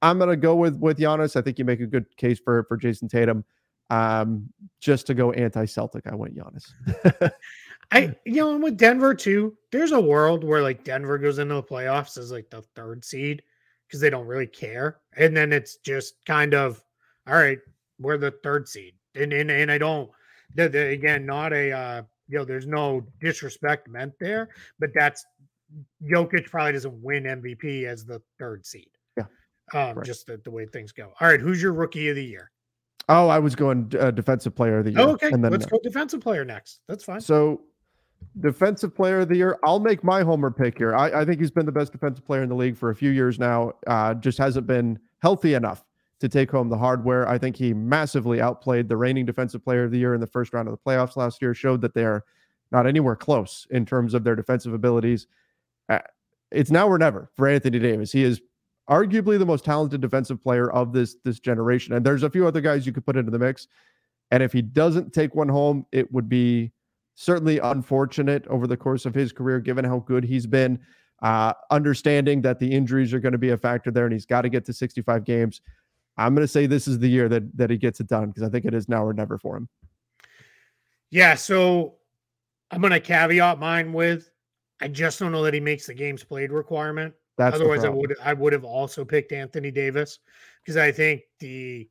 I'm 0.00 0.18
going 0.18 0.30
to 0.30 0.36
go 0.36 0.54
with 0.54 0.76
with 0.76 0.98
Giannis. 0.98 1.36
I 1.36 1.42
think 1.42 1.58
you 1.58 1.64
make 1.64 1.80
a 1.80 1.86
good 1.86 2.16
case 2.16 2.38
for 2.38 2.64
for 2.64 2.76
Jayson 2.76 3.08
Tatum. 3.08 3.44
Um, 3.90 4.52
just 4.80 5.06
to 5.06 5.14
go 5.14 5.32
anti-Celtic, 5.32 6.06
I 6.06 6.14
went 6.14 6.36
Giannis. 6.36 7.30
I 7.90 8.14
you 8.26 8.36
know, 8.36 8.54
and 8.54 8.62
with 8.62 8.76
Denver 8.76 9.14
too, 9.14 9.56
there's 9.72 9.92
a 9.92 10.00
world 10.00 10.44
where 10.44 10.62
like 10.62 10.84
Denver 10.84 11.16
goes 11.18 11.38
into 11.38 11.54
the 11.54 11.62
playoffs 11.62 12.18
as 12.18 12.30
like 12.30 12.50
the 12.50 12.62
third 12.74 13.04
seed 13.04 13.42
because 13.86 14.00
they 14.00 14.10
don't 14.10 14.26
really 14.26 14.46
care. 14.46 14.98
And 15.16 15.36
then 15.36 15.52
it's 15.52 15.76
just 15.76 16.14
kind 16.26 16.54
of 16.54 16.82
all 17.26 17.34
right, 17.34 17.58
we're 17.98 18.18
the 18.18 18.32
third 18.42 18.68
seed. 18.68 18.94
And 19.14 19.32
and, 19.32 19.50
and 19.50 19.72
I 19.72 19.78
don't 19.78 20.10
the, 20.54 20.68
the, 20.68 20.88
again, 20.88 21.24
not 21.24 21.52
a 21.52 21.72
uh 21.72 22.02
you 22.28 22.38
know, 22.38 22.44
there's 22.44 22.66
no 22.66 23.06
disrespect 23.20 23.88
meant 23.88 24.12
there, 24.20 24.50
but 24.78 24.90
that's 24.94 25.24
Jokic 26.04 26.50
probably 26.50 26.72
doesn't 26.72 27.02
win 27.02 27.24
MVP 27.24 27.84
as 27.84 28.04
the 28.04 28.20
third 28.38 28.66
seed. 28.66 28.90
Yeah. 29.16 29.24
Um, 29.72 29.96
right. 29.96 30.06
just 30.06 30.26
the, 30.26 30.38
the 30.44 30.50
way 30.50 30.66
things 30.66 30.92
go. 30.92 31.12
All 31.20 31.28
right, 31.28 31.40
who's 31.40 31.62
your 31.62 31.72
rookie 31.72 32.08
of 32.08 32.16
the 32.16 32.24
year? 32.24 32.50
Oh, 33.08 33.28
I 33.28 33.38
was 33.38 33.54
going 33.54 33.90
uh, 33.98 34.10
defensive 34.10 34.54
player 34.54 34.78
of 34.78 34.84
the 34.84 34.92
year. 34.92 35.00
Oh, 35.00 35.12
okay. 35.12 35.30
And 35.30 35.42
then, 35.42 35.50
Let's 35.52 35.66
go 35.66 35.78
defensive 35.82 36.20
player 36.20 36.44
next. 36.44 36.80
That's 36.88 37.04
fine. 37.04 37.20
So, 37.20 37.62
defensive 38.40 38.94
player 38.94 39.20
of 39.20 39.28
the 39.28 39.36
year, 39.36 39.58
I'll 39.64 39.80
make 39.80 40.04
my 40.04 40.22
homer 40.22 40.50
pick 40.50 40.76
here. 40.76 40.94
I, 40.94 41.22
I 41.22 41.24
think 41.24 41.40
he's 41.40 41.50
been 41.50 41.66
the 41.66 41.72
best 41.72 41.92
defensive 41.92 42.24
player 42.26 42.42
in 42.42 42.50
the 42.50 42.54
league 42.54 42.76
for 42.76 42.90
a 42.90 42.96
few 42.96 43.10
years 43.10 43.38
now. 43.38 43.72
Uh, 43.86 44.14
just 44.14 44.36
hasn't 44.36 44.66
been 44.66 44.98
healthy 45.20 45.54
enough 45.54 45.84
to 46.20 46.28
take 46.28 46.50
home 46.50 46.68
the 46.68 46.76
hardware. 46.76 47.26
I 47.28 47.38
think 47.38 47.56
he 47.56 47.72
massively 47.72 48.40
outplayed 48.40 48.88
the 48.88 48.96
reigning 48.96 49.24
defensive 49.24 49.64
player 49.64 49.84
of 49.84 49.90
the 49.90 49.98
year 49.98 50.14
in 50.14 50.20
the 50.20 50.26
first 50.26 50.52
round 50.52 50.68
of 50.68 50.72
the 50.72 50.90
playoffs 50.90 51.16
last 51.16 51.40
year, 51.40 51.54
showed 51.54 51.80
that 51.80 51.94
they're 51.94 52.24
not 52.72 52.86
anywhere 52.86 53.16
close 53.16 53.66
in 53.70 53.86
terms 53.86 54.12
of 54.12 54.24
their 54.24 54.36
defensive 54.36 54.74
abilities. 54.74 55.26
Uh, 55.88 56.00
it's 56.50 56.70
now 56.70 56.88
or 56.88 56.98
never 56.98 57.30
for 57.34 57.48
Anthony 57.48 57.78
Davis. 57.78 58.12
He 58.12 58.22
is 58.22 58.40
arguably 58.88 59.38
the 59.38 59.46
most 59.46 59.64
talented 59.64 60.00
defensive 60.00 60.42
player 60.42 60.70
of 60.70 60.92
this 60.92 61.16
this 61.24 61.40
generation. 61.40 61.94
And 61.94 62.04
there's 62.04 62.22
a 62.22 62.30
few 62.30 62.46
other 62.46 62.60
guys 62.60 62.86
you 62.86 62.92
could 62.92 63.06
put 63.06 63.16
into 63.16 63.30
the 63.30 63.38
mix. 63.38 63.68
And 64.30 64.42
if 64.42 64.52
he 64.52 64.62
doesn't 64.62 65.12
take 65.12 65.34
one 65.34 65.48
home, 65.48 65.86
it 65.92 66.12
would 66.12 66.28
be 66.28 66.72
certainly 67.14 67.58
unfortunate 67.58 68.46
over 68.48 68.66
the 68.66 68.76
course 68.76 69.06
of 69.06 69.14
his 69.14 69.32
career, 69.32 69.60
given 69.60 69.84
how 69.84 70.00
good 70.00 70.24
he's 70.24 70.46
been. 70.46 70.78
Uh, 71.20 71.52
understanding 71.70 72.40
that 72.42 72.60
the 72.60 72.70
injuries 72.70 73.12
are 73.12 73.18
going 73.18 73.32
to 73.32 73.38
be 73.38 73.50
a 73.50 73.56
factor 73.56 73.90
there, 73.90 74.04
and 74.04 74.12
he's 74.12 74.26
got 74.26 74.42
to 74.42 74.48
get 74.48 74.64
to 74.64 74.72
65 74.72 75.24
games. 75.24 75.60
I'm 76.16 76.32
going 76.34 76.44
to 76.44 76.48
say 76.48 76.66
this 76.66 76.86
is 76.86 76.98
the 76.98 77.08
year 77.08 77.28
that 77.28 77.56
that 77.56 77.70
he 77.70 77.76
gets 77.76 78.00
it 78.00 78.06
done 78.06 78.28
because 78.28 78.42
I 78.42 78.48
think 78.48 78.64
it 78.64 78.74
is 78.74 78.88
now 78.88 79.04
or 79.04 79.12
never 79.12 79.38
for 79.38 79.56
him. 79.56 79.68
Yeah, 81.10 81.34
so 81.34 81.94
I'm 82.70 82.80
going 82.80 82.92
to 82.92 83.00
caveat 83.00 83.58
mine 83.58 83.92
with 83.92 84.30
I 84.80 84.88
just 84.88 85.18
don't 85.18 85.32
know 85.32 85.42
that 85.42 85.54
he 85.54 85.60
makes 85.60 85.86
the 85.86 85.94
games 85.94 86.22
played 86.22 86.52
requirement. 86.52 87.14
That's 87.38 87.56
Otherwise, 87.56 87.84
I 87.84 87.88
would 87.88 88.16
I 88.22 88.34
would 88.34 88.52
have 88.52 88.64
also 88.64 89.04
picked 89.04 89.32
Anthony 89.32 89.70
Davis 89.70 90.18
because 90.62 90.76
I 90.76 90.92
think 90.92 91.22
the 91.38 91.88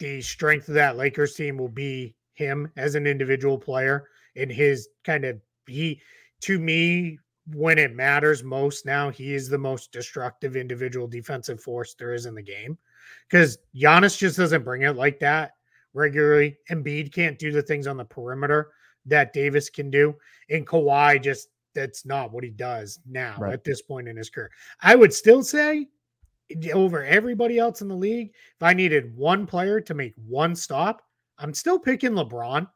the 0.00 0.20
strength 0.20 0.68
of 0.68 0.74
that 0.74 0.96
Lakers 0.96 1.34
team 1.34 1.56
will 1.56 1.68
be 1.68 2.14
him 2.34 2.70
as 2.76 2.96
an 2.96 3.06
individual 3.06 3.56
player 3.56 4.08
and 4.36 4.50
his 4.50 4.88
kind 5.04 5.24
of 5.24 5.40
he 5.66 6.00
to 6.42 6.58
me 6.58 7.18
when 7.52 7.78
it 7.78 7.94
matters 7.94 8.42
most 8.42 8.84
now 8.84 9.10
he 9.10 9.34
is 9.34 9.48
the 9.48 9.56
most 9.56 9.92
destructive 9.92 10.56
individual 10.56 11.06
defensive 11.06 11.62
force 11.62 11.94
there 11.94 12.12
is 12.12 12.26
in 12.26 12.34
the 12.34 12.42
game 12.42 12.76
because 13.28 13.58
Giannis 13.74 14.18
just 14.18 14.36
doesn't 14.36 14.64
bring 14.64 14.82
it 14.82 14.96
like 14.96 15.18
that 15.20 15.52
regularly. 15.92 16.58
And 16.68 16.84
Embiid 16.84 17.12
can't 17.12 17.38
do 17.38 17.52
the 17.52 17.62
things 17.62 17.86
on 17.86 17.96
the 17.96 18.04
perimeter 18.04 18.72
that 19.06 19.32
Davis 19.32 19.70
can 19.70 19.90
do, 19.90 20.14
and 20.48 20.66
Kawhi 20.66 21.22
just 21.22 21.48
that's 21.74 22.06
not 22.06 22.32
what 22.32 22.44
he 22.44 22.50
does 22.50 23.00
now 23.06 23.36
right. 23.38 23.52
at 23.52 23.64
this 23.64 23.82
point 23.82 24.08
in 24.08 24.16
his 24.16 24.30
career. 24.30 24.50
I 24.80 24.94
would 24.94 25.12
still 25.12 25.42
say 25.42 25.88
over 26.72 27.04
everybody 27.04 27.58
else 27.58 27.80
in 27.80 27.88
the 27.88 27.94
league, 27.94 28.28
if 28.28 28.62
I 28.62 28.72
needed 28.72 29.16
one 29.16 29.46
player 29.46 29.80
to 29.80 29.94
make 29.94 30.14
one 30.26 30.54
stop, 30.54 31.02
I'm 31.38 31.54
still 31.54 31.78
picking 31.78 32.12
LeBron 32.12 32.68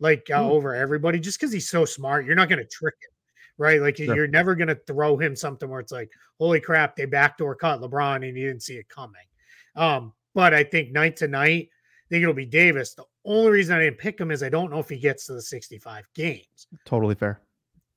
like 0.00 0.28
uh, 0.30 0.40
mm. 0.40 0.50
over 0.50 0.74
everybody 0.74 1.18
just 1.18 1.38
because 1.38 1.52
he's 1.52 1.68
so 1.68 1.84
smart. 1.84 2.26
You're 2.26 2.36
not 2.36 2.48
going 2.48 2.60
to 2.60 2.68
trick 2.68 2.94
him, 3.02 3.10
right? 3.58 3.80
Like 3.80 3.96
sure. 3.96 4.14
you're 4.14 4.26
never 4.26 4.54
going 4.54 4.68
to 4.68 4.80
throw 4.86 5.16
him 5.16 5.34
something 5.34 5.68
where 5.68 5.80
it's 5.80 5.92
like, 5.92 6.10
holy 6.38 6.60
crap, 6.60 6.96
they 6.96 7.06
backdoor 7.06 7.54
cut 7.56 7.80
LeBron 7.80 8.16
and 8.16 8.36
he 8.36 8.44
didn't 8.44 8.62
see 8.62 8.76
it 8.76 8.88
coming. 8.88 9.22
Um, 9.76 10.12
but 10.34 10.54
I 10.54 10.64
think 10.64 10.92
night 10.92 11.16
to 11.16 11.28
night, 11.28 11.70
I 11.70 12.06
think 12.10 12.22
it'll 12.22 12.34
be 12.34 12.46
Davis. 12.46 12.94
The 12.94 13.04
only 13.24 13.50
reason 13.50 13.76
I 13.76 13.80
didn't 13.80 13.98
pick 13.98 14.20
him 14.20 14.30
is 14.30 14.42
I 14.42 14.48
don't 14.48 14.70
know 14.70 14.78
if 14.78 14.88
he 14.88 14.98
gets 14.98 15.26
to 15.26 15.32
the 15.32 15.42
65 15.42 16.08
games. 16.14 16.66
Totally 16.84 17.14
fair 17.14 17.40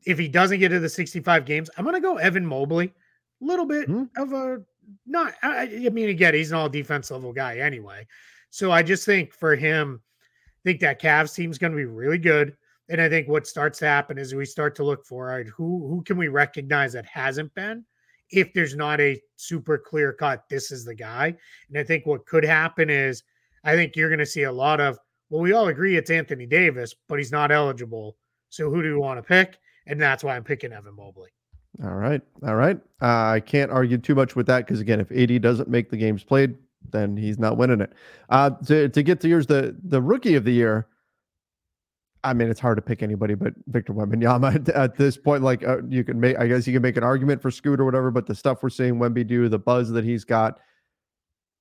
if 0.08 0.18
he 0.18 0.28
doesn't 0.28 0.60
get 0.60 0.70
to 0.70 0.80
the 0.80 0.90
65 0.90 1.46
games, 1.46 1.70
I'm 1.78 1.84
going 1.84 1.96
to 1.96 2.02
go 2.02 2.18
Evan 2.18 2.46
Mobley. 2.46 2.94
A 3.42 3.46
little 3.46 3.66
bit 3.66 3.88
mm 3.88 4.10
of 4.18 4.34
a 4.34 4.62
not, 5.06 5.34
I, 5.44 5.84
I, 5.86 5.90
mean, 5.90 6.10
again, 6.10 6.34
he's 6.34 6.52
an 6.52 6.58
all 6.58 6.70
defense 6.70 7.12
level 7.12 7.34
guy 7.34 7.58
anyway. 7.58 8.08
So 8.50 8.72
I 8.72 8.82
just 8.82 9.06
think 9.06 9.34
for 9.34 9.56
him, 9.56 10.02
I 10.24 10.62
think 10.64 10.80
that 10.80 11.02
Cavs 11.02 11.36
team 11.36 11.52
is 11.52 11.58
going 11.58 11.74
to 11.74 11.78
be 11.78 11.86
really 11.86 12.18
good. 12.18 12.56
And 12.90 13.02
I 13.02 13.10
think 13.10 13.28
what 13.28 13.46
starts 13.46 13.80
to 13.80 13.86
happen 13.86 14.18
is 14.18 14.34
we 14.34 14.46
start 14.46 14.76
to 14.78 14.86
look 14.86 15.06
for 15.06 15.28
right, 15.28 15.46
who 15.46 15.88
who 15.88 16.02
can 16.04 16.18
we 16.18 16.30
recognize 16.30 16.94
that 16.94 17.06
hasn't 17.06 17.54
been 17.54 17.84
if 18.32 18.54
there's 18.54 18.76
not 18.76 19.00
a 19.00 19.22
super 19.36 19.78
clear 19.78 20.14
cut, 20.14 20.44
this 20.50 20.72
is 20.72 20.84
the 20.84 20.96
guy. 20.96 21.36
And 21.70 21.78
I 21.78 21.84
think 21.84 22.06
what 22.06 22.26
could 22.26 22.44
happen 22.44 22.90
is 22.90 23.24
I 23.64 23.76
think 23.76 23.96
you're 23.96 24.10
going 24.10 24.20
to 24.20 24.26
see 24.26 24.44
a 24.44 24.52
lot 24.52 24.80
of, 24.80 24.98
well, 25.30 25.42
we 25.42 25.54
all 25.54 25.68
agree 25.68 25.98
it's 25.98 26.10
Anthony 26.10 26.46
Davis, 26.46 26.94
but 27.08 27.20
he's 27.20 27.32
not 27.32 27.52
eligible. 27.52 28.18
So 28.50 28.70
who 28.70 28.82
do 28.82 28.94
we 28.94 29.00
want 29.00 29.18
to 29.18 29.24
pick? 29.24 29.58
And 29.88 30.02
that's 30.02 30.24
why 30.24 30.36
I'm 30.36 30.44
picking 30.44 30.72
Evan 30.74 30.96
Mobley. 30.96 31.30
All 31.84 31.96
right, 31.96 32.22
all 32.46 32.56
right. 32.56 32.78
Uh, 33.02 33.26
I 33.26 33.40
can't 33.40 33.72
argue 33.72 33.98
too 33.98 34.16
much 34.16 34.36
with 34.36 34.48
that 34.48 34.66
because 34.66 34.80
again, 34.80 35.00
if 35.00 35.12
AD 35.12 35.42
doesn't 35.42 35.70
make 35.70 35.90
the 35.90 35.98
games 35.98 36.24
played, 36.24 36.56
then 36.92 37.16
he's 37.16 37.38
not 37.38 37.58
winning 37.58 37.82
it. 37.82 37.94
Uh, 38.30 38.52
to 38.66 38.90
to 38.90 39.04
get 39.04 39.20
to 39.22 39.28
yours, 39.28 39.48
the 39.48 39.76
the 39.84 40.02
rookie 40.02 40.36
of 40.36 40.44
the 40.44 40.52
year. 40.52 40.88
I 42.24 42.34
mean, 42.34 42.50
it's 42.50 42.60
hard 42.60 42.78
to 42.78 42.82
pick 42.82 43.04
anybody 43.04 43.36
but 43.36 43.54
Victor 43.68 43.94
Wembanyama 43.94 44.56
at, 44.56 44.70
at 44.70 44.98
this 44.98 45.18
point. 45.18 45.44
Like, 45.44 45.64
uh, 45.64 45.84
you 45.88 46.04
can 46.04 46.20
make, 46.20 46.38
I 46.38 46.48
guess, 46.48 46.68
you 46.68 46.74
can 46.74 46.82
make 46.82 46.98
an 46.98 47.04
argument 47.04 47.42
for 47.42 47.52
Scoot 47.52 47.80
or 47.80 47.86
whatever. 47.86 48.12
But 48.12 48.26
the 48.26 48.36
stuff 48.36 48.64
we're 48.64 48.70
seeing 48.70 48.96
Wemby 48.96 49.26
do, 49.26 49.48
the 49.48 49.60
buzz 49.60 49.90
that 49.92 50.04
he's 50.04 50.24
got, 50.26 50.60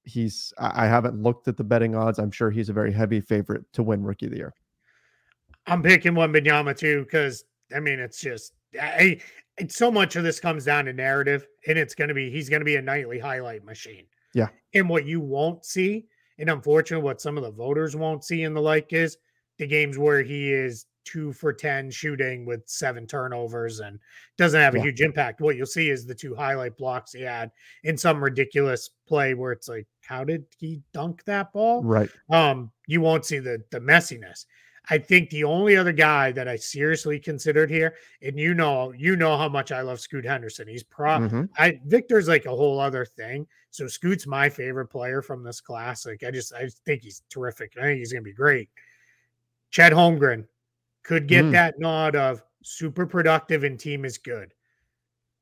he's. 0.05 0.53
I 0.59 0.87
haven't 0.87 1.23
looked 1.23 1.47
at 1.47 1.59
the 1.59 1.65
betting 1.65 1.95
odds. 1.95 2.19
I'm 2.19 2.31
sure 2.31 2.51
he's 2.51 2.71
a 2.71 2.73
very 2.73 2.93
heavy 2.93 3.21
favorite 3.21 3.65
to 3.75 3.83
win 3.83 4.03
Rookie 4.03 4.27
of 4.27 4.33
the 4.33 4.39
Year. 4.39 4.55
I'm 5.67 5.83
picking 5.83 6.13
Wembanyama 6.13 6.77
too 6.77 7.03
because 7.03 7.45
I 7.75 7.81
mean, 7.81 7.99
it's 7.99 8.21
just 8.21 8.53
I, 8.81 9.21
it's 9.59 9.77
so 9.77 9.91
much 9.91 10.17
of 10.17 10.25
this 10.25 10.41
comes 10.41 10.65
down 10.65 10.85
to 10.87 10.93
narrative, 10.93 11.47
and 11.67 11.79
it's 11.79 11.95
going 11.95 12.09
to 12.09 12.15
be 12.15 12.31
he's 12.31 12.49
going 12.49 12.61
to 12.61 12.67
be 12.67 12.77
a 12.77 12.83
nightly 12.83 13.19
highlight 13.19 13.65
machine. 13.65 14.07
Yeah. 14.35 14.49
And 14.75 14.89
what 14.89 15.07
you 15.07 15.21
won't 15.21 15.65
see, 15.65 16.07
and 16.39 16.51
unfortunately, 16.51 17.05
what 17.05 17.21
some 17.21 17.37
of 17.37 17.45
the 17.45 17.51
voters 17.51 17.97
won't 17.97 18.25
see 18.25 18.43
in 18.43 18.55
the 18.55 18.61
like 18.61 18.93
is 18.93 19.17
the 19.59 19.67
games 19.67 19.97
where 19.97 20.23
he 20.23 20.53
is 20.53 20.87
two 21.07 21.33
for 21.33 21.53
10 21.53 21.91
shooting 21.91 22.45
with 22.45 22.63
seven 22.67 23.07
turnovers 23.07 23.81
and 23.81 23.99
doesn't 24.37 24.61
have 24.61 24.75
a 24.75 24.79
yeah. 24.79 24.85
huge 24.85 25.01
impact. 25.01 25.41
What 25.41 25.57
you'll 25.57 25.65
see 25.65 25.89
is 25.89 26.05
the 26.05 26.15
two 26.15 26.35
highlight 26.35 26.77
blocks 26.77 27.13
he 27.13 27.23
had 27.23 27.51
in 27.85 27.97
some 27.97 28.23
ridiculous 28.23 28.91
play 29.09 29.35
where 29.35 29.53
it's 29.53 29.69
like, 29.69 29.87
how 30.03 30.25
did 30.25 30.45
he 30.59 30.83
dunk 30.93 31.25
that 31.25 31.53
ball? 31.53 31.83
Right. 31.83 32.11
Um, 32.29 32.73
you 32.87 33.01
won't 33.01 33.25
see 33.25 33.39
the 33.39 33.63
the 33.71 33.81
messiness. 33.81 34.45
I 34.89 34.99
think 34.99 35.31
the 35.31 35.45
only 35.45 35.77
other 35.77 35.93
guy 35.93 36.31
that 36.33 36.47
I 36.47 36.57
seriously 36.57 37.19
considered 37.19 37.71
here, 37.71 37.95
and 38.23 38.39
you 38.39 38.55
know, 38.55 38.93
you 38.93 39.17
know 39.17 39.37
how 39.37 39.49
much 39.49 39.73
I 39.73 39.81
love 39.81 39.99
Scoot 39.99 40.25
Henderson. 40.25 40.69
He's 40.69 40.85
pro. 40.85 41.19
Mm-hmm. 41.19 41.45
I 41.59 41.81
Victor's 41.87 42.29
like 42.29 42.47
a 42.47 42.55
whole 42.55 42.79
other 42.79 43.05
thing. 43.05 43.47
So 43.71 43.89
Scoot's 43.89 44.27
my 44.27 44.49
favorite 44.49 44.87
player 44.87 45.23
from 45.23 45.43
this 45.43 45.61
class. 45.61 46.07
Like 46.07 46.23
I 46.23 46.31
just, 46.31 46.53
I 46.55 46.69
think 46.85 47.03
he's 47.03 47.23
terrific. 47.31 47.73
I 47.79 47.83
think 47.83 47.99
he's 47.99 48.13
gonna 48.13 48.23
be 48.23 48.33
great. 48.33 48.69
Chet 49.71 49.93
Holmgren 49.93 50.47
could 51.03 51.27
get 51.27 51.45
mm. 51.45 51.53
that 51.53 51.79
nod 51.81 52.15
of 52.15 52.43
super 52.63 53.07
productive 53.07 53.65
and 53.65 53.79
team 53.79 54.05
is 54.05 54.19
good. 54.19 54.55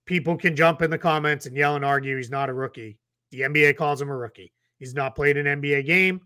People 0.06 0.36
can 0.36 0.56
jump 0.56 0.80
in 0.82 0.90
the 0.90 0.98
comments 0.98 1.46
and 1.46 1.56
yell 1.56 1.76
and 1.76 1.84
argue 1.84 2.16
he's 2.16 2.30
not 2.30 2.50
a 2.50 2.54
rookie. 2.54 2.98
The 3.30 3.42
NBA 3.42 3.76
calls 3.76 4.00
him 4.00 4.10
a 4.10 4.16
rookie. 4.16 4.52
He's 4.78 4.94
not 4.94 5.14
played 5.14 5.36
an 5.36 5.60
NBA 5.60 5.86
game 5.86 6.20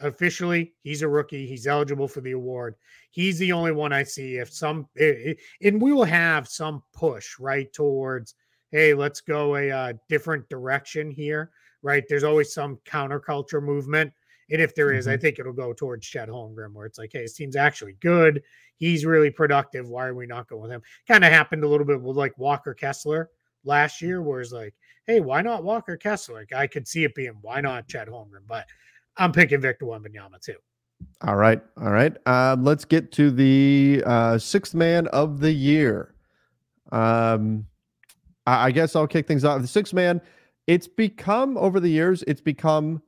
officially 0.00 0.72
he's 0.82 1.02
a 1.02 1.08
rookie 1.08 1.46
he's 1.46 1.66
eligible 1.66 2.08
for 2.08 2.20
the 2.22 2.32
award 2.32 2.74
he's 3.10 3.38
the 3.38 3.52
only 3.52 3.72
one 3.72 3.92
i 3.92 4.02
see 4.02 4.36
if 4.36 4.52
some 4.52 4.88
and 4.96 5.80
we 5.80 5.92
will 5.92 6.04
have 6.04 6.48
some 6.48 6.82
push 6.94 7.38
right 7.38 7.72
towards 7.72 8.34
hey 8.70 8.94
let's 8.94 9.20
go 9.20 9.56
a 9.56 9.70
uh, 9.70 9.92
different 10.08 10.48
direction 10.48 11.10
here 11.10 11.50
right 11.82 12.04
there's 12.08 12.24
always 12.24 12.54
some 12.54 12.78
counterculture 12.86 13.62
movement 13.62 14.12
and 14.52 14.60
if 14.60 14.74
there 14.74 14.92
is, 14.92 15.06
mm-hmm. 15.06 15.14
I 15.14 15.16
think 15.16 15.38
it'll 15.38 15.54
go 15.54 15.72
towards 15.72 16.06
Chet 16.06 16.28
Holmgren, 16.28 16.74
where 16.74 16.84
it's 16.84 16.98
like, 16.98 17.10
hey, 17.12 17.22
his 17.22 17.32
team's 17.32 17.56
actually 17.56 17.96
good. 18.00 18.42
He's 18.76 19.06
really 19.06 19.30
productive. 19.30 19.88
Why 19.88 20.06
are 20.06 20.14
we 20.14 20.26
not 20.26 20.46
going 20.46 20.62
with 20.62 20.70
him? 20.70 20.82
Kind 21.08 21.24
of 21.24 21.32
happened 21.32 21.64
a 21.64 21.68
little 21.68 21.86
bit 21.86 22.00
with 22.00 22.16
like 22.16 22.36
Walker 22.36 22.74
Kessler 22.74 23.30
last 23.64 24.02
year, 24.02 24.20
where 24.20 24.42
it's 24.42 24.52
like, 24.52 24.74
hey, 25.06 25.20
why 25.20 25.40
not 25.40 25.64
Walker 25.64 25.96
Kessler? 25.96 26.40
Like 26.40 26.52
I 26.52 26.66
could 26.66 26.86
see 26.86 27.04
it 27.04 27.14
being 27.14 27.38
why 27.40 27.62
not 27.62 27.88
Chet 27.88 28.08
Holmgren, 28.08 28.46
but 28.46 28.66
I'm 29.16 29.32
picking 29.32 29.60
Victor 29.60 29.86
Wembanyama 29.86 30.40
too. 30.40 30.56
All 31.22 31.36
right, 31.36 31.60
all 31.80 31.90
right. 31.90 32.16
Um, 32.26 32.64
let's 32.64 32.84
get 32.84 33.12
to 33.12 33.30
the 33.30 34.02
uh, 34.06 34.38
sixth 34.38 34.74
man 34.74 35.08
of 35.08 35.40
the 35.40 35.52
year. 35.52 36.14
Um, 36.90 37.66
I, 38.46 38.66
I 38.66 38.70
guess 38.70 38.94
I'll 38.96 39.06
kick 39.06 39.26
things 39.26 39.44
off. 39.44 39.60
The 39.60 39.68
sixth 39.68 39.94
man. 39.94 40.20
It's 40.68 40.86
become 40.86 41.58
over 41.58 41.80
the 41.80 41.88
years. 41.88 42.22
It's 42.28 42.40
become 42.40 43.02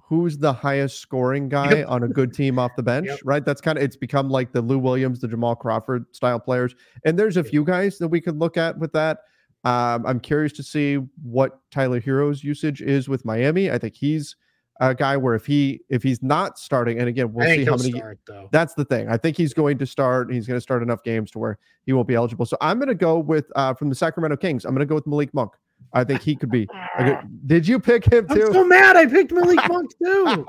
who's 0.00 0.38
the 0.38 0.52
highest 0.52 1.00
scoring 1.00 1.48
guy 1.48 1.78
yep. 1.78 1.88
on 1.88 2.02
a 2.02 2.08
good 2.08 2.32
team 2.32 2.58
off 2.58 2.72
the 2.76 2.82
bench, 2.94 3.06
yep. 3.06 3.18
right? 3.24 3.44
That's 3.44 3.60
kind 3.60 3.78
of 3.78 3.84
it's 3.84 3.96
become 3.96 4.30
like 4.30 4.52
the 4.52 4.62
Lou 4.62 4.78
Williams, 4.78 5.20
the 5.20 5.28
Jamal 5.28 5.54
Crawford 5.54 6.06
style 6.12 6.40
players. 6.40 6.74
And 7.04 7.18
there's 7.18 7.36
a 7.36 7.44
few 7.44 7.64
guys 7.64 7.98
that 7.98 8.08
we 8.08 8.20
could 8.20 8.38
look 8.38 8.56
at 8.56 8.78
with 8.78 8.92
that. 8.92 9.20
Um, 9.64 10.04
I'm 10.06 10.20
curious 10.20 10.52
to 10.54 10.62
see 10.62 10.96
what 11.22 11.58
Tyler 11.70 12.00
Herro's 12.00 12.44
usage 12.44 12.82
is 12.82 13.08
with 13.08 13.24
Miami. 13.24 13.70
I 13.70 13.78
think 13.78 13.94
he's 13.94 14.36
a 14.80 14.94
guy 14.94 15.16
where 15.16 15.34
if 15.34 15.46
he 15.46 15.80
if 15.88 16.02
he's 16.02 16.22
not 16.22 16.58
starting, 16.58 16.98
and 16.98 17.08
again 17.08 17.32
we'll 17.32 17.46
see 17.46 17.64
how 17.64 17.76
many. 17.76 17.92
Start, 17.92 18.18
that's 18.50 18.74
the 18.74 18.84
thing. 18.84 19.08
I 19.08 19.16
think 19.16 19.36
he's 19.36 19.54
going 19.54 19.78
to 19.78 19.86
start. 19.86 20.32
He's 20.32 20.46
going 20.46 20.56
to 20.56 20.62
start 20.62 20.82
enough 20.82 21.02
games 21.02 21.30
to 21.32 21.38
where 21.38 21.58
he 21.86 21.92
won't 21.92 22.08
be 22.08 22.14
eligible. 22.14 22.46
So 22.46 22.56
I'm 22.60 22.78
going 22.78 22.88
to 22.88 22.94
go 22.94 23.18
with 23.18 23.46
uh, 23.56 23.74
from 23.74 23.88
the 23.88 23.94
Sacramento 23.94 24.36
Kings. 24.36 24.64
I'm 24.64 24.72
going 24.72 24.80
to 24.80 24.86
go 24.86 24.94
with 24.96 25.06
Malik 25.06 25.32
Monk. 25.34 25.52
I 25.92 26.02
think 26.02 26.22
he 26.22 26.34
could 26.34 26.50
be. 26.50 26.68
Good, 26.98 27.18
did 27.46 27.68
you 27.68 27.78
pick 27.78 28.04
him 28.04 28.26
too? 28.28 28.46
I'm 28.46 28.52
so 28.52 28.64
mad. 28.64 28.96
I 28.96 29.06
picked 29.06 29.32
Malik 29.32 29.60
Monk 29.68 29.90
too. 30.02 30.46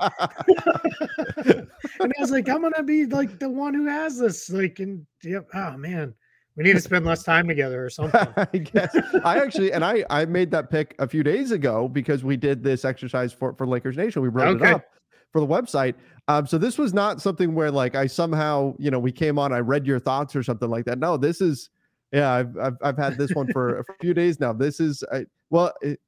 and 1.38 1.68
I 2.00 2.20
was 2.20 2.30
like, 2.30 2.48
I'm 2.48 2.62
gonna 2.62 2.82
be 2.82 3.06
like 3.06 3.38
the 3.38 3.48
one 3.48 3.74
who 3.74 3.86
has 3.86 4.18
this. 4.18 4.50
Like, 4.50 4.80
and 4.80 5.06
yep. 5.22 5.46
Oh 5.54 5.76
man. 5.76 6.14
We 6.56 6.64
need 6.64 6.72
to 6.72 6.80
spend 6.80 7.04
less 7.04 7.22
time 7.22 7.46
together 7.46 7.84
or 7.84 7.90
something. 7.90 8.26
I 8.36 8.58
guess 8.58 8.96
I 9.24 9.38
actually 9.38 9.72
and 9.72 9.84
I 9.84 10.04
I 10.08 10.24
made 10.24 10.50
that 10.52 10.70
pick 10.70 10.94
a 10.98 11.06
few 11.06 11.22
days 11.22 11.50
ago 11.50 11.86
because 11.86 12.24
we 12.24 12.36
did 12.36 12.62
this 12.62 12.84
exercise 12.84 13.32
for 13.32 13.52
for 13.54 13.66
Lakers 13.66 13.96
Nation. 13.96 14.22
We 14.22 14.28
wrote 14.28 14.56
okay. 14.56 14.70
it 14.70 14.74
up 14.76 14.84
for 15.32 15.40
the 15.40 15.46
website. 15.46 15.94
Um, 16.28 16.46
so 16.46 16.56
this 16.56 16.78
was 16.78 16.94
not 16.94 17.20
something 17.20 17.54
where 17.54 17.70
like 17.70 17.94
I 17.94 18.06
somehow 18.06 18.74
you 18.78 18.90
know 18.90 18.98
we 18.98 19.12
came 19.12 19.38
on, 19.38 19.52
I 19.52 19.58
read 19.58 19.86
your 19.86 19.98
thoughts 19.98 20.34
or 20.34 20.42
something 20.42 20.70
like 20.70 20.86
that. 20.86 20.98
No, 20.98 21.18
this 21.18 21.42
is 21.42 21.68
yeah, 22.12 22.32
I've 22.32 22.56
I've, 22.58 22.76
I've 22.82 22.98
had 22.98 23.18
this 23.18 23.32
one 23.32 23.52
for 23.52 23.78
a 23.80 23.84
few 24.00 24.14
days 24.14 24.40
now. 24.40 24.54
This 24.54 24.80
is 24.80 25.04
I, 25.12 25.26
well, 25.50 25.74
it, 25.82 26.00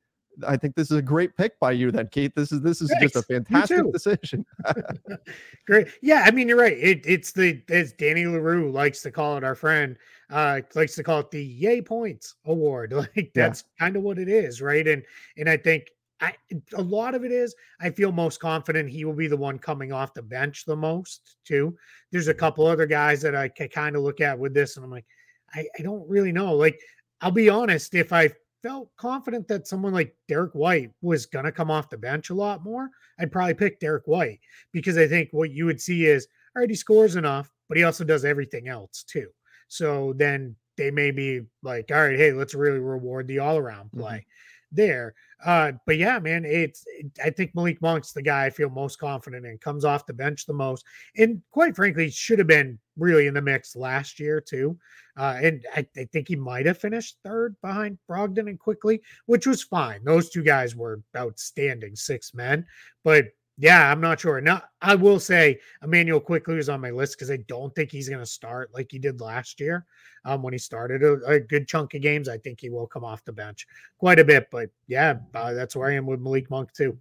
I 0.46 0.56
think 0.56 0.76
this 0.76 0.90
is 0.90 0.96
a 0.96 1.02
great 1.02 1.36
pick 1.36 1.58
by 1.58 1.72
you, 1.72 1.90
then, 1.90 2.08
Keith. 2.10 2.32
This 2.34 2.52
is 2.52 2.62
this 2.62 2.80
is 2.80 2.90
Thanks. 2.90 3.12
just 3.12 3.16
a 3.16 3.22
fantastic 3.22 3.92
decision. 3.92 4.46
great, 5.66 5.88
yeah. 6.00 6.24
I 6.26 6.30
mean, 6.30 6.48
you're 6.48 6.58
right. 6.58 6.76
It, 6.78 7.02
it's 7.04 7.32
the 7.32 7.60
as 7.68 7.92
Danny 7.92 8.26
Leroux 8.26 8.70
likes 8.70 9.02
to 9.02 9.10
call 9.10 9.36
it. 9.36 9.44
Our 9.44 9.54
friend 9.54 9.96
uh, 10.30 10.60
likes 10.74 10.94
to 10.96 11.02
call 11.02 11.20
it 11.20 11.30
the 11.30 11.42
Yay 11.42 11.80
Points 11.80 12.34
Award. 12.46 12.92
Like 13.16 13.30
that's 13.34 13.64
yeah. 13.78 13.84
kind 13.84 13.96
of 13.96 14.02
what 14.02 14.18
it 14.18 14.28
is, 14.28 14.60
right? 14.60 14.86
And 14.86 15.02
and 15.36 15.48
I 15.48 15.56
think 15.56 15.90
I 16.20 16.34
a 16.74 16.82
lot 16.82 17.14
of 17.14 17.24
it 17.24 17.32
is 17.32 17.54
I 17.80 17.90
feel 17.90 18.12
most 18.12 18.40
confident 18.40 18.90
he 18.90 19.04
will 19.04 19.14
be 19.14 19.28
the 19.28 19.36
one 19.36 19.58
coming 19.58 19.92
off 19.92 20.14
the 20.14 20.22
bench 20.22 20.64
the 20.64 20.76
most 20.76 21.36
too. 21.44 21.76
There's 22.10 22.28
a 22.28 22.34
couple 22.34 22.66
other 22.66 22.86
guys 22.86 23.22
that 23.22 23.34
I 23.34 23.48
can 23.48 23.68
kind 23.68 23.96
of 23.96 24.02
look 24.02 24.20
at 24.20 24.38
with 24.38 24.54
this, 24.54 24.76
and 24.76 24.84
I'm 24.84 24.90
like, 24.90 25.06
I, 25.54 25.66
I 25.78 25.82
don't 25.82 26.08
really 26.08 26.32
know. 26.32 26.54
Like, 26.54 26.80
I'll 27.20 27.30
be 27.30 27.48
honest, 27.48 27.94
if 27.94 28.12
I 28.12 28.30
felt 28.62 28.90
confident 28.96 29.46
that 29.48 29.68
someone 29.68 29.92
like 29.92 30.14
Derek 30.26 30.54
White 30.54 30.90
was 31.00 31.26
going 31.26 31.44
to 31.44 31.52
come 31.52 31.70
off 31.70 31.90
the 31.90 31.96
bench 31.96 32.30
a 32.30 32.34
lot 32.34 32.64
more, 32.64 32.90
I'd 33.18 33.32
probably 33.32 33.54
pick 33.54 33.80
Derek 33.80 34.06
White 34.06 34.40
because 34.72 34.98
I 34.98 35.06
think 35.06 35.28
what 35.32 35.50
you 35.50 35.66
would 35.66 35.80
see 35.80 36.06
is, 36.06 36.26
all 36.56 36.60
right, 36.60 36.70
he 36.70 36.76
scores 36.76 37.16
enough, 37.16 37.52
but 37.68 37.76
he 37.76 37.84
also 37.84 38.04
does 38.04 38.24
everything 38.24 38.68
else 38.68 39.04
too. 39.04 39.28
So 39.68 40.14
then 40.16 40.56
they 40.76 40.90
may 40.90 41.10
be 41.10 41.42
like, 41.62 41.90
all 41.92 42.06
right, 42.06 42.18
hey, 42.18 42.32
let's 42.32 42.54
really 42.54 42.78
reward 42.78 43.28
the 43.28 43.40
all 43.40 43.58
around 43.58 43.86
mm-hmm. 43.86 44.00
play 44.00 44.16
mm-hmm. 44.16 44.76
there. 44.76 45.14
Uh, 45.44 45.72
but 45.86 45.98
yeah, 45.98 46.18
man, 46.18 46.44
it's 46.44 46.84
I 47.22 47.30
think 47.30 47.54
Malik 47.54 47.80
Monk's 47.80 48.12
the 48.12 48.22
guy 48.22 48.46
I 48.46 48.50
feel 48.50 48.70
most 48.70 48.98
confident 48.98 49.46
in, 49.46 49.58
comes 49.58 49.84
off 49.84 50.06
the 50.06 50.12
bench 50.12 50.46
the 50.46 50.52
most, 50.52 50.84
and 51.16 51.40
quite 51.52 51.76
frankly, 51.76 52.10
should 52.10 52.40
have 52.40 52.48
been 52.48 52.78
really 52.96 53.28
in 53.28 53.34
the 53.34 53.42
mix 53.42 53.76
last 53.76 54.18
year 54.18 54.40
too. 54.40 54.76
Uh, 55.16 55.38
and 55.40 55.64
I, 55.74 55.86
I, 55.96 56.04
think 56.04 56.28
he 56.28 56.36
might 56.36 56.66
have 56.66 56.78
finished 56.78 57.18
third 57.24 57.56
behind 57.60 57.98
Brogdon 58.08 58.48
and 58.48 58.58
Quickley, 58.58 59.00
which 59.26 59.48
was 59.48 59.64
fine. 59.64 60.04
Those 60.04 60.30
two 60.30 60.44
guys 60.44 60.76
were 60.76 61.02
outstanding 61.16 61.96
six 61.96 62.34
men, 62.34 62.64
but 63.02 63.26
yeah, 63.58 63.90
I'm 63.90 64.00
not 64.00 64.20
sure. 64.20 64.40
Now, 64.40 64.62
I 64.80 64.94
will 64.94 65.18
say 65.18 65.58
Immanuel 65.82 66.20
Quickley 66.20 66.58
is 66.58 66.68
on 66.68 66.80
my 66.80 66.90
list 66.90 67.16
because 67.16 67.30
I 67.30 67.38
don't 67.48 67.74
think 67.74 67.90
he's 67.90 68.08
going 68.08 68.20
to 68.20 68.26
start 68.26 68.70
like 68.72 68.88
he 68.90 69.00
did 69.00 69.20
last 69.20 69.58
year 69.58 69.84
um, 70.24 70.42
when 70.42 70.52
he 70.52 70.58
started 70.58 71.02
a, 71.02 71.14
a, 71.24 71.40
good 71.40 71.66
chunk 71.66 71.94
of 71.94 72.00
games. 72.00 72.28
I 72.28 72.38
think 72.38 72.60
he 72.60 72.70
will 72.70 72.86
come 72.86 73.04
off 73.04 73.24
the 73.24 73.32
bench 73.32 73.66
quite 73.98 74.20
a 74.20 74.24
bit. 74.24 74.48
But 74.52 74.70
yeah, 74.86 75.18
uh, 75.34 75.54
that's 75.54 75.74
where 75.74 75.90
I 75.90 75.94
am 75.94 76.06
with 76.06 76.20
Malik 76.20 76.48
Monk 76.50 76.72
too. 76.72 76.96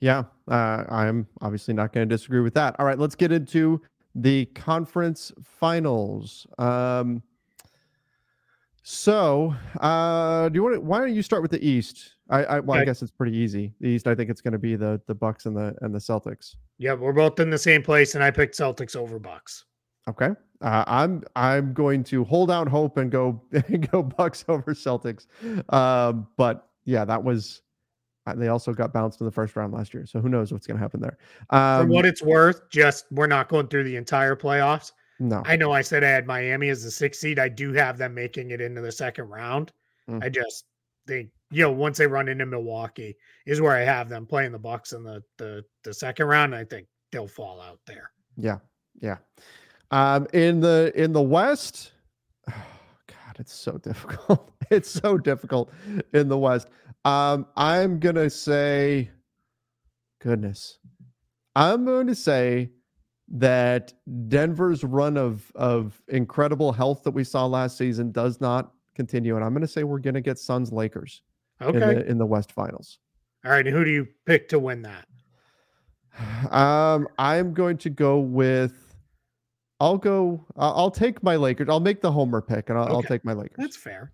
Yeah, 0.00 0.24
uh, 0.48 0.84
I'm 0.88 1.26
obviously 1.42 1.74
not 1.74 1.92
going 1.92 2.08
to 2.08 2.14
disagree 2.14 2.40
with 2.40 2.54
that. 2.54 2.74
All 2.78 2.86
right, 2.86 2.98
let's 2.98 3.14
get 3.14 3.30
into 3.30 3.82
the 4.14 4.46
conference 4.46 5.30
finals. 5.44 6.46
Um, 6.58 7.22
so, 8.82 9.54
uh, 9.78 10.48
do 10.48 10.56
you 10.56 10.62
want 10.62 10.76
to? 10.76 10.80
Why 10.80 11.00
don't 11.00 11.14
you 11.14 11.22
start 11.22 11.42
with 11.42 11.50
the 11.50 11.62
East? 11.62 12.14
I, 12.30 12.44
I 12.44 12.60
well, 12.60 12.76
okay. 12.76 12.82
I 12.82 12.84
guess 12.84 13.02
it's 13.02 13.10
pretty 13.10 13.36
easy. 13.36 13.72
The 13.80 13.88
East, 13.88 14.06
I 14.06 14.14
think 14.14 14.30
it's 14.30 14.40
going 14.40 14.52
to 14.52 14.58
be 14.58 14.76
the 14.76 15.00
the 15.06 15.14
Bucks 15.14 15.46
and 15.46 15.56
the 15.56 15.74
and 15.80 15.94
the 15.94 15.98
Celtics. 15.98 16.56
Yeah, 16.78 16.94
we're 16.94 17.12
both 17.12 17.40
in 17.40 17.50
the 17.50 17.58
same 17.58 17.82
place, 17.82 18.14
and 18.14 18.22
I 18.22 18.30
picked 18.30 18.56
Celtics 18.56 18.96
over 18.96 19.18
Bucks. 19.18 19.64
Okay, 20.08 20.30
uh, 20.62 20.84
I'm 20.86 21.22
I'm 21.36 21.72
going 21.72 22.04
to 22.04 22.24
hold 22.24 22.50
out 22.50 22.68
hope 22.68 22.96
and 22.96 23.10
go 23.10 23.42
go 23.90 24.02
Bucks 24.02 24.44
over 24.48 24.74
Celtics. 24.74 25.26
Um, 25.72 26.28
but 26.36 26.68
yeah, 26.84 27.04
that 27.04 27.22
was 27.22 27.62
uh, 28.26 28.34
they 28.34 28.48
also 28.48 28.72
got 28.72 28.92
bounced 28.92 29.20
in 29.20 29.26
the 29.26 29.32
first 29.32 29.56
round 29.56 29.72
last 29.72 29.92
year, 29.92 30.06
so 30.06 30.20
who 30.20 30.28
knows 30.28 30.52
what's 30.52 30.66
going 30.66 30.76
to 30.76 30.82
happen 30.82 31.00
there. 31.00 31.18
Um, 31.50 31.86
For 31.86 31.92
what 31.92 32.06
it's 32.06 32.22
worth, 32.22 32.70
just 32.70 33.06
we're 33.10 33.26
not 33.26 33.48
going 33.48 33.68
through 33.68 33.84
the 33.84 33.96
entire 33.96 34.36
playoffs. 34.36 34.92
No, 35.18 35.42
I 35.44 35.56
know 35.56 35.72
I 35.72 35.82
said 35.82 36.04
I 36.04 36.08
had 36.10 36.26
Miami 36.26 36.68
as 36.68 36.84
the 36.84 36.90
sixth 36.90 37.20
seed. 37.20 37.38
I 37.38 37.48
do 37.48 37.72
have 37.72 37.98
them 37.98 38.14
making 38.14 38.52
it 38.52 38.60
into 38.60 38.80
the 38.80 38.92
second 38.92 39.28
round. 39.28 39.72
Mm. 40.08 40.22
I 40.22 40.28
just 40.28 40.64
think 41.06 41.30
you 41.50 41.62
know, 41.62 41.72
once 41.72 41.98
they 41.98 42.06
run 42.06 42.28
into 42.28 42.46
Milwaukee, 42.46 43.16
is 43.46 43.60
where 43.60 43.76
I 43.76 43.80
have 43.80 44.08
them 44.08 44.26
playing 44.26 44.52
the 44.52 44.58
Bucks 44.58 44.92
in 44.92 45.02
the 45.02 45.22
the 45.36 45.64
the 45.82 45.92
second 45.92 46.26
round. 46.26 46.54
I 46.54 46.64
think 46.64 46.86
they'll 47.10 47.28
fall 47.28 47.60
out 47.60 47.80
there. 47.86 48.12
Yeah, 48.36 48.58
yeah. 49.00 49.16
Um, 49.90 50.26
in 50.32 50.60
the 50.60 50.92
in 50.94 51.12
the 51.12 51.22
West, 51.22 51.92
oh, 52.48 52.52
God, 53.06 53.36
it's 53.38 53.52
so 53.52 53.78
difficult. 53.82 54.50
it's 54.70 54.90
so 54.90 55.18
difficult 55.18 55.72
in 56.14 56.28
the 56.28 56.38
West. 56.38 56.68
Um, 57.04 57.46
I'm 57.56 57.98
gonna 57.98 58.30
say, 58.30 59.10
goodness, 60.20 60.78
I'm 61.56 61.84
going 61.84 62.06
to 62.06 62.14
say 62.14 62.70
that 63.32 63.92
Denver's 64.28 64.84
run 64.84 65.16
of 65.16 65.50
of 65.54 66.00
incredible 66.08 66.72
health 66.72 67.02
that 67.04 67.12
we 67.12 67.24
saw 67.24 67.46
last 67.46 67.76
season 67.76 68.12
does 68.12 68.40
not 68.40 68.72
continue, 68.94 69.34
and 69.36 69.44
I'm 69.44 69.52
going 69.52 69.62
to 69.62 69.68
say 69.68 69.82
we're 69.82 69.98
going 69.98 70.14
to 70.14 70.20
get 70.20 70.38
Suns 70.38 70.72
Lakers 70.72 71.22
okay. 71.60 71.76
in 71.76 71.80
the 71.80 72.06
in 72.06 72.18
the 72.18 72.26
West 72.26 72.52
Finals. 72.52 72.98
All 73.44 73.52
right, 73.52 73.66
and 73.66 73.74
who 73.74 73.84
do 73.84 73.90
you 73.90 74.06
pick 74.26 74.48
to 74.50 74.58
win 74.58 74.82
that? 74.82 75.06
Um, 76.50 77.08
I'm 77.18 77.54
going 77.54 77.78
to 77.78 77.90
go 77.90 78.18
with. 78.18 78.94
I'll 79.78 79.96
go. 79.96 80.44
I'll 80.56 80.90
take 80.90 81.22
my 81.22 81.36
Lakers. 81.36 81.68
I'll 81.70 81.80
make 81.80 82.02
the 82.02 82.12
homer 82.12 82.42
pick, 82.42 82.68
and 82.68 82.78
I'll, 82.78 82.84
okay. 82.86 82.94
I'll 82.94 83.02
take 83.02 83.24
my 83.24 83.32
Lakers. 83.32 83.56
That's 83.56 83.76
fair. 83.76 84.12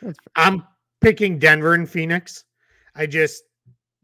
That's 0.00 0.16
fair. 0.18 0.44
I'm 0.44 0.64
picking 1.00 1.38
Denver 1.38 1.74
and 1.74 1.90
Phoenix. 1.90 2.44
I 2.94 3.06
just, 3.06 3.42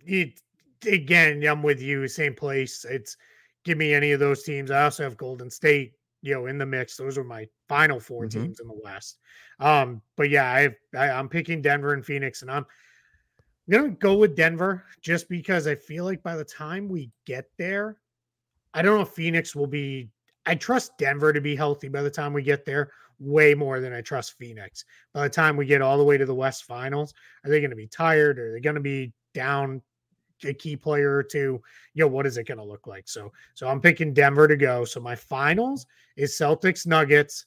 it, 0.05 0.41
again, 0.87 1.43
I'm 1.47 1.62
with 1.62 1.81
you. 1.81 2.07
Same 2.09 2.35
place. 2.35 2.85
It's 2.89 3.16
give 3.64 3.79
me 3.79 3.95
any 3.95 4.12
of 4.12 4.20
those 4.20 4.43
teams. 4.43 4.70
I 4.70 4.85
also 4.85 5.05
have 5.05 5.16
Golden 5.16 5.51
State, 5.51 5.93
you 6.23 6.35
know, 6.35 6.47
in 6.47 6.59
the 6.59 6.66
mix. 6.66 6.97
Those 6.97 7.18
are 7.18 7.25
my 7.25 7.47
final 7.68 8.01
4 8.01 8.25
mm-hmm. 8.25 8.43
teams 8.43 8.61
in 8.61 8.68
the 8.68 8.81
West. 8.83 9.18
Um, 9.61 10.01
but 10.16 10.31
yeah, 10.31 10.45
I, 10.45 10.75
I 10.97 11.11
I'm 11.11 11.29
picking 11.29 11.61
Denver 11.61 11.93
and 11.93 12.05
Phoenix, 12.05 12.43
and 12.43 12.51
I'm 12.51 12.64
gonna 13.70 13.91
go 13.91 14.16
with 14.16 14.37
Denver 14.37 14.85
just 15.01 15.29
because 15.29 15.66
I 15.66 15.75
feel 15.75 16.05
like 16.05 16.23
by 16.23 16.37
the 16.37 16.45
time 16.45 16.89
we 16.89 17.11
get 17.27 17.47
there, 17.59 17.99
I 18.73 18.83
don't 18.83 18.97
know 18.97 19.03
if 19.03 19.11
Phoenix 19.11 19.55
will 19.55 19.66
be. 19.66 20.09
I 20.47 20.57
trust 20.57 20.99
Denver 20.99 21.33
to 21.33 21.41
be 21.41 21.55
healthy 21.55 21.89
by 21.89 22.03
the 22.03 22.11
time 22.11 22.33
we 22.33 22.43
get 22.43 22.64
there 22.64 22.91
way 23.20 23.55
more 23.55 23.79
than 23.79 23.93
I 23.93 24.01
trust 24.01 24.37
Phoenix. 24.39 24.85
By 25.14 25.23
the 25.23 25.29
time 25.29 25.57
we 25.57 25.66
get 25.66 25.83
all 25.83 25.97
the 25.97 26.05
way 26.05 26.18
to 26.18 26.27
the 26.27 26.35
West 26.35 26.64
Finals, 26.64 27.14
are 27.45 27.51
they 27.51 27.61
going 27.61 27.70
to 27.70 27.77
be 27.77 27.87
tired? 27.87 28.41
Are 28.41 28.53
they 28.53 28.61
going 28.61 28.75
to 28.75 28.81
be 28.81 29.12
down 29.35 29.81
a 30.45 30.55
key 30.55 30.76
player 30.76 31.16
or 31.16 31.22
two? 31.22 31.61
You 31.95 32.05
know, 32.05 32.09
what 32.09 32.26
is 32.26 32.36
it 32.38 32.47
going 32.47 32.59
to 32.59 32.64
look 32.64 32.86
like? 32.86 33.09
So, 33.09 33.32
so 33.55 33.68
I'm 33.68 33.80
picking 33.80 34.12
Denver 34.12 34.49
to 34.49 34.57
go. 34.57 34.84
So 34.84 35.01
my 35.01 35.14
finals 35.14 35.86
is 36.16 36.32
Celtics 36.32 36.86
Nuggets. 36.86 37.47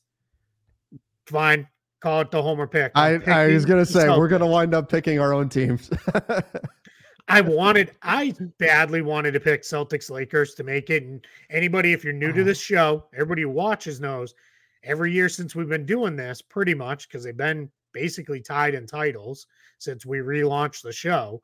Fine, 1.27 1.67
call 2.01 2.21
it 2.21 2.31
the 2.31 2.41
homer 2.41 2.67
pick. 2.67 2.91
I, 2.95 3.15
I 3.25 3.47
was 3.47 3.65
gonna 3.65 3.85
say 3.85 4.07
we're 4.09 4.27
gonna 4.27 4.45
wind 4.45 4.75
up 4.75 4.89
picking 4.89 5.19
our 5.19 5.33
own 5.33 5.49
teams. 5.49 5.89
I 7.27 7.41
wanted, 7.41 7.91
I 8.03 8.35
badly 8.59 9.01
wanted 9.01 9.31
to 9.31 9.39
pick 9.39 9.63
Celtics 9.63 10.11
Lakers 10.11 10.53
to 10.55 10.63
make 10.63 10.91
it. 10.91 11.03
And 11.03 11.25
anybody, 11.49 11.91
if 11.91 12.03
you're 12.03 12.13
new 12.13 12.31
to 12.31 12.41
uh-huh. 12.41 12.43
this 12.43 12.59
show, 12.59 13.05
everybody 13.13 13.41
who 13.41 13.49
watches 13.49 13.99
knows 13.99 14.35
every 14.83 15.11
year 15.11 15.27
since 15.27 15.55
we've 15.55 15.67
been 15.67 15.87
doing 15.87 16.15
this, 16.15 16.41
pretty 16.41 16.75
much 16.75 17.07
because 17.07 17.23
they've 17.23 17.35
been 17.35 17.69
basically 17.93 18.41
tied 18.41 18.75
in 18.75 18.85
titles 18.85 19.47
since 19.79 20.05
we 20.05 20.19
relaunched 20.19 20.83
the 20.83 20.91
show. 20.91 21.41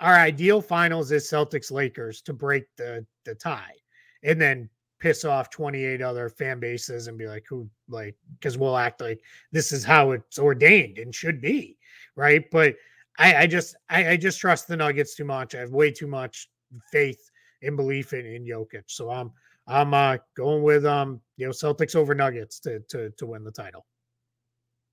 Our 0.00 0.14
ideal 0.14 0.60
finals 0.60 1.10
is 1.10 1.28
Celtics 1.28 1.72
Lakers 1.72 2.22
to 2.22 2.32
break 2.32 2.64
the 2.76 3.04
the 3.24 3.34
tie, 3.34 3.74
and 4.22 4.40
then 4.40 4.70
piss 5.00 5.24
off 5.24 5.50
28 5.50 6.02
other 6.02 6.28
fan 6.28 6.58
bases 6.58 7.06
and 7.06 7.16
be 7.16 7.28
like, 7.28 7.44
who, 7.48 7.68
like, 7.88 8.16
because 8.38 8.58
we'll 8.58 8.76
act 8.76 9.00
like 9.00 9.20
this 9.52 9.70
is 9.70 9.84
how 9.84 10.10
it's 10.10 10.38
ordained 10.38 10.98
and 10.98 11.14
should 11.14 11.40
be. 11.40 11.78
Right. 12.16 12.50
But 12.50 12.74
I, 13.16 13.36
I 13.36 13.46
just, 13.46 13.76
I, 13.88 14.10
I 14.10 14.16
just 14.16 14.40
trust 14.40 14.66
the 14.66 14.76
Nuggets 14.76 15.14
too 15.14 15.24
much. 15.24 15.54
I 15.54 15.60
have 15.60 15.70
way 15.70 15.92
too 15.92 16.08
much 16.08 16.48
faith 16.90 17.30
and 17.62 17.76
belief 17.76 18.12
in, 18.12 18.26
in 18.26 18.44
Jokic. 18.44 18.84
So 18.86 19.10
I'm 19.10 19.32
I'm 19.66 19.92
uh, 19.92 20.16
going 20.34 20.62
with 20.62 20.86
um 20.86 21.20
you 21.36 21.46
know 21.46 21.52
Celtics 21.52 21.94
over 21.94 22.14
Nuggets 22.14 22.58
to 22.60 22.80
to 22.88 23.10
to 23.10 23.26
win 23.26 23.44
the 23.44 23.52
title. 23.52 23.84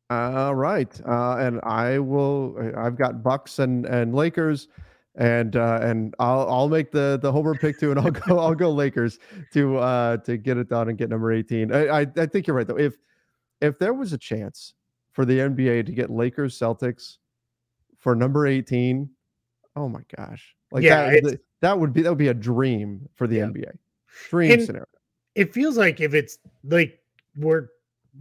All 0.09 0.53
right, 0.53 1.01
uh, 1.07 1.37
and 1.37 1.59
I 1.63 1.97
will. 1.97 2.55
I've 2.77 2.95
got 2.95 3.23
Bucks 3.23 3.59
and 3.59 3.85
and 3.85 4.13
Lakers, 4.13 4.67
and 5.17 5.55
uh, 5.55 5.79
and 5.81 6.13
I'll 6.19 6.47
I'll 6.49 6.69
make 6.69 6.91
the 6.91 7.19
the 7.21 7.31
homer 7.31 7.55
pick 7.55 7.79
too, 7.79 7.91
and 7.91 7.99
I'll 7.99 8.11
go 8.27 8.39
I'll 8.39 8.55
go 8.55 8.71
Lakers 8.71 9.19
to 9.53 9.77
uh 9.77 10.17
to 10.17 10.37
get 10.37 10.57
it 10.57 10.69
done 10.69 10.89
and 10.89 10.97
get 10.97 11.09
number 11.09 11.31
eighteen. 11.31 11.73
I 11.73 12.01
I, 12.01 12.07
I 12.17 12.25
think 12.25 12.47
you're 12.47 12.55
right 12.55 12.67
though. 12.67 12.77
If 12.77 12.97
if 13.61 13.79
there 13.79 13.93
was 13.93 14.13
a 14.13 14.17
chance 14.17 14.73
for 15.13 15.25
the 15.25 15.39
NBA 15.39 15.85
to 15.85 15.91
get 15.91 16.09
Lakers 16.09 16.57
Celtics 16.57 17.17
for 17.97 18.15
number 18.15 18.45
eighteen, 18.45 19.09
oh 19.75 19.87
my 19.87 20.01
gosh, 20.17 20.55
like 20.71 20.83
yeah, 20.83 21.11
that 21.11 21.39
that 21.61 21.79
would 21.79 21.93
be 21.93 22.01
that 22.01 22.09
would 22.09 22.17
be 22.17 22.27
a 22.27 22.33
dream 22.33 23.07
for 23.15 23.27
the 23.27 23.37
yeah. 23.37 23.45
NBA. 23.45 23.71
Dream 24.29 24.51
and 24.51 24.63
scenario. 24.63 24.87
It 25.35 25.53
feels 25.53 25.77
like 25.77 25.99
if 25.99 26.13
it's 26.13 26.37
like 26.63 26.99
we're 27.37 27.67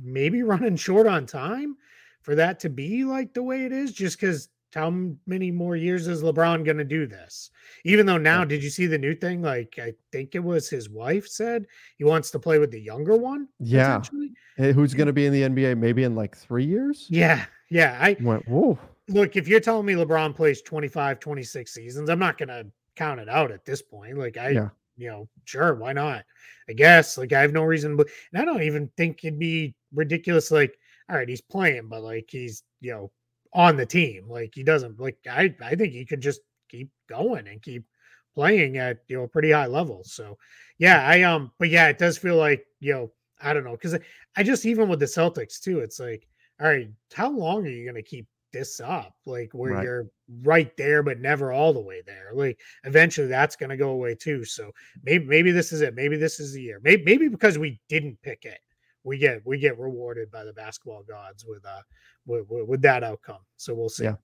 maybe 0.02 0.42
running 0.42 0.76
short 0.76 1.06
on 1.06 1.26
time 1.26 1.76
for 2.22 2.34
that 2.34 2.58
to 2.60 2.70
be 2.70 3.04
like 3.04 3.34
the 3.34 3.42
way 3.42 3.64
it 3.64 3.72
is, 3.72 3.92
just 3.92 4.20
because 4.20 4.48
how 4.74 4.90
many 5.26 5.50
more 5.50 5.76
years 5.76 6.06
is 6.08 6.22
LeBron 6.22 6.64
going 6.64 6.78
to 6.78 6.84
do 6.84 7.06
this? 7.06 7.50
Even 7.84 8.06
though 8.06 8.18
now, 8.18 8.44
did 8.44 8.62
you 8.62 8.70
see 8.70 8.86
the 8.86 8.98
new 8.98 9.14
thing? 9.14 9.42
Like, 9.42 9.78
I 9.80 9.94
think 10.12 10.34
it 10.34 10.42
was 10.42 10.68
his 10.68 10.90
wife 10.90 11.26
said 11.26 11.66
he 11.96 12.04
wants 12.04 12.30
to 12.32 12.38
play 12.38 12.58
with 12.58 12.70
the 12.70 12.80
younger 12.80 13.16
one. 13.16 13.48
Yeah. 13.60 14.02
Eh, 14.58 14.72
who's 14.72 14.94
going 14.94 15.06
to 15.06 15.12
be 15.12 15.26
in 15.26 15.32
the 15.32 15.42
NBA 15.42 15.78
maybe 15.78 16.04
in 16.04 16.14
like 16.14 16.36
three 16.36 16.64
years? 16.64 17.06
Yeah. 17.08 17.44
Yeah. 17.70 17.98
I 18.00 18.16
went, 18.20 18.46
whoa. 18.48 18.78
Look, 19.08 19.36
if 19.36 19.48
you're 19.48 19.60
telling 19.60 19.86
me 19.86 19.94
LeBron 19.94 20.34
plays 20.34 20.62
25, 20.62 21.20
26 21.20 21.72
seasons, 21.72 22.10
I'm 22.10 22.18
not 22.18 22.38
going 22.38 22.48
to 22.48 22.66
count 22.96 23.20
it 23.20 23.28
out 23.28 23.50
at 23.50 23.64
this 23.64 23.82
point. 23.82 24.18
Like, 24.18 24.36
I, 24.36 24.50
yeah 24.50 24.68
you 24.96 25.08
know, 25.08 25.28
sure, 25.44 25.74
why 25.74 25.92
not? 25.92 26.24
I 26.68 26.72
guess. 26.72 27.18
Like 27.18 27.32
I 27.32 27.40
have 27.40 27.52
no 27.52 27.62
reason, 27.64 27.96
but 27.96 28.08
and 28.32 28.40
I 28.40 28.44
don't 28.44 28.62
even 28.62 28.90
think 28.96 29.24
it'd 29.24 29.38
be 29.38 29.74
ridiculous. 29.92 30.50
Like, 30.50 30.78
all 31.08 31.16
right, 31.16 31.28
he's 31.28 31.40
playing, 31.40 31.88
but 31.88 32.02
like 32.02 32.28
he's 32.30 32.62
you 32.80 32.92
know 32.92 33.10
on 33.54 33.76
the 33.76 33.86
team. 33.86 34.28
Like 34.28 34.52
he 34.54 34.62
doesn't 34.62 34.98
like 35.00 35.18
I 35.30 35.54
I 35.62 35.74
think 35.74 35.92
he 35.92 36.04
could 36.04 36.20
just 36.20 36.40
keep 36.68 36.90
going 37.08 37.46
and 37.48 37.62
keep 37.62 37.84
playing 38.34 38.76
at 38.78 38.98
you 39.08 39.16
know 39.16 39.24
a 39.24 39.28
pretty 39.28 39.52
high 39.52 39.66
level. 39.66 40.02
So 40.04 40.36
yeah, 40.78 41.06
I 41.06 41.22
um, 41.22 41.52
but 41.58 41.70
yeah, 41.70 41.88
it 41.88 41.98
does 41.98 42.18
feel 42.18 42.36
like 42.36 42.66
you 42.80 42.92
know 42.92 43.12
I 43.40 43.54
don't 43.54 43.64
know 43.64 43.72
because 43.72 43.96
I 44.36 44.42
just 44.42 44.66
even 44.66 44.88
with 44.88 45.00
the 45.00 45.06
Celtics 45.06 45.60
too, 45.60 45.80
it's 45.80 46.00
like 46.00 46.26
all 46.60 46.68
right, 46.68 46.88
how 47.14 47.30
long 47.30 47.66
are 47.66 47.70
you 47.70 47.84
going 47.84 47.96
to 47.96 48.02
keep 48.02 48.26
this 48.54 48.80
up 48.80 49.12
like 49.26 49.50
where 49.52 49.72
right. 49.72 49.82
you're 49.82 50.06
right 50.42 50.76
there 50.76 51.02
but 51.02 51.18
never 51.18 51.50
all 51.50 51.72
the 51.72 51.80
way 51.80 52.00
there 52.06 52.30
like 52.32 52.56
eventually 52.84 53.26
that's 53.26 53.56
going 53.56 53.68
to 53.68 53.76
go 53.76 53.90
away 53.90 54.14
too 54.14 54.44
so 54.44 54.70
maybe 55.02 55.26
maybe 55.26 55.50
this 55.50 55.72
is 55.72 55.80
it 55.80 55.96
maybe 55.96 56.16
this 56.16 56.38
is 56.38 56.54
the 56.54 56.62
year 56.62 56.80
maybe, 56.84 57.02
maybe 57.04 57.26
because 57.26 57.58
we 57.58 57.80
didn't 57.88 58.16
pick 58.22 58.44
it 58.44 58.60
we 59.04 59.18
get 59.18 59.40
we 59.44 59.58
get 59.58 59.78
rewarded 59.78 60.30
by 60.30 60.44
the 60.44 60.52
basketball 60.52 61.02
gods 61.02 61.44
with 61.46 61.64
uh 61.64 61.80
with, 62.26 62.48
with, 62.48 62.66
with 62.66 62.82
that 62.82 63.04
outcome 63.04 63.40
so 63.56 63.74
we'll 63.74 63.88
see 63.88 64.04
yeah 64.04 64.16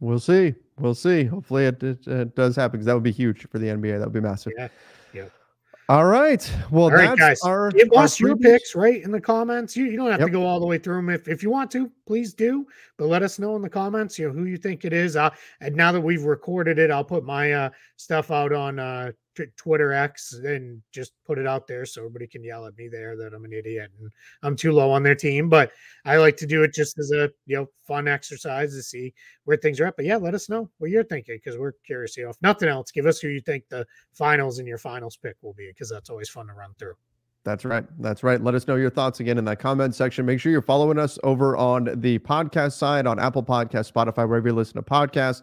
we'll 0.00 0.20
see 0.20 0.54
we'll 0.78 0.94
see 0.94 1.24
hopefully 1.24 1.66
it, 1.66 1.82
it, 1.82 2.06
it 2.06 2.36
does 2.36 2.54
happen 2.54 2.78
because 2.78 2.86
that 2.86 2.94
would 2.94 3.02
be 3.02 3.12
huge 3.12 3.48
for 3.48 3.58
the 3.58 3.66
nba 3.66 3.98
that 3.98 4.04
would 4.04 4.12
be 4.12 4.20
massive 4.20 4.52
yeah 4.56 4.68
yeah 5.12 5.24
all 5.90 6.04
right. 6.04 6.54
Well, 6.70 6.84
all 6.84 6.90
right, 6.90 7.16
guys. 7.16 7.40
Our, 7.40 7.70
Give 7.70 7.90
us 7.94 8.20
your 8.20 8.36
picks 8.36 8.74
right 8.74 9.02
in 9.02 9.10
the 9.10 9.20
comments. 9.22 9.74
You, 9.74 9.86
you 9.86 9.96
don't 9.96 10.10
have 10.10 10.20
yep. 10.20 10.26
to 10.26 10.32
go 10.32 10.44
all 10.44 10.60
the 10.60 10.66
way 10.66 10.76
through 10.76 10.96
them. 10.96 11.08
If, 11.08 11.28
if 11.28 11.42
you 11.42 11.48
want 11.48 11.70
to, 11.70 11.90
please 12.06 12.34
do. 12.34 12.66
But 12.98 13.06
let 13.06 13.22
us 13.22 13.38
know 13.38 13.56
in 13.56 13.62
the 13.62 13.70
comments, 13.70 14.18
you 14.18 14.28
know, 14.28 14.34
who 14.34 14.44
you 14.44 14.58
think 14.58 14.84
it 14.84 14.92
is. 14.92 15.16
Uh, 15.16 15.30
and 15.62 15.74
now 15.74 15.90
that 15.92 16.00
we've 16.02 16.24
recorded 16.24 16.78
it, 16.78 16.90
I'll 16.90 17.04
put 17.04 17.24
my 17.24 17.52
uh, 17.52 17.70
stuff 17.96 18.30
out 18.30 18.52
on 18.52 18.78
uh, 18.78 19.12
Twitter 19.56 19.92
X 19.92 20.32
and 20.32 20.82
just 20.92 21.12
put 21.26 21.38
it 21.38 21.46
out 21.46 21.66
there 21.66 21.84
so 21.84 22.02
everybody 22.02 22.26
can 22.26 22.44
yell 22.44 22.66
at 22.66 22.76
me 22.76 22.88
there 22.88 23.16
that 23.16 23.34
I'm 23.34 23.44
an 23.44 23.52
idiot 23.52 23.90
and 24.00 24.10
I'm 24.42 24.56
too 24.56 24.72
low 24.72 24.90
on 24.90 25.02
their 25.02 25.14
team. 25.14 25.48
But 25.48 25.72
I 26.04 26.16
like 26.16 26.36
to 26.38 26.46
do 26.46 26.62
it 26.62 26.74
just 26.74 26.98
as 26.98 27.10
a 27.10 27.30
you 27.46 27.56
know 27.56 27.66
fun 27.86 28.08
exercise 28.08 28.74
to 28.74 28.82
see 28.82 29.14
where 29.44 29.56
things 29.56 29.80
are 29.80 29.86
at. 29.86 29.96
But 29.96 30.04
yeah, 30.04 30.16
let 30.16 30.34
us 30.34 30.48
know 30.48 30.70
what 30.78 30.90
you're 30.90 31.04
thinking 31.04 31.38
because 31.42 31.58
we're 31.58 31.72
curious. 31.86 32.16
You 32.16 32.24
know, 32.24 32.30
if 32.30 32.42
nothing 32.42 32.68
else, 32.68 32.90
give 32.90 33.06
us 33.06 33.20
who 33.20 33.28
you 33.28 33.40
think 33.40 33.68
the 33.68 33.86
finals 34.12 34.58
and 34.58 34.68
your 34.68 34.78
finals 34.78 35.16
pick 35.16 35.36
will 35.42 35.54
be 35.54 35.68
because 35.68 35.90
that's 35.90 36.10
always 36.10 36.28
fun 36.28 36.46
to 36.48 36.52
run 36.54 36.74
through. 36.78 36.94
That's 37.44 37.64
right. 37.64 37.86
That's 37.98 38.22
right. 38.22 38.42
Let 38.42 38.54
us 38.54 38.68
know 38.68 38.76
your 38.76 38.90
thoughts 38.90 39.20
again 39.20 39.38
in 39.38 39.44
that 39.46 39.58
comment 39.58 39.94
section. 39.94 40.26
Make 40.26 40.38
sure 40.38 40.52
you're 40.52 40.60
following 40.60 40.98
us 40.98 41.18
over 41.22 41.56
on 41.56 41.88
the 42.00 42.18
podcast 42.18 42.72
side 42.72 43.06
on 43.06 43.18
Apple 43.18 43.42
Podcast, 43.42 43.90
Spotify, 43.90 44.28
wherever 44.28 44.48
you 44.48 44.54
listen 44.54 44.74
to 44.74 44.82
podcasts. 44.82 45.42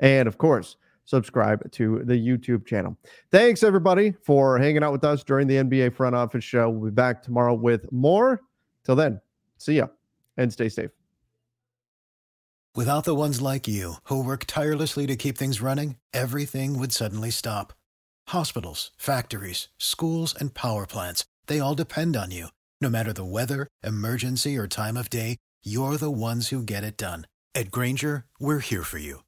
And 0.00 0.28
of 0.28 0.36
course, 0.36 0.76
subscribe 1.06 1.70
to 1.72 2.02
the 2.04 2.14
YouTube 2.14 2.66
channel. 2.66 2.96
Thanks, 3.30 3.62
everybody, 3.62 4.12
for 4.22 4.58
hanging 4.58 4.82
out 4.82 4.92
with 4.92 5.04
us 5.04 5.24
during 5.24 5.46
the 5.46 5.56
NBA 5.56 5.94
front 5.94 6.14
office 6.14 6.44
show. 6.44 6.68
We'll 6.68 6.90
be 6.90 6.94
back 6.94 7.22
tomorrow 7.22 7.54
with 7.54 7.90
more. 7.90 8.42
Till 8.84 8.96
then, 8.96 9.20
see 9.56 9.74
ya 9.74 9.86
and 10.36 10.52
stay 10.52 10.68
safe. 10.68 10.90
Without 12.74 13.04
the 13.04 13.14
ones 13.14 13.40
like 13.40 13.66
you 13.66 13.94
who 14.04 14.22
work 14.22 14.44
tirelessly 14.46 15.06
to 15.06 15.16
keep 15.16 15.38
things 15.38 15.62
running, 15.62 15.96
everything 16.12 16.78
would 16.78 16.92
suddenly 16.92 17.30
stop. 17.30 17.72
Hospitals, 18.28 18.90
factories, 18.98 19.68
schools, 19.78 20.34
and 20.38 20.52
power 20.52 20.84
plants, 20.86 21.24
they 21.46 21.58
all 21.58 21.74
depend 21.74 22.16
on 22.16 22.32
you. 22.32 22.48
No 22.82 22.90
matter 22.90 23.14
the 23.14 23.24
weather, 23.24 23.66
emergency, 23.82 24.58
or 24.58 24.68
time 24.68 24.98
of 24.98 25.08
day, 25.08 25.38
you're 25.64 25.96
the 25.96 26.10
ones 26.10 26.48
who 26.48 26.62
get 26.62 26.84
it 26.84 26.98
done. 26.98 27.26
At 27.54 27.70
Grainger, 27.70 28.26
we're 28.38 28.58
here 28.58 28.82
for 28.82 28.98
you 28.98 29.22